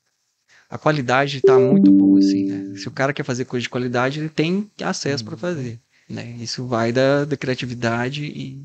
a 0.68 0.76
qualidade 0.76 1.40
tá 1.40 1.56
muito 1.56 1.92
boa, 1.92 2.18
assim, 2.18 2.46
né? 2.46 2.76
Se 2.78 2.88
o 2.88 2.90
cara 2.90 3.12
quer 3.12 3.22
fazer 3.22 3.44
coisa 3.44 3.62
de 3.62 3.68
qualidade, 3.68 4.18
ele 4.18 4.28
tem 4.28 4.68
acesso 4.82 5.24
para 5.24 5.36
fazer, 5.36 5.78
né? 6.10 6.34
Isso 6.40 6.66
vai 6.66 6.90
da, 6.90 7.24
da 7.24 7.36
criatividade 7.36 8.24
e 8.24 8.60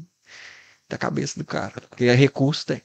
da 0.92 0.98
cabeça 0.98 1.40
do 1.40 1.46
cara. 1.46 1.74
Porque 1.90 2.06
é 2.06 2.14
recurso, 2.16 2.66
tem. 2.66 2.82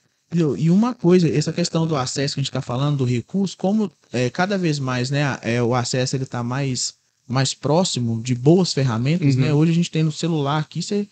E 0.59 0.71
uma 0.71 0.93
coisa, 0.95 1.29
essa 1.29 1.53
questão 1.53 1.87
do 1.87 1.95
acesso 1.97 2.35
que 2.35 2.41
a 2.41 2.43
gente 2.43 2.51
está 2.51 2.63
falando, 2.63 2.99
do 2.99 3.05
recurso, 3.05 3.57
como 3.57 3.91
é, 4.13 4.29
cada 4.31 4.59
vez 4.59 4.79
mais 4.79 5.09
né, 5.11 5.39
é, 5.43 5.63
o 5.63 5.75
acesso 5.75 6.17
ele 6.17 6.25
está 6.25 6.43
mais, 6.43 6.95
mais 7.29 7.55
próximo 7.55 8.21
de 8.23 8.35
boas 8.35 8.73
ferramentas, 8.73 9.35
Uhum. 9.37 9.41
né? 9.43 9.55
Hoje 9.55 9.71
a 9.71 9.75
gente 9.75 9.91
tem 9.91 10.03
no 10.03 10.11
celular 10.11 10.59
aqui, 10.59 10.83
você, 10.83 11.07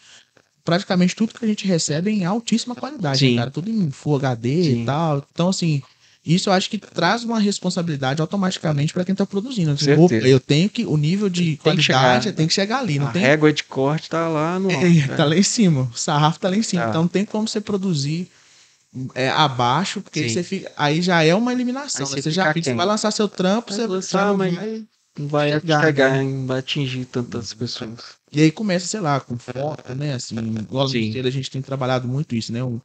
praticamente 0.65 1.15
tudo 1.15 1.33
que 1.35 1.45
a 1.45 1.49
gente 1.49 1.65
recebe 1.67 2.11
é 2.11 2.15
em 2.15 2.25
altíssima 2.25 2.75
qualidade, 2.75 3.29
né, 3.31 3.37
cara? 3.37 3.51
Tudo 3.53 3.71
em 3.71 3.89
Full 3.91 4.17
HD 4.17 4.63
Sim. 4.65 4.83
e 4.83 4.85
tal. 4.85 5.25
Então, 5.33 5.49
assim, 5.49 5.81
isso 6.27 6.49
eu 6.49 6.53
acho 6.55 6.71
que 6.71 6.79
traz 6.79 7.23
uma 7.23 7.39
responsabilidade 7.39 8.21
automaticamente 8.21 8.93
para 8.93 9.05
quem 9.05 9.13
está 9.13 9.27
produzindo. 9.27 9.73
Assim, 9.73 9.93
opa, 9.93 10.15
eu 10.15 10.41
tenho 10.41 10.71
que, 10.71 10.87
o 10.87 10.97
nível 10.97 11.29
de 11.29 11.43
que 11.53 11.57
qualidade 11.59 12.33
tem 12.33 12.47
que 12.47 12.55
chegar 12.55 12.79
ali, 12.79 12.99
não 12.99 13.09
a 13.09 13.11
tem 13.11 13.23
régua 13.23 13.53
de 13.53 13.63
corte 13.65 14.09
tá 14.09 14.27
lá 14.29 14.59
no 14.59 14.71
é, 14.71 14.89
né? 14.89 15.09
tá 15.17 15.25
lá 15.25 15.37
em 15.37 15.43
cima. 15.43 15.91
O 15.93 15.99
sarrafo 15.99 16.41
tá 16.41 16.49
lá 16.49 16.57
em 16.57 16.63
cima. 16.63 16.85
Tá. 16.85 16.89
Então 16.91 17.03
não 17.03 17.09
tem 17.09 17.25
como 17.25 17.47
você 17.47 17.61
produzir 17.61 18.31
é, 19.15 19.29
abaixo, 19.29 20.01
porque 20.01 20.29
Sim. 20.29 20.35
você 20.35 20.43
fica. 20.43 20.73
Aí 20.77 21.03
já 21.03 21.23
é 21.23 21.35
uma 21.35 21.53
eliminação. 21.53 22.07
Né? 22.07 22.07
você 22.07 22.23
Você 22.23 22.31
já 22.31 22.53
fica 22.53 22.71
você 22.71 22.75
vai 22.75 22.87
lançar 22.87 23.11
seu 23.11 23.29
trampo, 23.29 23.71
Vai 23.71 23.79
você 23.81 23.87
lançar, 23.87 24.19
já 24.21 24.27
não 24.27 24.37
mas- 24.37 24.55
vai- 24.55 24.85
Não 25.19 25.29
vai 25.29 25.53
chegar, 25.53 25.81
chegar, 25.83 26.11
né? 26.25 26.47
vai 26.47 26.59
atingir 26.59 27.05
tantas 27.05 27.53
pessoas. 27.53 28.01
E 28.33 28.41
aí 28.41 28.51
começa, 28.51 28.87
sei 28.87 29.01
lá, 29.01 29.21
com 29.21 29.37
foto, 29.39 29.95
né? 29.95 30.15
Assim, 30.15 30.37
igual 30.39 30.87
a 30.87 31.31
gente 31.31 31.51
tem 31.51 31.63
trabalhado 31.63 32.09
muito 32.09 32.35
isso, 32.35 32.53
né? 32.53 32.65
Um, 32.65 32.81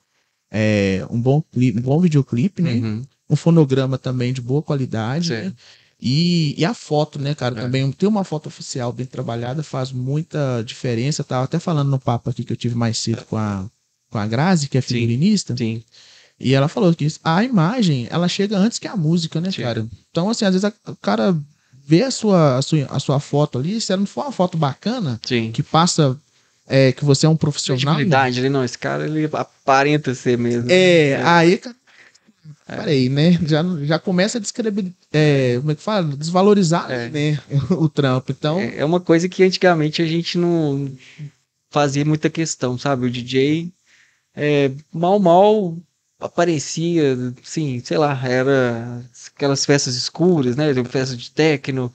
é, 0.52 1.06
um 1.10 1.20
bom 1.20 1.42
clipe, 1.42 1.80
um 1.80 1.82
bom 1.82 2.00
videoclipe, 2.00 2.62
né? 2.62 2.74
Uhum. 2.74 3.04
Um 3.30 3.36
fonograma 3.36 3.98
também 3.98 4.34
de 4.34 4.42
boa 4.42 4.62
qualidade, 4.62 5.30
né? 5.32 5.54
E, 6.02 6.56
e 6.58 6.64
a 6.66 6.74
foto, 6.74 7.20
né, 7.20 7.36
cara? 7.36 7.60
É. 7.60 7.62
Também 7.62 7.92
ter 7.92 8.08
uma 8.08 8.24
foto 8.24 8.48
oficial 8.48 8.92
bem 8.94 9.06
trabalhada 9.06 9.62
faz 9.62 9.92
muita 9.92 10.64
diferença. 10.66 11.24
Tava 11.24 11.44
até 11.44 11.60
falando 11.60 11.90
no 11.90 12.00
papo 12.00 12.30
aqui 12.30 12.44
que 12.44 12.54
eu 12.54 12.58
tive 12.58 12.74
mais 12.76 12.98
cedo 12.98 13.24
com 13.26 13.36
a, 13.38 13.66
com 14.10 14.18
a 14.18 14.26
Grazi, 14.26 14.70
que 14.70 14.78
é 14.78 14.82
Sim. 14.82 14.88
figurinista. 14.96 15.56
Sim. 15.58 15.84
E 16.40 16.54
ela 16.54 16.70
falou 16.70 16.94
que 16.96 17.06
a 17.22 17.44
imagem, 17.44 18.08
ela 18.10 18.30
chega 18.30 18.58
antes 18.58 18.80
que 18.80 18.88
a 18.88 18.96
música, 18.96 19.42
né, 19.42 19.52
Sim. 19.52 19.62
cara? 19.62 19.86
Então, 20.10 20.30
assim, 20.30 20.46
às 20.46 20.54
vezes 20.54 20.64
a- 20.64 20.92
o 20.92 20.96
cara 20.96 21.38
vê 21.86 22.04
a 22.04 22.12
sua, 22.12 22.58
a 22.58 22.62
sua, 22.62 22.86
a 22.90 23.00
sua 23.00 23.20
foto 23.20 23.60
ali, 23.60 23.82
se 23.82 23.92
ela 23.92 24.00
não 24.00 24.08
for 24.08 24.24
uma 24.24 24.32
foto 24.32 24.58
bacana, 24.58 25.20
Sim. 25.26 25.52
que 25.52 25.62
passa 25.62 26.18
é, 26.66 26.92
que 26.94 27.04
você 27.04 27.26
é 27.26 27.30
um 27.30 27.36
profissional. 27.36 27.96
Credibilidade, 27.96 28.40
ele 28.40 28.48
não, 28.50 28.64
esse 28.64 28.78
cara 28.78 29.04
ele 29.06 29.28
aparenta 29.34 30.14
ser 30.16 30.38
mesmo. 30.38 30.70
É, 30.72 31.10
É. 31.10 31.24
aí, 31.26 31.60
cara, 32.66 32.82
peraí, 32.82 33.10
né? 33.10 33.34
Já, 33.46 33.64
já 33.84 34.00
começa 34.00 34.38
a 34.38 34.42
descrever, 34.42 34.92
é, 35.12 35.58
como 35.60 35.72
é 35.72 35.76
que 35.76 35.82
fala? 35.82 36.04
Desvalorizar, 36.16 36.90
É. 36.92 37.10
né? 37.10 37.40
O 37.72 37.88
trampo. 37.90 38.32
Então, 38.32 38.60
É 38.60 38.78
é 38.78 38.86
uma 38.86 39.00
coisa 39.00 39.28
que 39.30 39.44
antigamente 39.44 40.02
a 40.02 40.06
gente 40.06 40.38
não 40.38 40.92
fazia 41.70 42.04
muita 42.06 42.30
questão, 42.30 42.78
sabe? 42.78 43.06
O 43.06 43.12
DJ 43.12 43.72
é, 44.36 44.72
mal 44.94 45.20
mal 45.20 45.78
aparecia, 46.20 47.16
sim, 47.44 47.80
sei 47.84 47.98
lá, 47.98 48.20
era 48.28 49.02
aquelas 49.36 49.66
festas 49.66 49.96
escuras, 49.96 50.56
né? 50.56 50.74
Festa 50.86 51.16
de 51.16 51.32
techno. 51.32 51.94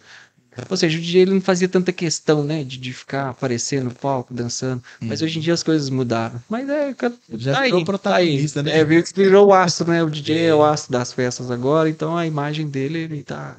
Ou 0.71 0.77
seja, 0.77 0.97
o 0.99 1.01
DJ 1.01 1.23
ele 1.23 1.33
não 1.35 1.41
fazia 1.41 1.69
tanta 1.69 1.93
questão, 1.93 2.45
né? 2.45 2.63
De, 2.65 2.77
de 2.79 2.93
ficar 2.93 3.29
aparecendo 3.31 3.85
no 3.85 3.95
palco, 3.95 4.33
dançando. 4.33 4.83
Mas 5.01 5.21
hoje 5.23 5.39
em 5.39 5.43
dia 5.43 5.55
as 5.55 5.63
coisas 5.63 5.91
mudaram. 5.91 6.41
Mas 6.49 6.69
é. 6.69 6.95
Já 7.35 7.55
tá 7.55 7.63
virou 7.63 7.79
aí, 7.81 7.85
protagonista, 7.85 8.63
tá 8.63 8.71
aí. 8.71 8.75
né? 8.77 8.81
É, 8.81 8.85
virou- 8.85 9.05
virou 9.15 9.47
o 9.49 9.53
astro, 9.55 9.91
né? 9.91 10.03
O 10.03 10.11
DJ 10.11 10.47
é 10.47 10.55
o 10.55 10.63
astro 10.63 10.93
das 10.93 11.13
festas 11.13 11.51
agora, 11.51 11.89
então 11.89 12.17
a 12.17 12.27
imagem 12.27 12.69
dele, 12.69 12.99
ele 13.01 13.23
tá. 13.23 13.57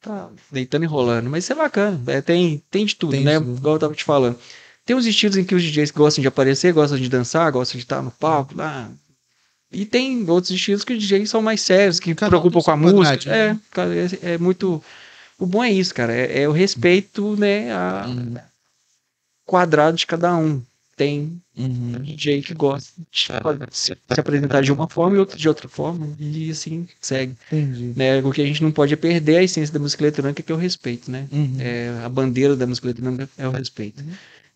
Tá 0.00 0.28
deitando 0.52 0.84
e 0.84 0.86
rolando. 0.86 1.28
Mas 1.28 1.44
isso 1.44 1.52
é 1.52 1.56
bacana. 1.56 2.00
é, 2.06 2.20
tem, 2.20 2.62
tem 2.70 2.86
de 2.86 2.94
tudo, 2.94 3.10
Tem 3.12 3.24
né? 3.24 3.38
tudo. 3.38 3.56
Igual 3.56 3.74
eu 3.74 3.80
tava 3.80 3.94
te 3.94 4.04
falando. 4.04 4.38
Tem 4.86 4.94
uns 4.96 5.04
estilos 5.06 5.36
em 5.36 5.44
que 5.44 5.54
os 5.54 5.62
DJs 5.62 5.90
gostam 5.90 6.22
de 6.22 6.28
aparecer, 6.28 6.72
gostam 6.72 6.98
de 6.98 7.08
dançar, 7.08 7.50
gostam 7.50 7.76
de 7.78 7.84
estar 7.84 8.00
no 8.00 8.10
palco 8.12 8.56
lá. 8.56 8.88
E 9.70 9.84
tem 9.84 10.24
outros 10.30 10.50
estilos 10.52 10.82
que 10.84 10.94
os 10.94 11.02
DJs 11.02 11.28
são 11.28 11.42
mais 11.42 11.60
sérios, 11.60 12.00
que 12.00 12.14
Cada 12.14 12.30
preocupam 12.30 12.62
com 12.62 12.70
a 12.70 12.76
música. 12.76 13.28
É, 13.28 13.52
né? 13.52 13.60
é, 14.22 14.34
é 14.34 14.38
muito. 14.38 14.82
O 15.38 15.46
bom 15.46 15.62
é 15.62 15.70
isso, 15.70 15.94
cara. 15.94 16.12
É, 16.12 16.42
é 16.42 16.48
o 16.48 16.52
respeito, 16.52 17.36
né? 17.36 17.72
A 17.72 18.06
Uhum. 18.08 18.34
quadrado 19.46 19.96
de 19.96 20.06
cada 20.06 20.36
um. 20.36 20.62
Tem 20.96 21.40
uhum. 21.56 21.92
DJ 22.02 22.42
que 22.42 22.52
gosta 22.54 22.90
de 23.08 23.30
se, 23.70 23.96
se 24.12 24.20
apresentar 24.20 24.62
de 24.62 24.72
uma 24.72 24.88
forma 24.88 25.16
e 25.16 25.20
outro 25.20 25.38
de 25.38 25.48
outra 25.48 25.68
forma. 25.68 26.08
E 26.18 26.50
assim 26.50 26.88
segue. 27.00 27.36
entendi. 27.46 27.92
Né? 27.94 28.20
O 28.20 28.32
que 28.32 28.42
a 28.42 28.44
gente 28.44 28.64
não 28.64 28.72
pode 28.72 28.92
é 28.94 28.96
perder 28.96 29.36
a 29.36 29.42
essência 29.44 29.72
da 29.72 29.78
música 29.78 30.02
eletrônica, 30.02 30.42
que 30.42 30.50
é 30.50 30.54
o 30.54 30.58
respeito, 30.58 31.08
né? 31.08 31.28
Uhum. 31.30 31.56
É, 31.60 32.00
a 32.04 32.08
bandeira 32.08 32.56
da 32.56 32.66
música 32.66 32.88
eletrônica 32.88 33.28
é 33.38 33.46
o 33.46 33.52
respeito. 33.52 34.02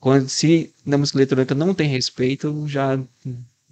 Quando 0.01 0.29
se 0.29 0.73
na 0.85 0.99
música 0.99 1.19
eletrônica 1.19 1.55
não 1.55 1.73
tem 1.73 1.89
respeito, 1.89 2.67
já 2.67 2.99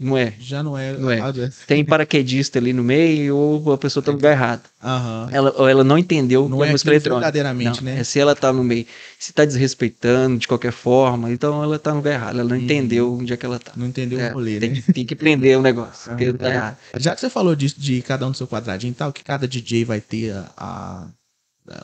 não 0.01 0.17
é. 0.17 0.33
Já 0.41 0.63
não 0.63 0.77
é. 0.79 0.93
Não 0.97 1.11
é. 1.11 1.21
Ah, 1.21 1.31
Tem 1.67 1.85
paraquedista 1.85 2.59
ali 2.59 2.73
no 2.73 2.83
meio 2.83 3.37
ou 3.37 3.73
a 3.73 3.79
pessoa 3.79 4.03
tá 4.03 4.11
no 4.11 4.17
lugar 4.17 4.33
errado. 4.33 4.63
Aham. 4.83 5.29
Ela, 5.31 5.55
ou 5.59 5.69
ela 5.69 5.85
não 5.85 5.99
entendeu 5.99 6.49
Não 6.49 6.65
é 6.65 6.69
é 6.69 6.71
música 6.73 6.89
aquilo 6.91 6.95
eletrônica. 6.95 7.31
verdadeiramente, 7.31 7.85
Não, 7.85 7.93
né? 7.93 8.01
É 8.01 8.05
se 8.05 8.19
ela 8.19 8.35
tá 8.35 8.51
no 8.53 8.65
meio, 8.65 8.87
se 9.19 9.33
tá 9.33 9.45
desrespeitando 9.45 10.39
de 10.39 10.49
qualquer 10.49 10.73
forma, 10.73 11.31
então 11.31 11.63
ela 11.63 11.79
tá 11.79 11.91
no 11.91 11.99
lugar 11.99 12.15
errado. 12.15 12.41
Ela 12.41 12.49
não 12.49 12.57
Uhum. 12.57 12.63
entendeu 12.63 13.13
onde 13.15 13.33
é 13.33 13.37
que 13.37 13.45
ela 13.45 13.59
tá. 13.59 13.73
Não 13.77 13.87
entendeu 13.87 14.19
É, 14.19 14.31
o 14.31 14.35
rolê, 14.35 14.59
tem, 14.59 14.71
né? 14.71 14.81
que, 14.81 14.93
tem 14.93 15.05
que 15.05 15.15
prender 15.15 15.59
o 15.59 15.63
negócio. 15.63 16.09
porque 16.11 16.33
tá 16.33 16.49
errado. 16.51 16.77
Já 16.97 17.15
que 17.15 17.21
você 17.21 17.29
falou 17.29 17.55
disso 17.55 17.79
de 17.79 18.01
cada 18.03 18.27
um 18.27 18.31
do 18.31 18.37
seu 18.37 18.49
quadradinho 18.49 18.93
e 18.93 18.95
tal, 18.95 19.13
que 19.13 19.23
cada 19.23 19.47
DJ 19.47 19.85
vai 19.85 20.01
ter 20.01 20.33
a, 20.33 20.47
a- 20.57 21.07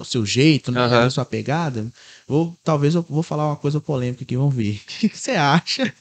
o 0.01 0.05
seu 0.05 0.25
jeito, 0.27 0.73
né? 0.73 0.81
Aham. 0.81 1.05
A 1.07 1.11
sua 1.11 1.25
pegada, 1.25 1.87
vou, 2.27 2.57
talvez 2.64 2.95
eu 2.95 3.03
vou 3.03 3.22
falar 3.22 3.47
uma 3.47 3.57
coisa 3.57 3.81
polêmica 3.81 4.24
aqui, 4.24 4.37
vamos 4.37 4.55
ver. 4.55 4.81
O 4.85 4.87
que 5.01 5.09
que 5.09 5.18
você 5.18 5.33
acha? 5.33 5.93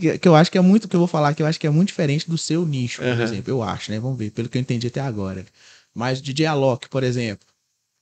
que, 0.00 0.18
que 0.18 0.28
eu 0.28 0.34
acho 0.34 0.50
que 0.50 0.58
é 0.58 0.60
muito, 0.60 0.88
que 0.88 0.96
eu 0.96 1.00
vou 1.00 1.06
falar 1.08 1.34
que 1.34 1.42
eu 1.42 1.46
acho 1.46 1.58
que 1.58 1.66
é 1.66 1.70
muito 1.70 1.88
diferente 1.88 2.28
do 2.28 2.38
seu 2.38 2.64
nicho, 2.66 2.98
por 3.00 3.06
Aham. 3.08 3.22
exemplo. 3.22 3.50
Eu 3.52 3.62
acho, 3.62 3.90
né? 3.90 3.98
Vamos 4.00 4.18
ver, 4.18 4.30
pelo 4.30 4.48
que 4.48 4.58
eu 4.58 4.62
entendi 4.62 4.86
até 4.86 5.00
agora. 5.00 5.44
Mas 5.94 6.20
DJ 6.22 6.46
Alok, 6.46 6.88
por 6.88 7.02
exemplo, 7.02 7.46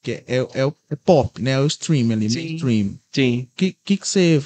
que 0.02 0.12
é, 0.12 0.24
é, 0.26 0.48
é 0.54 0.66
o- 0.66 0.74
é 0.90 0.96
pop, 0.96 1.40
né? 1.40 1.52
É 1.52 1.60
o 1.60 1.66
stream 1.66 2.10
ali, 2.12 2.28
Sim. 2.28 2.40
mainstream. 2.50 2.94
Sim. 3.12 3.48
Que, 3.56 3.76
que 3.84 3.96
que 3.96 4.08
você 4.08 4.42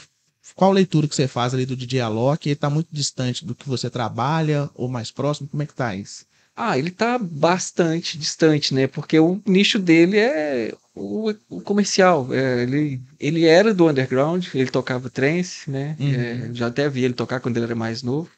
qual 0.54 0.72
leitura 0.72 1.06
que 1.08 1.14
você 1.14 1.28
faz 1.28 1.54
ali 1.54 1.64
do 1.64 1.76
DJ 1.76 2.00
Alok? 2.00 2.48
Ele 2.48 2.56
tá 2.56 2.68
muito 2.68 2.88
distante 2.92 3.44
do 3.44 3.54
que 3.54 3.68
você 3.68 3.88
trabalha 3.88 4.68
ou 4.74 4.88
mais 4.88 5.10
próximo? 5.10 5.48
Como 5.48 5.62
é 5.62 5.66
que 5.66 5.74
tá 5.74 5.94
isso? 5.94 6.26
Ah, 6.62 6.76
ele 6.76 6.90
tá 6.90 7.16
bastante 7.18 8.18
distante, 8.18 8.74
né? 8.74 8.86
Porque 8.86 9.18
o 9.18 9.40
nicho 9.46 9.78
dele 9.78 10.18
é 10.18 10.74
o, 10.94 11.32
o 11.48 11.60
comercial. 11.62 12.28
É, 12.34 12.62
ele, 12.64 13.00
ele 13.18 13.46
era 13.46 13.72
do 13.72 13.88
underground, 13.88 14.46
ele 14.54 14.70
tocava 14.70 15.08
trance, 15.08 15.70
né? 15.70 15.96
Uhum. 15.98 16.12
É, 16.14 16.50
já 16.52 16.66
até 16.66 16.86
vi 16.86 17.02
ele 17.04 17.14
tocar 17.14 17.40
quando 17.40 17.56
ele 17.56 17.64
era 17.64 17.74
mais 17.74 18.02
novo. 18.02 18.28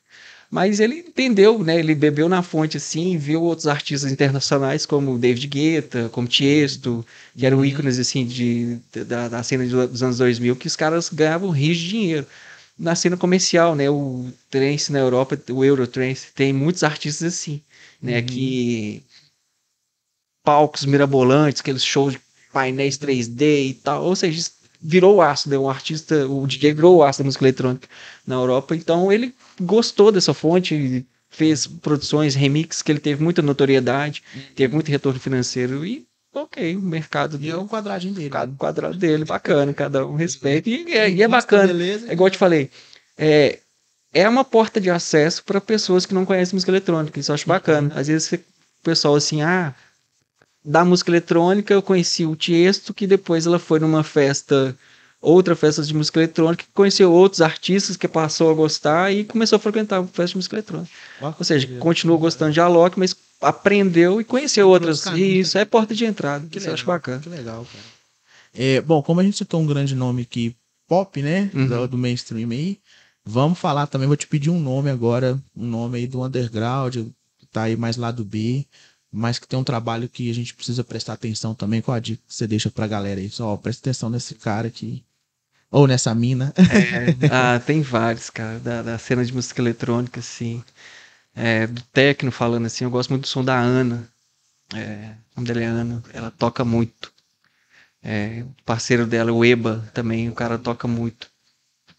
Mas 0.51 0.79
ele 0.79 0.99
entendeu, 1.01 1.65
né? 1.65 1.81
Ele 1.81 1.97
bebeu 1.97 2.29
na 2.29 2.43
fonte 2.43 2.77
assim, 2.77 3.19
viu 3.19 3.43
outros 3.43 3.67
artistas 3.67 4.13
internacionais 4.13 4.87
como 4.87 5.19
David 5.19 5.49
Guetta, 5.49 6.09
como 6.11 6.29
Tiesto, 6.29 7.05
que 7.37 7.45
eram 7.45 7.65
ícones 7.65 7.99
assim 7.99 8.25
de, 8.25 8.79
da, 9.07 9.29
da 9.29 9.43
cena 9.43 9.67
dos 9.67 10.03
anos 10.03 10.19
2000, 10.19 10.55
que 10.55 10.69
os 10.69 10.77
caras 10.77 11.09
ganhavam 11.09 11.51
rios 11.51 11.79
de 11.79 11.89
dinheiro. 11.89 12.27
Na 12.79 12.95
cena 12.95 13.17
comercial, 13.17 13.75
né? 13.75 13.91
O 13.91 14.27
trance 14.51 14.93
na 14.93 15.01
Europa, 15.01 15.39
o 15.51 15.65
Eurotrance, 15.65 16.29
tem 16.35 16.53
muitos 16.53 16.85
artistas 16.85 17.35
assim, 17.35 17.61
né? 18.03 18.19
Uhum. 18.19 18.27
Que 18.27 19.03
palcos 20.45 20.85
mirabolantes, 20.85 21.61
aqueles 21.61 21.85
shows 21.85 22.15
de 22.15 22.21
painéis 22.53 22.99
3D 22.99 23.67
e 23.69 23.75
tal. 23.75 24.05
Ou 24.05 24.17
seja, 24.17 24.51
virou 24.81 25.17
o 25.17 25.23
aço, 25.23 25.49
né? 25.49 25.57
Um 25.59 25.69
artista, 25.71 26.27
o 26.29 26.47
DJ 26.47 26.75
virou 26.75 26.97
o 26.97 27.03
aço 27.05 27.21
da 27.21 27.25
música 27.25 27.45
eletrônica 27.45 27.89
na 28.27 28.35
Europa. 28.35 28.75
Então 28.75 29.13
ele 29.13 29.35
gostou 29.61 30.11
dessa 30.11 30.35
fonte, 30.35 31.07
fez 31.31 31.67
produções, 31.67 32.35
remix, 32.35 32.83
que 32.83 32.91
ele 32.93 32.99
teve 33.01 33.23
muita 33.23 33.41
notoriedade, 33.41 34.23
teve 34.55 34.75
muito 34.75 34.89
retorno 34.91 35.21
financeiro 35.21 35.87
e 35.87 36.05
ok, 36.35 36.77
o 36.77 36.81
mercado 36.81 37.39
E 37.41 37.51
é 37.51 37.57
o 37.57 37.69
quadradinho 37.69 38.15
dele. 38.15 38.31
cada 38.31 38.53
quadrado 38.57 38.97
dele, 38.97 39.25
bacana, 39.25 39.73
cada 39.75 40.07
um 40.07 40.15
respeita. 40.17 40.69
E, 40.69 40.93
é- 40.93 41.11
e 41.11 41.23
é 41.23 41.29
bacana. 41.29 41.67
Beleza. 41.69 42.09
É 42.09 42.13
igual 42.15 42.29
eu 42.29 42.33
te 42.33 42.39
falei, 42.39 42.71
é, 43.17 43.59
é 44.13 44.29
uma 44.29 44.45
porta 44.45 44.81
de 44.81 44.91
acesso 44.91 45.43
para 45.45 45.61
pessoas 45.61 46.05
que 46.05 46.15
não 46.15 46.25
conhecem 46.25 46.55
música 46.55 46.71
eletrônica. 46.71 47.19
Isso 47.19 47.31
eu 47.31 47.35
acho 47.35 47.49
bacana. 47.49 47.93
Às 47.95 48.09
vezes 48.09 48.33
o 48.33 48.39
pessoal 48.83 49.15
assim, 49.15 49.43
ah, 49.43 49.75
da 50.65 50.85
música 50.85 51.11
eletrônica 51.11 51.73
eu 51.73 51.83
conheci 51.83 52.27
o 52.27 52.37
Tiesto, 52.37 52.93
que 52.93 53.07
depois 53.07 53.47
ela 53.47 53.59
foi 53.59 53.81
numa 53.81 54.05
festa, 54.05 54.77
outra 55.21 55.57
festa 55.57 55.83
de 55.83 55.95
música 55.95 56.21
eletrônica, 56.21 56.65
conheceu 56.75 57.13
outros 57.13 57.41
artistas 57.41 57.97
que 57.97 58.07
passou 58.07 58.51
a 58.51 58.55
gostar 58.55 59.13
e 59.13 59.25
começou 59.25 59.57
a 59.57 59.61
frequentar 59.61 60.01
a 60.01 60.05
festa 60.05 60.29
de 60.29 60.37
música 60.37 60.57
eletrônica. 60.57 60.91
Ou 61.21 61.45
seja, 61.45 61.69
continuou 61.79 62.19
gostando 62.19 62.53
de 62.53 62.61
Alok, 62.61 62.99
mas 62.99 63.17
aprendeu 63.41 64.21
e 64.21 64.25
conheceu 64.25 64.69
outras. 64.69 65.03
caminhos, 65.03 65.49
Isso 65.49 65.59
é 65.59 65.65
porta 65.65 65.95
de 65.95 66.05
entrada. 66.05 66.47
Que 66.49 66.59
Isso 66.59 66.69
eu 66.69 66.75
acho 66.75 66.83
legal, 66.83 66.97
bacana. 66.97 67.21
Que 67.21 67.29
legal, 67.29 67.67
cara. 67.71 67.85
É, 68.55 68.81
bom, 68.83 69.03
como 69.03 69.21
a 69.21 69.25
gente 69.25 69.39
citou 69.39 69.61
um 69.61 69.67
grande 69.67 69.95
nome 69.95 70.23
aqui, 70.23 70.55
pop, 70.87 71.23
né? 71.23 71.51
Uhum. 71.55 71.87
Do 71.87 71.97
mainstream 71.97 72.51
aí. 72.51 72.79
Vamos 73.25 73.59
falar 73.59 73.87
também, 73.87 74.09
vou 74.09 74.17
te 74.17 74.27
pedir 74.27 74.51
um 74.51 74.61
nome 74.61 74.91
agora, 74.91 75.41
um 75.57 75.67
nome 75.67 75.99
aí 75.99 76.07
do 76.07 76.25
underground, 76.25 76.97
que 77.39 77.47
tá 77.53 77.63
aí 77.63 77.77
mais 77.77 77.97
lado 77.97 78.25
B, 78.25 78.67
mas 79.11 79.39
que 79.39 79.47
tem 79.47 79.59
um 79.59 79.65
trabalho 79.65 80.09
que 80.09 80.31
a 80.31 80.35
gente 80.35 80.55
precisa 80.55 80.83
prestar 80.83 81.13
atenção 81.13 81.55
também. 81.55 81.81
Qual 81.81 81.95
a 81.95 82.01
dica 82.01 82.23
que 82.27 82.35
você 82.35 82.47
deixa 82.47 82.71
pra 82.71 82.87
galera 82.87 83.21
aí? 83.21 83.31
Só, 83.31 83.53
ó, 83.53 83.57
presta 83.57 83.83
atenção 83.83 84.11
nesse 84.11 84.35
cara 84.35 84.67
aqui. 84.67 85.05
Ou 85.71 85.87
nessa 85.87 86.15
mina. 86.15 86.53
ah, 87.31 87.61
tem 87.61 87.81
vários, 87.81 88.29
cara, 88.29 88.59
da, 88.59 88.83
da 88.83 88.99
cena 88.99 89.25
de 89.25 89.33
música 89.33 89.61
eletrônica, 89.61 90.21
assim. 90.21 90.63
É, 91.35 91.67
do 91.67 91.81
techno 91.93 92.31
falando 92.31 92.67
assim, 92.67 92.85
eu 92.85 92.91
gosto 92.91 93.11
muito 93.11 93.23
do 93.23 93.29
som 93.29 93.45
da 93.45 93.59
Ana. 93.59 94.07
É, 94.75 95.15
o 95.37 95.41
nome 95.41 95.49
dela 95.49 95.63
é 95.63 95.67
Ana, 95.67 96.03
ela 96.13 96.31
toca 96.31 96.65
muito. 96.65 97.13
É, 98.03 98.45
o 98.45 98.63
parceiro 98.65 99.07
dela, 99.07 99.33
o 99.33 99.45
Eba, 99.45 99.89
também, 99.95 100.29
o 100.29 100.35
cara 100.35 100.59
toca 100.59 100.89
muito. 100.89 101.32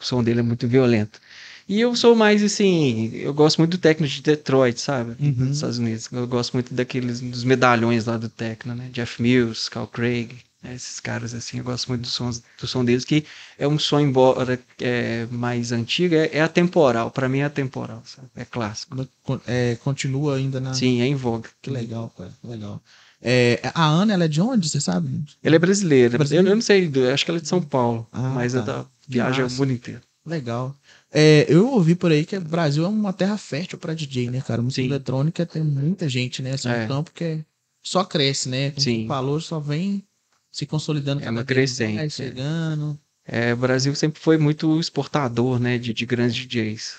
O 0.04 0.06
som 0.06 0.22
dele 0.24 0.42
é 0.42 0.44
muito 0.44 0.68
violento. 0.68 1.20
E 1.68 1.80
eu 1.80 1.96
sou 1.96 2.14
mais 2.14 2.44
assim, 2.44 3.10
eu 3.16 3.34
gosto 3.34 3.58
muito 3.60 3.72
do 3.72 3.78
techno 3.78 4.06
de 4.06 4.22
Detroit, 4.22 4.80
sabe? 4.82 5.16
Uhum. 5.18 5.32
Dos 5.32 5.56
Estados 5.56 5.78
Unidos. 5.78 6.10
Eu 6.12 6.28
gosto 6.28 6.54
muito 6.54 6.74
daqueles 6.74 7.22
dos 7.22 7.46
medalhões 7.46 8.06
lá 8.06 8.18
do 8.18 8.28
techno, 8.28 8.76
né? 8.76 8.90
Jeff 8.92 9.22
Mills, 9.22 9.72
Carl 9.72 9.88
Craig, 9.88 10.36
né? 10.62 10.76
esses 10.76 11.00
caras 11.00 11.34
assim, 11.34 11.60
eu 11.60 11.64
gosto 11.64 11.88
muito 11.88 12.02
do 12.02 12.08
som, 12.08 12.30
do 12.60 12.68
som 12.68 12.84
deles, 12.84 13.06
que 13.06 13.24
é 13.58 13.66
um 13.66 13.80
som 13.80 14.02
embora 14.02 14.60
é, 14.82 15.26
mais 15.32 15.72
antigo, 15.72 16.16
é, 16.16 16.30
é 16.34 16.42
atemporal. 16.42 17.10
Pra 17.10 17.30
mim 17.30 17.40
é 17.40 17.46
atemporal, 17.46 18.04
sabe? 18.06 18.28
É 18.36 18.44
clássico. 18.44 19.08
É, 19.48 19.78
continua 19.82 20.36
ainda 20.36 20.60
na. 20.60 20.74
Sim, 20.74 21.02
é 21.02 21.08
em 21.08 21.16
voga. 21.16 21.50
Que 21.62 21.70
legal, 21.70 22.14
cara. 22.18 22.32
Legal. 22.44 22.82
É, 23.22 23.62
a 23.74 23.88
Ana, 23.88 24.16
ela 24.16 24.26
é 24.26 24.28
de 24.28 24.42
onde, 24.42 24.68
você 24.68 24.82
sabe? 24.82 25.08
Ela 25.42 25.56
é 25.56 25.60
brasileira. 25.60 26.18
Brasileira? 26.18 26.46
Eu, 26.46 26.52
eu 26.52 26.56
não 26.56 26.62
sei, 26.62 26.92
eu 26.94 27.14
acho 27.14 27.24
que 27.24 27.32
ela 27.32 27.38
é 27.38 27.42
de 27.42 27.48
São 27.48 27.62
Paulo, 27.62 28.06
Ah, 28.12 28.32
mas 28.36 28.52
tá. 28.52 28.60
ela 28.60 28.93
viaja 29.08 29.42
o 29.42 29.44
massa. 29.44 29.58
mundo 29.58 29.74
inteiro. 29.74 30.02
Legal. 30.26 30.76
É, 31.12 31.46
eu 31.50 31.68
ouvi 31.68 31.96
por 31.96 32.12
aí 32.12 32.26
que 32.26 32.38
o 32.38 32.42
Brasil 32.42 32.86
é 32.86 32.88
uma 32.88 33.12
terra 33.12 33.38
fértil 33.38 33.78
pra 33.78 33.94
DJ, 33.94 34.30
né, 34.30 34.42
cara? 34.42 34.62
Música 34.62 34.82
Sim. 34.82 34.88
eletrônica 34.88 35.46
tem 35.46 35.62
muita 35.64 36.08
gente, 36.08 36.42
né? 36.42 36.54
Assim, 36.54 36.70
É. 36.70 36.86
um 36.86 36.88
campo 36.88 37.12
que 37.14 37.24
é- 37.24 37.46
só 37.82 38.06
cresce, 38.06 38.48
né? 38.48 38.70
Como 38.72 38.82
Sim. 38.82 39.06
falou, 39.08 39.40
só 39.42 39.60
vem 39.60 40.02
se 40.50 40.66
consolidando 40.66 41.22
É 41.22 41.26
cada 41.26 41.32
uma 41.32 41.44
vez 41.44 41.48
crescente, 41.48 41.96
mais, 41.96 42.14
é. 42.20 42.24
chegando. 42.26 42.98
É, 43.26 43.54
o 43.54 43.58
Brasil 43.58 43.94
sempre 43.96 44.20
foi 44.22 44.38
muito 44.38 44.80
exportador, 44.80 45.60
né, 45.60 45.78
de, 45.78 45.94
de 45.94 46.06
grandes 46.06 46.36
DJs. 46.36 46.96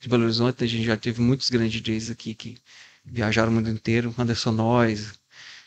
De 0.00 0.08
Belo 0.08 0.24
Horizonte, 0.24 0.62
a 0.64 0.66
gente 0.66 0.84
já 0.84 0.96
teve 0.96 1.20
muitos 1.20 1.50
grandes 1.50 1.80
DJs 1.80 2.10
aqui 2.10 2.34
que 2.34 2.56
viajaram 3.04 3.50
o 3.50 3.54
mundo 3.54 3.68
inteiro. 3.68 4.14
Anderson 4.16 4.52
Noyes, 4.52 5.12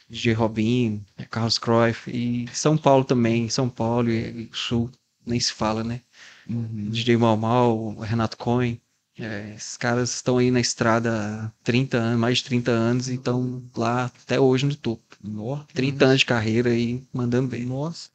DJ 0.10 0.34
Robinho, 0.34 1.04
é, 1.18 1.26
Carlos 1.26 1.58
Cruyff. 1.58 2.10
E 2.10 2.48
São 2.54 2.78
Paulo 2.78 3.04
também, 3.04 3.50
São 3.50 3.68
Paulo 3.70 4.10
e, 4.10 4.44
e 4.44 4.50
Sul, 4.54 4.90
nem 5.26 5.40
se 5.40 5.54
fala, 5.54 5.84
né? 5.84 6.02
Uhum. 6.50 6.90
DJ 6.90 7.18
Mal 7.18 7.38
Mal, 7.38 7.96
Renato 8.00 8.38
Cohen. 8.38 8.80
É, 9.18 9.54
esses 9.56 9.78
caras 9.78 10.14
estão 10.16 10.40
aí 10.40 10.50
na 10.50 10.60
estrada 10.60 11.12
há 11.46 11.52
30 11.64 11.98
anos, 11.98 12.20
mais 12.20 12.40
de 12.40 12.46
30 12.46 12.72
anos 12.72 13.08
e 13.10 13.14
estão 13.14 13.62
lá 13.78 14.06
até 14.06 14.40
hoje 14.40 14.66
no 14.66 14.76
topo. 14.76 15.04
Nossa. 15.24 15.66
30 15.74 16.06
anos 16.06 16.20
de 16.22 16.26
carreira 16.26 16.72
aí, 16.72 17.04
mandando 17.14 17.48
bem. 17.50 17.64
Nossa. 17.64 18.10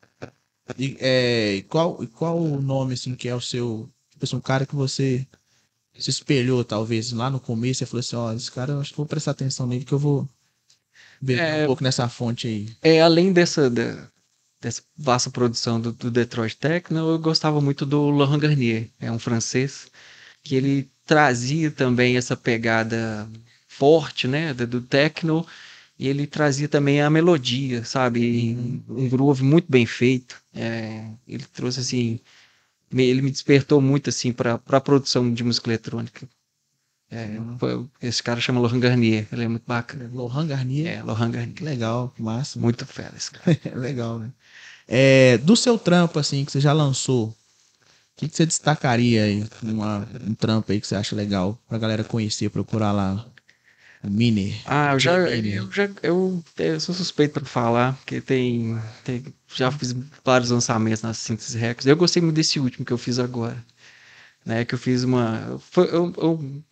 E, 0.76 0.96
é, 1.00 1.64
qual, 1.68 2.04
qual 2.14 2.36
o 2.38 2.60
nome, 2.60 2.94
assim, 2.94 3.14
que 3.14 3.28
é 3.28 3.34
o 3.34 3.40
seu. 3.40 3.88
Tipo 4.10 4.24
assim, 4.24 4.36
um 4.36 4.40
cara 4.40 4.66
que 4.66 4.74
você 4.74 5.24
se 5.96 6.10
espelhou, 6.10 6.64
talvez, 6.64 7.12
lá 7.12 7.30
no 7.30 7.40
começo, 7.40 7.82
e 7.82 7.86
falou 7.86 8.00
assim: 8.00 8.16
ó, 8.16 8.32
esse 8.32 8.50
cara 8.50 8.72
eu 8.72 8.80
acho 8.80 8.90
que 8.90 8.96
vou 8.96 9.06
prestar 9.06 9.30
atenção 9.30 9.66
nele, 9.66 9.84
que 9.84 9.94
eu 9.94 9.98
vou 9.98 10.28
ver 11.22 11.38
É. 11.38 11.62
um 11.62 11.66
pouco 11.66 11.82
nessa 11.84 12.08
fonte 12.08 12.48
aí. 12.48 12.68
É, 12.82 13.00
além 13.00 13.32
dessa, 13.32 13.70
da- 13.70 14.08
dessa 14.60 14.82
vasta 14.96 15.30
produção 15.30 15.80
do, 15.80 15.92
do 15.92 16.10
Detroit 16.10 16.56
Techno, 16.56 16.98
eu 17.12 17.18
gostava 17.18 17.60
muito 17.60 17.86
do 17.86 18.10
Laurent 18.10 18.40
Garnier, 18.40 18.88
é 19.00 19.10
um 19.12 19.18
francês, 19.18 19.90
que 20.42 20.54
ele 20.56 20.90
trazia 21.06 21.70
também 21.70 22.16
essa 22.16 22.36
pegada 22.36 23.28
forte, 23.68 24.28
né, 24.28 24.54
do, 24.54 24.80
techno, 24.82 25.46
e 25.98 26.08
ele 26.08 26.26
trazia 26.26 26.68
também 26.68 27.02
a 27.02 27.10
melodia, 27.10 27.84
sabe, 27.84 28.82
um 28.88 29.08
groove 29.08 29.42
muito 29.44 29.66
bem 29.70 29.86
feito. 29.86 30.40
É, 30.54 31.04
ele 31.26 31.44
trouxe 31.52 31.80
assim, 31.80 32.20
me- 32.92 33.04
ele 33.04 33.22
me 33.22 33.30
despertou 33.30 33.80
muito 33.80 34.10
assim 34.10 34.32
para 34.32 34.54
a 34.66 34.80
produção 34.80 35.32
de 35.32 35.44
música 35.44 35.68
eletrônica. 35.70 36.28
É, 37.10 37.38
foi- 37.58 37.86
esse 38.02 38.22
cara 38.22 38.40
chama 38.40 38.60
Laurent 38.60 38.80
Garnier, 38.80 39.26
ele 39.32 39.44
é 39.44 39.48
muito 39.48 39.64
bacana. 39.66 40.10
Laurent 40.12 40.46
Garnier. 40.46 40.86
É, 40.98 41.02
Laurent 41.02 41.30
Garnier, 41.32 41.62
legal, 41.64 42.14
massa. 42.18 42.58
muito 42.60 42.84
fera 42.86 43.16
esse 43.16 43.30
cara. 43.30 43.58
legal, 43.78 44.18
né? 44.18 44.30
É, 44.88 45.36
do 45.38 45.54
seu 45.54 45.78
trampo, 45.78 46.18
assim, 46.18 46.44
que 46.46 46.50
você 46.50 46.60
já 46.60 46.72
lançou, 46.72 47.28
o 47.28 47.34
que, 48.16 48.28
que 48.28 48.34
você 48.34 48.46
destacaria 48.46 49.24
aí? 49.24 49.44
Uma, 49.62 50.08
um 50.26 50.34
trampo 50.34 50.72
aí 50.72 50.80
que 50.80 50.86
você 50.86 50.96
acha 50.96 51.14
legal 51.14 51.56
pra 51.68 51.78
galera 51.78 52.02
conhecer, 52.02 52.48
procurar 52.48 52.92
lá. 52.92 53.24
O 54.02 54.08
Miner. 54.08 54.54
Ah, 54.64 54.92
eu 54.92 55.00
já, 55.00 55.18
eu 55.18 55.72
já, 55.72 55.90
eu, 56.02 56.44
eu 56.56 56.80
sou 56.80 56.94
suspeito 56.94 57.34
para 57.34 57.44
falar, 57.44 57.94
porque 57.94 58.20
tem, 58.20 58.80
tem, 59.04 59.24
já 59.48 59.72
fiz 59.72 59.94
vários 60.24 60.50
lançamentos 60.50 61.02
na 61.02 61.12
Synthesis 61.12 61.54
Records. 61.54 61.86
Eu 61.86 61.96
gostei 61.96 62.22
muito 62.22 62.36
desse 62.36 62.60
último 62.60 62.84
que 62.86 62.92
eu 62.92 62.98
fiz 62.98 63.18
agora, 63.18 63.62
né? 64.46 64.64
Que 64.64 64.74
eu 64.74 64.78
fiz 64.78 65.02
uma, 65.02 65.60
foi 65.70 65.88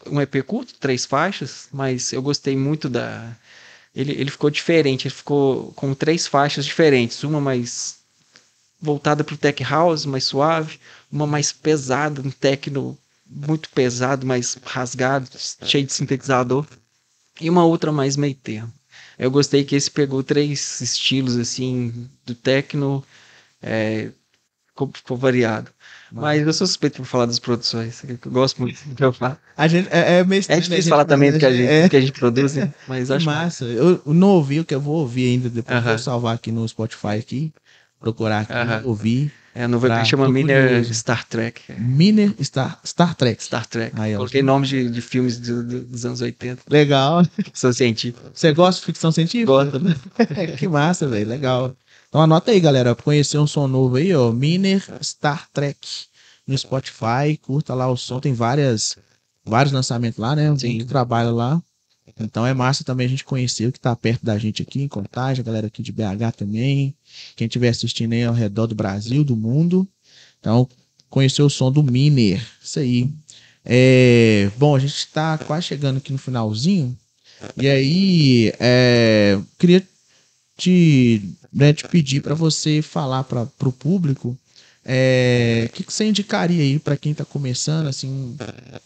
um 0.07 0.21
EP 0.21 0.43
curto, 0.47 0.75
três 0.79 1.05
faixas, 1.05 1.69
mas 1.73 2.13
eu 2.13 2.23
gostei 2.23 2.57
muito 2.57 2.89
da, 2.89 3.37
ele, 3.97 4.13
ele 4.13 4.31
ficou 4.31 4.51
diferente, 4.51 5.09
ele 5.09 5.15
ficou 5.15 5.73
com 5.73 5.95
três 5.95 6.27
faixas 6.27 6.67
diferentes, 6.67 7.25
uma 7.25 7.41
mais 7.41 7.97
voltada 8.81 9.25
para 9.25 9.35
o 9.35 9.39
tech 9.39 9.63
house, 9.65 10.05
mais 10.07 10.25
suave, 10.25 10.79
uma 11.11 11.27
mais 11.27 11.53
pesada, 11.53 12.21
um 12.21 12.31
techno 12.31 12.97
muito 13.29 13.69
pesado, 13.71 14.27
mais 14.27 14.57
rasgado, 14.65 15.29
cheio 15.65 15.87
de 15.87 15.93
sintetizador 15.93 16.67
e 17.41 17.51
uma 17.51 17.65
outra 17.65 17.91
mais 17.93 18.17
meio 18.17 18.35
termo. 18.35 18.73
Eu 19.19 19.31
gostei 19.31 19.65
que 19.65 19.75
esse 19.75 19.91
pegou 19.91 20.23
três 20.23 20.81
estilos 20.81 21.37
assim 21.37 22.09
do 22.25 22.35
techno, 22.35 23.03
é, 23.63 24.11
ficou, 24.69 24.91
ficou 24.93 25.17
variado. 25.17 25.71
Mas 26.13 26.47
eu 26.47 26.53
sou 26.53 26.67
suspeito 26.67 26.99
por 26.99 27.05
falar 27.05 27.27
das 27.27 27.39
produções, 27.39 28.03
eu 28.05 28.19
gosto 28.31 28.61
muito 28.61 28.81
do 28.89 28.95
que 28.95 29.05
eu 29.05 29.13
faço. 29.13 29.39
A 29.57 29.67
gente, 29.67 29.89
é, 29.91 30.19
é 30.19 30.25
meio 30.25 30.39
É 30.39 30.41
estranho, 30.41 30.61
né? 30.61 30.63
difícil 30.65 30.83
gente 30.83 30.91
falar 30.91 31.05
também 31.05 31.33
do 31.33 31.39
que 31.39 31.47
a 31.47 31.53
gente, 31.53 31.69
é, 31.69 31.89
que 31.89 31.97
a 31.97 32.01
gente 32.01 32.13
produz, 32.13 32.55
né? 32.55 32.73
mas 32.87 33.11
acho 33.11 33.27
massa. 33.27 33.65
Eu 33.65 34.01
não 34.07 34.29
ouvi 34.29 34.61
o 34.61 34.65
que 34.65 34.75
eu 34.75 34.81
vou 34.81 34.97
ouvir 34.97 35.29
ainda, 35.29 35.51
depois 35.51 35.79
Aham. 35.79 35.89
vou 35.89 35.99
salvar 35.99 36.35
aqui 36.37 36.53
no 36.53 36.67
Spotify 36.69 37.19
aqui, 37.19 37.53
procurar 38.01 38.41
aqui, 38.41 38.53
Aham. 38.53 38.83
ouvir. 38.85 39.33
É, 39.55 39.67
no 39.67 39.79
EP 39.79 39.87
Pra- 39.87 40.05
chama 40.05 40.27
tô 40.27 40.33
Miner. 40.33 40.85
Star 40.95 41.27
Trek. 41.27 41.63
é, 41.71 41.75
Miner 41.79 42.35
Star, 42.43 42.79
Star 42.85 43.15
Trek. 43.15 43.43
Star 43.43 43.67
Trek. 43.67 43.93
Aí. 43.99 44.15
Coloquei 44.15 44.43
nomes 44.43 44.69
de, 44.69 44.91
de 44.91 45.01
filmes 45.01 45.39
do- 45.41 45.63
do- 45.65 45.81
dos 45.83 46.05
anos 46.05 46.21
80, 46.21 46.63
Legal. 46.69 47.23
sou 47.55 47.73
científico. 47.73 48.29
Você 48.35 48.53
gosta 48.53 48.81
de 48.81 48.87
ficção 48.87 49.11
científica? 49.11 49.47
Gosto. 49.47 49.81
que 50.59 50.69
massa, 50.69 51.09
velho. 51.09 51.27
Legal. 51.29 51.75
Então 52.09 52.21
anota 52.21 52.51
aí, 52.51 52.61
galera. 52.61 52.95
Pra 52.95 53.03
conhecer 53.05 53.39
um 53.39 53.47
som 53.47 53.67
novo 53.67 53.97
aí, 53.97 54.15
ó. 54.15 54.31
Miner 54.31 54.85
Star 55.03 55.49
Trek 55.53 55.79
no 56.47 56.57
Spotify. 56.57 57.39
Curta 57.41 57.73
lá 57.75 57.89
o 57.91 57.97
som. 57.97 58.21
Tem 58.21 58.35
várias 58.35 58.99
vários 59.43 59.73
lançamentos 59.73 60.19
lá, 60.19 60.37
né? 60.37 60.55
Sim. 60.59 60.75
Muito 60.75 60.87
trabalho 60.89 61.35
lá. 61.35 61.63
Então 62.21 62.47
é 62.47 62.55
massa 62.55 62.85
também 62.85 63.07
a 63.07 63.11
gente 63.11 63.25
conhecer 63.25 63.67
o 63.67 63.73
que 63.73 63.81
tá 63.81 63.95
perto 63.97 64.25
da 64.25 64.39
gente 64.39 64.63
aqui 64.63 64.83
em 64.83 64.89
Contagem, 64.89 65.43
a 65.43 65.45
galera 65.45 65.67
aqui 65.67 65.83
de 65.83 65.93
BH 65.93 66.33
também. 66.37 66.95
Quem 67.35 67.47
estiver 67.47 67.69
assistindo 67.69 68.13
aí 68.13 68.25
ao 68.25 68.35
redor 68.35 68.67
do 68.67 68.75
Brasil, 68.75 69.25
do 69.25 69.37
mundo. 69.37 69.87
Então, 70.41 70.69
conhecer 71.09 71.43
o 71.43 71.51
som 71.51 71.71
do 71.71 71.83
Miner. 71.83 72.45
Isso 72.63 72.79
aí. 72.79 73.09
É, 73.65 74.51
bom, 74.57 74.77
a 74.77 74.79
gente 74.79 74.95
está 74.95 75.39
quase 75.39 75.67
chegando 75.67 75.99
aqui 75.99 76.13
no 76.13 76.19
finalzinho. 76.19 76.97
E 77.57 77.69
aí, 77.69 78.53
é, 78.59 79.39
queria 79.59 79.83
te, 80.57 81.23
né, 81.53 81.73
te 81.73 81.87
pedir 81.89 82.23
para 82.23 82.35
você 82.35 82.81
falar 82.81 83.25
para 83.25 83.49
o 83.63 83.73
público 83.73 84.37
é, 84.89 85.67
o 85.69 85.73
que, 85.73 85.83
que 85.83 85.93
você 85.93 86.05
indicaria 86.05 86.63
aí 86.63 86.79
para 86.79 86.97
quem 86.97 87.11
está 87.11 87.25
começando, 87.25 87.89
assim, 87.89 88.37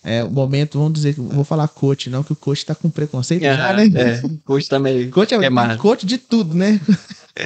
é, 0.02 0.24
o 0.24 0.30
momento, 0.30 0.78
vamos 0.78 0.94
dizer, 0.94 1.14
que 1.14 1.20
vou 1.20 1.44
falar 1.44 1.68
coach, 1.68 2.08
não, 2.08 2.22
que 2.22 2.32
o 2.32 2.36
coach 2.36 2.58
está 2.58 2.74
com 2.74 2.88
preconceito 2.88 3.42
já, 3.42 3.74
né? 3.74 3.84
É, 3.94 4.22
coach 4.42 4.66
também. 4.66 5.10
Coach 5.10 5.34
é, 5.34 5.36
é 5.44 5.76
coach 5.76 6.06
de 6.06 6.16
tudo, 6.16 6.54
né? 6.54 6.80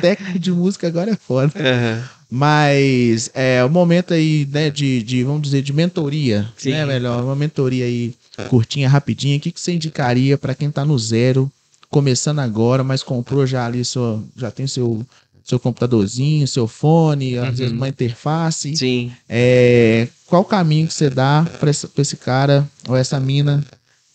Técnico 0.01 0.39
de 0.39 0.53
música 0.53 0.87
agora 0.87 1.11
é 1.11 1.17
foda. 1.17 1.53
Aham. 1.57 2.03
Mas 2.31 3.31
é 3.33 3.65
o 3.65 3.71
momento 3.71 4.13
aí, 4.13 4.49
né, 4.51 4.69
de, 4.69 5.03
de 5.03 5.23
vamos 5.23 5.43
dizer, 5.43 5.63
de 5.63 5.73
mentoria, 5.73 6.49
Sim. 6.57 6.71
né, 6.71 6.85
melhor, 6.85 7.23
uma 7.23 7.37
mentoria 7.37 7.85
aí 7.85 8.13
curtinha, 8.49 8.89
rapidinha. 8.89 9.37
O 9.37 9.41
que, 9.41 9.53
que 9.53 9.61
você 9.61 9.73
indicaria 9.73 10.37
para 10.37 10.55
quem 10.55 10.69
tá 10.71 10.85
no 10.85 10.99
zero, 10.99 11.51
começando 11.89 12.41
agora, 12.41 12.83
mas 12.83 13.05
comprou 13.05 13.47
já 13.47 13.65
ali, 13.65 13.85
seu, 13.85 14.25
já 14.37 14.51
tem 14.51 14.67
seu, 14.67 15.07
seu 15.45 15.61
computadorzinho, 15.61 16.49
seu 16.49 16.67
fone, 16.67 17.39
às 17.39 17.51
Uhum. 17.51 17.55
vezes 17.55 17.73
uma 17.73 17.89
interface. 17.89 18.77
Sim. 18.77 19.13
É, 19.29 20.09
qual 20.27 20.43
o 20.43 20.45
caminho 20.45 20.89
que 20.89 20.95
você 20.95 21.09
dá 21.09 21.47
para 21.61 21.71
esse 21.71 22.17
cara 22.17 22.69
ou 22.89 22.97
essa 22.97 23.21
mina 23.21 23.65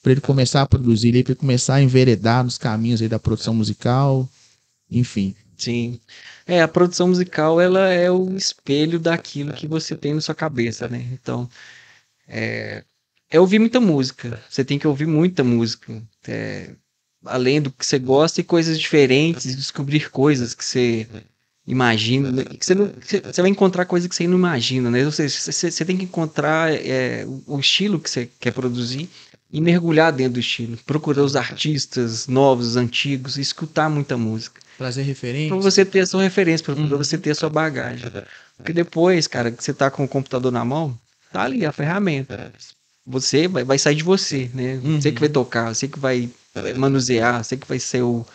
para 0.04 0.12
ele 0.12 0.22
começar 0.22 0.62
a 0.62 0.66
produzir, 0.66 1.12
para 1.24 1.32
ele 1.32 1.40
começar 1.40 1.76
a 1.76 1.82
enveredar 1.82 2.44
nos 2.44 2.58
caminhos 2.58 3.02
aí 3.02 3.08
da 3.08 3.20
produção 3.20 3.54
musical, 3.54 4.28
enfim. 4.92 5.34
Sim. 5.60 6.00
É, 6.48 6.62
a 6.62 6.68
produção 6.68 7.10
musical, 7.10 7.60
ela 7.60 7.90
é 7.90 8.10
o 8.10 8.36
espelho 8.36 9.00
daquilo 9.00 9.54
que 9.54 9.68
você 9.68 9.96
tem 9.96 10.14
na 10.14 10.22
sua 10.22 10.34
cabeça, 10.34 10.88
né? 10.88 11.06
Então, 11.12 11.50
é, 12.28 12.84
é 13.30 13.40
ouvir 13.40 13.60
muita 13.60 13.80
música. 13.80 14.42
Você 14.50 14.66
tem 14.66 14.80
que 14.80 14.88
ouvir 14.88 15.08
muita 15.08 15.44
música. 15.44 16.02
É, 16.28 16.72
além 17.26 17.62
do 17.62 17.72
que 17.72 17.86
você 17.86 18.00
gosta 18.00 18.42
e 18.42 18.44
coisas 18.46 18.80
diferentes, 18.80 19.56
descobrir 19.56 20.12
coisas 20.12 20.54
que 20.56 20.66
você 20.66 21.08
imagina, 21.68 22.32
né? 22.32 22.44
que 22.46 22.66
você, 22.66 22.76
não, 22.76 22.92
você- 23.02 23.22
vai 23.42 23.52
encontrar 23.52 23.86
coisas 23.86 24.10
que 24.10 24.16
você 24.16 24.28
não 24.28 24.38
imagina, 24.38 24.90
né? 24.90 25.06
Ou 25.06 25.12
seja, 25.12 25.40
você, 25.40 25.86
tem 25.86 25.98
que 25.98 26.06
encontrar 26.06 26.74
é, 26.74 27.26
o- 27.48 27.60
estilo 27.60 28.00
que 28.00 28.10
você 28.10 28.30
quer 28.40 28.52
produzir 28.54 29.10
e 29.52 29.62
mergulhar 29.62 30.12
dentro 30.12 30.34
do 30.34 30.40
estilo. 30.40 30.78
Procurar 30.86 31.24
os 31.24 31.36
artistas 31.36 32.28
novos, 32.28 32.76
antigos, 32.76 33.38
escutar 33.38 33.90
muita 33.90 34.18
música. 34.18 34.62
Trazer 34.80 35.02
referência. 35.04 35.50
Pra 35.50 35.58
você 35.58 35.84
ter 35.84 36.00
a 36.00 36.06
sua 36.08 36.24
referência, 36.24 36.64
pra, 36.64 36.74
pra 36.74 36.84
Uhum. 36.84 36.90
você 36.98 37.18
ter 37.18 37.32
a 37.32 37.36
sua 37.36 37.50
bagagem. 37.50 38.10
Porque 38.56 38.72
depois, 38.72 39.28
cara, 39.28 39.52
que 39.52 39.62
você 39.62 39.74
tá 39.74 39.92
com 39.92 40.06
o 40.06 40.08
computador 40.08 40.54
na 40.54 40.64
mão, 40.64 40.98
tá 41.34 41.42
ali 41.44 41.66
a 41.66 41.72
ferramenta. 41.74 42.52
Você 43.06 43.46
vai, 43.48 43.66
vai 43.66 43.78
sair 43.78 43.96
de 43.96 44.04
você, 44.04 44.50
né? 44.54 44.80
Uhum. 44.82 45.02
Você 45.02 45.12
que 45.12 45.20
vai 45.20 45.28
tocar, 45.30 45.76
você 45.76 45.86
que 45.88 46.00
vai 46.00 46.30
manusear, 46.78 47.44
você 47.44 47.58
que 47.58 47.68
vai 47.68 47.78
ser 47.78 48.04
o 48.04 48.26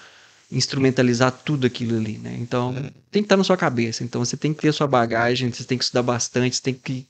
instrumentalizar 0.52 1.32
tudo 1.32 1.66
aquilo 1.66 1.96
ali, 1.96 2.18
né? 2.18 2.36
Então, 2.38 2.74
tem 3.10 3.22
que 3.22 3.26
estar 3.26 3.36
na 3.38 3.44
sua 3.44 3.56
cabeça. 3.56 4.04
Então, 4.04 4.22
você 4.24 4.36
tem 4.36 4.52
que 4.52 4.60
ter 4.60 4.68
a 4.68 4.72
sua 4.72 4.86
bagagem, 4.86 5.50
você 5.50 5.64
tem 5.64 5.78
que 5.78 5.84
estudar 5.84 6.02
bastante, 6.02 6.56
você 6.56 6.62
tem 6.62 6.74
que 6.74 7.06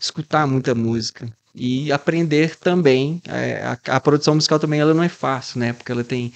escutar 0.00 0.46
muita 0.46 0.74
música 0.74 1.28
e 1.54 1.92
aprender 1.92 2.56
também. 2.56 3.20
É, 3.28 3.62
a, 3.64 3.96
a 3.96 4.00
produção 4.00 4.34
musical 4.34 4.58
também 4.58 4.80
ela 4.80 4.94
não 4.94 5.02
é 5.02 5.10
fácil, 5.10 5.60
né? 5.60 5.74
Porque 5.74 5.92
ela 5.92 6.02
tem 6.02 6.32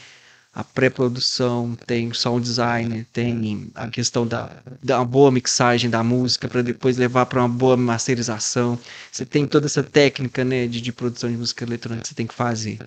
a 0.56 0.64
pré-produção, 0.64 1.76
tem 1.86 2.08
o 2.08 2.14
sound 2.14 2.42
design, 2.42 3.06
tem 3.12 3.70
a 3.74 3.88
questão 3.88 4.26
da, 4.26 4.50
da 4.82 5.04
boa 5.04 5.30
mixagem 5.30 5.90
da 5.90 6.02
música 6.02 6.48
para 6.48 6.62
depois 6.62 6.96
levar 6.96 7.26
para 7.26 7.40
uma 7.40 7.48
boa 7.48 7.76
masterização. 7.76 8.78
Você 9.12 9.26
tem 9.26 9.46
toda 9.46 9.66
essa 9.66 9.82
técnica 9.82 10.42
né, 10.46 10.66
de, 10.66 10.80
de 10.80 10.92
produção 10.92 11.30
de 11.30 11.36
música 11.36 11.62
eletrônica 11.62 12.04
que 12.04 12.08
você 12.08 12.14
tem 12.14 12.26
que 12.26 12.32
fazer. 12.32 12.78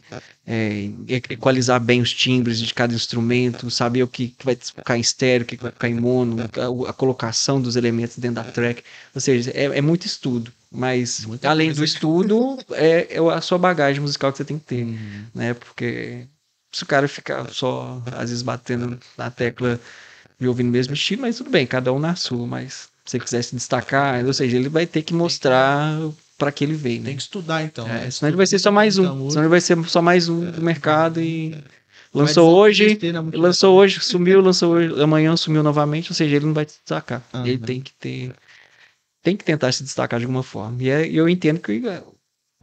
É, 0.47 0.89
equalizar 1.07 1.79
bem 1.79 2.01
os 2.01 2.11
timbres 2.11 2.57
de 2.59 2.73
cada 2.73 2.91
instrumento, 2.91 3.69
saber 3.69 4.01
o 4.01 4.07
que, 4.07 4.29
que 4.29 4.43
vai 4.43 4.55
ficar 4.55 4.97
em 4.97 5.01
estéreo, 5.01 5.43
o 5.43 5.45
que, 5.45 5.55
que 5.55 5.61
vai 5.61 5.71
ficar 5.71 5.89
em 5.89 5.93
mono, 5.93 6.37
a, 6.41 6.89
a 6.89 6.93
colocação 6.93 7.61
dos 7.61 7.75
elementos 7.75 8.17
dentro 8.17 8.43
da 8.43 8.51
track. 8.51 8.81
Ou 9.13 9.21
seja, 9.21 9.51
é, 9.53 9.65
é 9.65 9.81
muito 9.81 10.07
estudo. 10.07 10.51
Mas 10.71 11.23
Muita 11.23 11.47
além 11.47 11.67
coisa. 11.67 11.81
do 11.81 11.85
estudo, 11.85 12.57
é, 12.71 13.15
é 13.15 13.19
a 13.19 13.41
sua 13.41 13.59
bagagem 13.59 14.01
musical 14.01 14.31
que 14.31 14.39
você 14.39 14.45
tem 14.45 14.57
que 14.57 14.65
ter 14.65 14.99
né? 15.35 15.53
Porque 15.53 16.27
se 16.71 16.83
o 16.83 16.85
cara 16.85 17.07
ficar 17.07 17.49
só, 17.51 18.01
às 18.11 18.29
vezes, 18.29 18.41
batendo 18.41 18.99
na 19.17 19.29
tecla 19.31 19.79
e 20.39 20.47
ouvindo 20.47 20.69
o 20.69 20.71
mesmo 20.71 20.93
estilo, 20.93 21.23
mas 21.23 21.37
tudo 21.37 21.49
bem, 21.49 21.65
cada 21.65 21.91
um 21.91 21.99
na 21.99 22.15
sua, 22.15 22.45
mas 22.45 22.89
se 23.05 23.11
você 23.11 23.19
quiser 23.19 23.43
se 23.43 23.55
destacar, 23.55 24.23
ou 24.25 24.33
seja, 24.33 24.57
ele 24.57 24.69
vai 24.69 24.85
ter 24.85 25.01
que 25.01 25.13
mostrar 25.13 25.97
para 26.37 26.51
que 26.51 26.63
ele 26.63 26.73
veio, 26.73 26.99
né? 26.99 27.07
Tem 27.07 27.15
que 27.17 27.21
estudar, 27.21 27.63
então. 27.63 27.87
É, 27.87 28.05
né? 28.05 28.11
senão 28.11 28.29
ele 28.29 28.37
vai 28.37 28.47
ser 28.47 28.59
só 28.59 28.71
mais 28.71 28.97
um, 28.97 29.03
música. 29.13 29.31
senão 29.31 29.43
ele 29.43 29.49
vai 29.49 29.61
ser 29.61 29.89
só 29.89 30.01
mais 30.01 30.29
um 30.29 30.51
do 30.51 30.61
mercado 30.61 31.21
e 31.21 31.51
Vai 32.11 32.23
lançou 32.25 32.55
hoje, 32.55 32.99
lançou 33.33 33.77
hoje, 33.77 33.99
sumiu, 33.99 34.41
lançou 34.41 34.73
hoje, 34.73 35.01
amanhã 35.01 35.35
sumiu 35.37 35.61
novamente, 35.61 36.11
ou 36.11 36.15
seja, 36.15 36.35
ele 36.35 36.45
não 36.45 36.53
vai 36.53 36.65
se 36.65 36.79
destacar. 36.79 37.23
Aham. 37.33 37.47
Ele 37.47 37.57
tem 37.59 37.81
que 37.81 37.93
ter, 37.93 38.33
tem 39.21 39.37
que 39.37 39.43
tentar 39.43 39.71
se 39.71 39.83
destacar 39.83 40.19
de 40.19 40.25
alguma 40.25 40.41
forma. 40.41 40.81
E 40.81 40.89
é- 40.89 41.07
eu 41.07 41.29
entendo 41.29 41.59
que 41.59 41.87
é, 41.87 42.01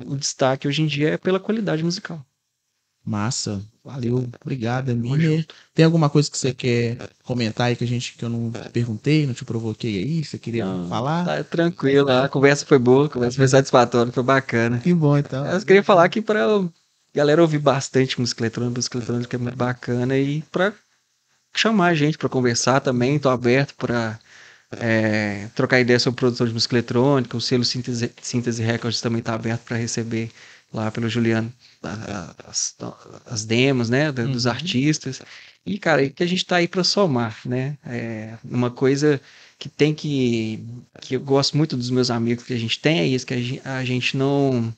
o 0.05 0.17
destaque 0.17 0.67
hoje 0.67 0.83
em 0.83 0.87
dia 0.87 1.11
é 1.11 1.17
pela 1.17 1.39
qualidade 1.39 1.85
musical. 1.85 2.25
Massa. 3.07 3.63
Valeu. 3.85 4.29
Obrigado, 4.45 4.87
Tamo 4.87 5.15
Emília. 5.15 5.47
Tem 5.73 5.85
alguma 5.85 6.11
coisa 6.11 6.29
que 6.29 6.37
você 6.37 6.53
quer 6.53 6.99
comentar 7.23 7.69
aí 7.69 7.77
que 7.77 7.85
a 7.85 7.87
gente 7.87 8.15
que 8.15 8.25
eu 8.25 8.29
não 8.29 8.51
te 8.51 8.69
perguntei, 8.71 9.27
não 9.27 9.33
te 9.33 9.45
provoquei 9.45 9.99
aí? 9.99 10.25
Você 10.25 10.39
queria 10.39 10.65
Não, 10.65 10.89
falar? 10.89 11.25
Tá 11.25 11.45
tranquilo, 11.45 12.11
a 12.11 12.29
conversa 12.29 12.67
foi 12.67 12.81
boa, 12.81 13.07
a 13.07 13.09
conversa 13.09 13.37
foi 13.37 13.47
satisfatória, 13.47 14.13
foi 14.13 14.25
bacana. 14.25 14.79
Que 14.79 14.93
bom, 14.93 15.17
então. 15.17 15.47
Eu 15.47 15.61
queria 15.61 15.85
falar 15.85 16.05
aqui 16.05 16.21
pra 16.21 16.65
galera 17.15 17.41
ouvir 17.41 17.59
bastante 17.59 18.21
música 18.21 18.43
eletrônica, 18.43 18.77
música 18.77 18.99
eletrônica 18.99 19.37
é 19.37 19.39
muito 19.39 19.57
bacana 19.57 20.19
e 20.19 20.43
pra 20.51 20.73
chamar 21.55 21.87
a 21.87 21.95
gente 21.95 22.19
pra 22.19 22.29
conversar 22.29 22.81
também, 22.81 23.21
tô 23.21 23.29
aberto 23.29 23.75
pra 23.77 24.19
é, 24.81 25.49
trocar 25.55 25.81
ideia 25.81 25.99
sobre 26.01 26.19
produção 26.19 26.47
de 26.47 26.53
música 26.53 26.75
eletrônica, 26.75 27.37
o 27.37 27.41
selo 27.41 27.65
Síntese, 27.65 28.13
Síntese 28.21 28.63
Records 28.63 29.01
também 29.01 29.23
tá 29.23 29.35
aberto 29.35 29.63
pra 29.63 29.77
receber 29.77 30.31
lá 30.77 30.91
pelo 30.91 31.09
Juliano 31.09 31.53
a- 31.83 31.89
a- 31.89 32.51
as, 32.51 32.75
as 33.27 33.45
demos, 33.45 33.89
né, 33.91 34.13
dos 34.13 34.45
Uhum. 34.45 34.51
artistas. 34.53 35.21
E, 35.65 35.79
cara, 35.79 36.03
e 36.05 36.11
que 36.11 36.23
a 36.23 36.27
gente 36.27 36.45
tá 36.45 36.57
aí 36.57 36.69
pra 36.69 36.85
somar, 36.85 37.39
né? 37.45 37.77
É 37.85 38.35
uma 38.45 38.71
coisa 38.71 39.21
que 39.59 39.69
tem 39.69 39.95
que. 39.95 40.63
que 41.01 41.17
eu 41.17 41.21
gosto 41.21 41.57
muito 41.57 41.77
dos 41.77 41.91
meus 41.91 42.11
amigos 42.11 42.45
que 42.45 42.53
a 42.53 42.59
gente 42.59 42.79
tem, 42.79 43.01
é 43.01 43.07
isso, 43.07 43.27
que 43.27 43.35
a 43.35 43.41
gen- 43.41 43.61
a 43.65 43.85
gente 43.85 44.17
não. 44.17 44.73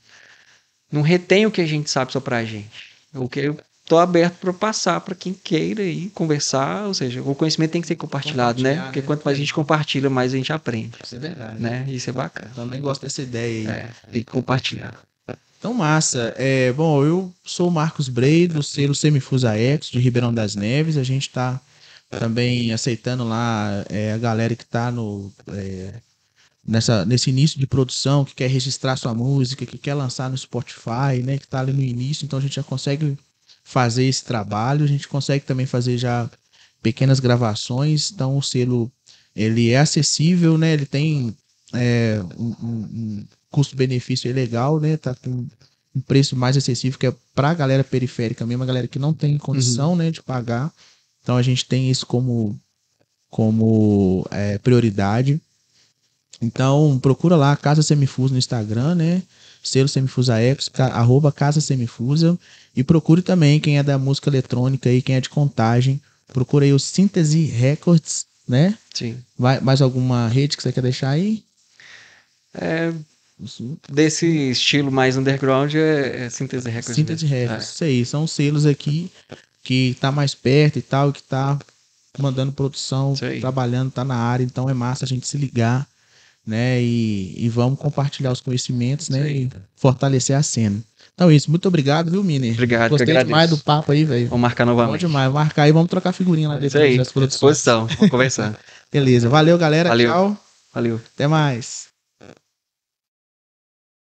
não 0.91 1.03
retém 1.03 1.45
o 1.45 1.51
que 1.51 1.61
a 1.61 1.67
gente 1.67 1.91
sabe 1.91 2.13
só 2.13 2.21
pra 2.21 2.45
gente. 2.45 2.71
O 3.15 3.29
que 3.29 3.41
eu 3.41 3.59
tô 3.87 3.99
aberto 3.99 4.37
para 4.37 4.53
passar 4.53 5.01
para 5.01 5.15
quem 5.15 5.33
queira 5.35 5.83
aí 5.83 6.11
conversar, 6.11 6.87
ou 6.87 6.95
seja, 6.95 7.23
o 7.23 7.35
conhecimento 7.35 7.73
tem 7.73 7.81
que 7.81 7.87
ser 7.89 7.97
compartilhado, 7.97 8.63
né? 8.63 8.83
Porque 8.85 9.01
né? 9.01 9.07
quanto 9.07 9.25
mais 9.25 9.37
a 9.37 9.41
gente 9.41 9.53
compartilha, 9.53 10.09
mais 10.11 10.33
a 10.33 10.37
gente 10.37 10.53
aprende, 10.53 10.93
Isso 11.03 11.17
é 11.17 11.19
verdade. 11.19 11.61
né? 11.61 11.85
Isso 11.89 12.09
é 12.09 12.13
bacana. 12.13 12.51
Também 12.55 12.81
gosto 12.81 13.03
dessa 13.03 13.23
ideia 13.23 13.71
aí. 13.73 13.79
É, 13.79 13.91
tem 14.13 14.23
que 14.23 14.31
compartilhar. 14.31 14.95
Então, 15.59 15.75
massa. 15.75 16.35
É, 16.37 16.73
bom, 16.73 17.05
eu 17.05 17.35
sou 17.45 17.69
o 17.69 17.71
Marcos 17.71 18.09
Brei, 18.09 18.47
do 18.47 18.63
selo 18.63 18.95
Semifusa 18.95 19.57
X, 19.57 19.91
de 19.91 19.99
Ribeirão 19.99 20.33
das 20.33 20.55
Neves. 20.55 20.97
A 20.97 21.03
gente 21.03 21.29
tá 21.31 21.61
também 22.11 22.73
aceitando 22.73 23.25
lá 23.25 23.85
é, 23.89 24.13
a 24.13 24.19
galera 24.19 24.55
que 24.55 24.65
tá 24.65 24.91
no, 24.91 25.33
é, 25.49 25.95
nesse 27.07 27.31
início 27.31 27.59
de 27.59 27.67
produção, 27.67 28.25
que 28.25 28.35
quer 28.35 28.49
registrar 28.49 28.97
sua 28.97 29.15
música, 29.15 29.67
que 29.67 29.79
quer 29.79 29.95
lançar 29.95 30.31
no 30.31 30.39
Spotify, 30.39 31.23
né? 31.25 31.39
Que 31.39 31.49
tá 31.49 31.61
ali 31.61 31.73
no 31.73 31.83
início. 31.83 32.25
Então, 32.25 32.39
a 32.39 32.43
gente 32.43 32.57
já 32.57 32.63
consegue 32.63 33.19
fazer 33.65 34.05
esse 34.05 34.25
trabalho. 34.25 34.85
A 34.85 34.89
gente 34.89 35.09
consegue 35.09 35.45
também 35.45 35.67
fazer 35.67 35.99
já 35.99 36.31
pequenas 36.83 37.19
gravações. 37.21 38.13
Então, 38.13 38.37
o 38.39 38.43
selo, 38.43 38.91
ele 39.35 39.71
é 39.71 39.79
acessível, 39.81 40.57
né? 40.57 40.73
Ele 40.73 40.87
tem 40.87 41.37
é, 41.75 42.23
um- 42.39 42.55
um 42.63 43.27
custo-benefício 43.51 44.31
é 44.31 44.33
legal, 44.33 44.79
né? 44.81 44.97
Tá 44.97 45.15
com 45.15 45.47
um 45.95 46.01
preço 46.07 46.37
mais 46.37 46.57
acessível 46.57 46.99
que 46.99 47.07
é 47.07 47.15
para 47.35 47.51
a 47.51 47.55
galera 47.55 47.83
periférica 47.83 48.45
mesmo, 48.47 48.63
a 48.63 48.67
galera 48.67 48.87
que 48.89 48.99
não 48.99 49.13
tem 49.15 49.37
condição, 49.39 49.97
né, 49.97 50.11
de 50.11 50.23
pagar. 50.23 50.73
Então 51.23 51.37
a 51.37 51.43
gente 51.43 51.65
tem 51.67 51.91
isso 51.91 52.07
como 52.07 52.59
como 53.31 54.27
é, 54.31 54.59
prioridade. 54.59 55.41
Então 56.41 56.99
procura 57.01 57.37
lá 57.37 57.57
Casa 57.57 57.83
Semifusa 57.83 58.33
no 58.33 58.39
Instagram, 58.39 58.95
né? 58.95 59.23
Selo 59.63 59.89
Semifusa 59.89 60.39
X, 60.39 60.69
ca- 60.69 60.87
arroba 60.89 61.33
Casa 61.33 61.61
Semifusa. 61.61 62.39
E 62.77 62.85
procure 62.85 63.23
também 63.23 63.59
quem 63.59 63.77
é 63.79 63.83
da 63.83 63.99
música 63.99 64.31
eletrônica 64.31 64.89
aí, 64.89 65.03
quem 65.03 65.17
é 65.17 65.21
de 65.21 65.29
contagem. 65.29 66.01
Procura 66.33 66.65
aí 66.65 66.73
o 66.73 66.79
Síntese 66.79 67.45
Records, 67.45 68.25
né? 68.47 68.79
Sim. 68.95 69.17
Vai, 69.37 69.61
mais 69.61 69.83
alguma 69.83 70.29
rede 70.29 70.57
que 70.57 70.63
você 70.63 70.73
quer 70.73 70.83
deixar 70.83 71.11
aí? 71.11 71.43
É, 72.55 72.93
desse 73.91 74.27
estilo 74.51 74.91
mais 74.91 75.17
underground 75.17 75.75
é, 75.75 76.25
é 76.27 76.31
Síntese 76.31 76.69
Records. 76.69 76.97
Síntese. 76.97 77.27
Records, 77.27 77.69
isso 77.71 77.85
aí. 77.85 78.05
São 78.05 78.27
selos 78.27 78.67
aqui 78.67 79.11
que 79.63 79.97
tá 80.01 80.11
mais 80.11 80.35
perto 80.35 80.79
e 80.79 80.83
tal, 80.83 81.13
que 81.13 81.23
tá 81.23 81.59
mandando 82.19 82.53
produção, 82.53 83.13
Isso 83.13 83.41
trabalhando, 83.41 83.91
tá 83.91 84.05
na 84.05 84.17
área, 84.17 84.43
então 84.43 84.69
é 84.69 84.75
massa 84.75 85.05
a 85.05 85.09
gente 85.09 85.27
se 85.29 85.37
ligar, 85.37 85.87
né? 86.47 86.83
E, 86.83 87.35
e 87.37 87.49
vamos 87.49 87.79
compartilhar 87.79 88.33
os 88.33 88.41
conhecimentos, 88.41 89.09
né? 89.09 89.31
Isso. 89.31 89.51
E 89.55 89.61
fortalecer 89.77 90.37
a 90.37 90.43
cena. 90.43 90.83
Então 91.15 91.31
é 91.31 91.35
isso, 91.35 91.51
muito 91.51 91.67
obrigado, 91.67 92.11
viu, 92.11 92.23
Miner? 92.25 92.53
Obrigado, 92.53 92.91
Gostei 92.91 93.25
demais 93.25 93.51
do 93.51 93.59
papo 93.59 93.93
aí, 93.93 94.05
velho. 94.05 94.29
Vamos 94.29 94.41
marcar 94.43 94.65
Bom 94.65 94.71
novamente. 94.71 95.01
demais, 95.01 95.33
marcar 95.33 95.65
aí, 95.65 95.73
vamos 95.73 95.91
trocar 95.91 96.13
figurinha 96.13 96.49
lá 96.49 96.55
Isso 96.55 96.63
depois 96.63 96.83
aí, 96.83 96.97
das 96.97 97.13
produções. 97.13 97.57
disposição. 97.57 97.87
Vamos 97.87 98.11
conversar. 98.11 98.59
Beleza, 98.91 99.29
valeu, 99.29 99.59
galera. 99.59 99.89
Valeu. 99.89 100.11
Tchau. 100.11 100.37
Valeu. 100.73 101.01
Até 101.15 101.27
mais. 101.27 101.88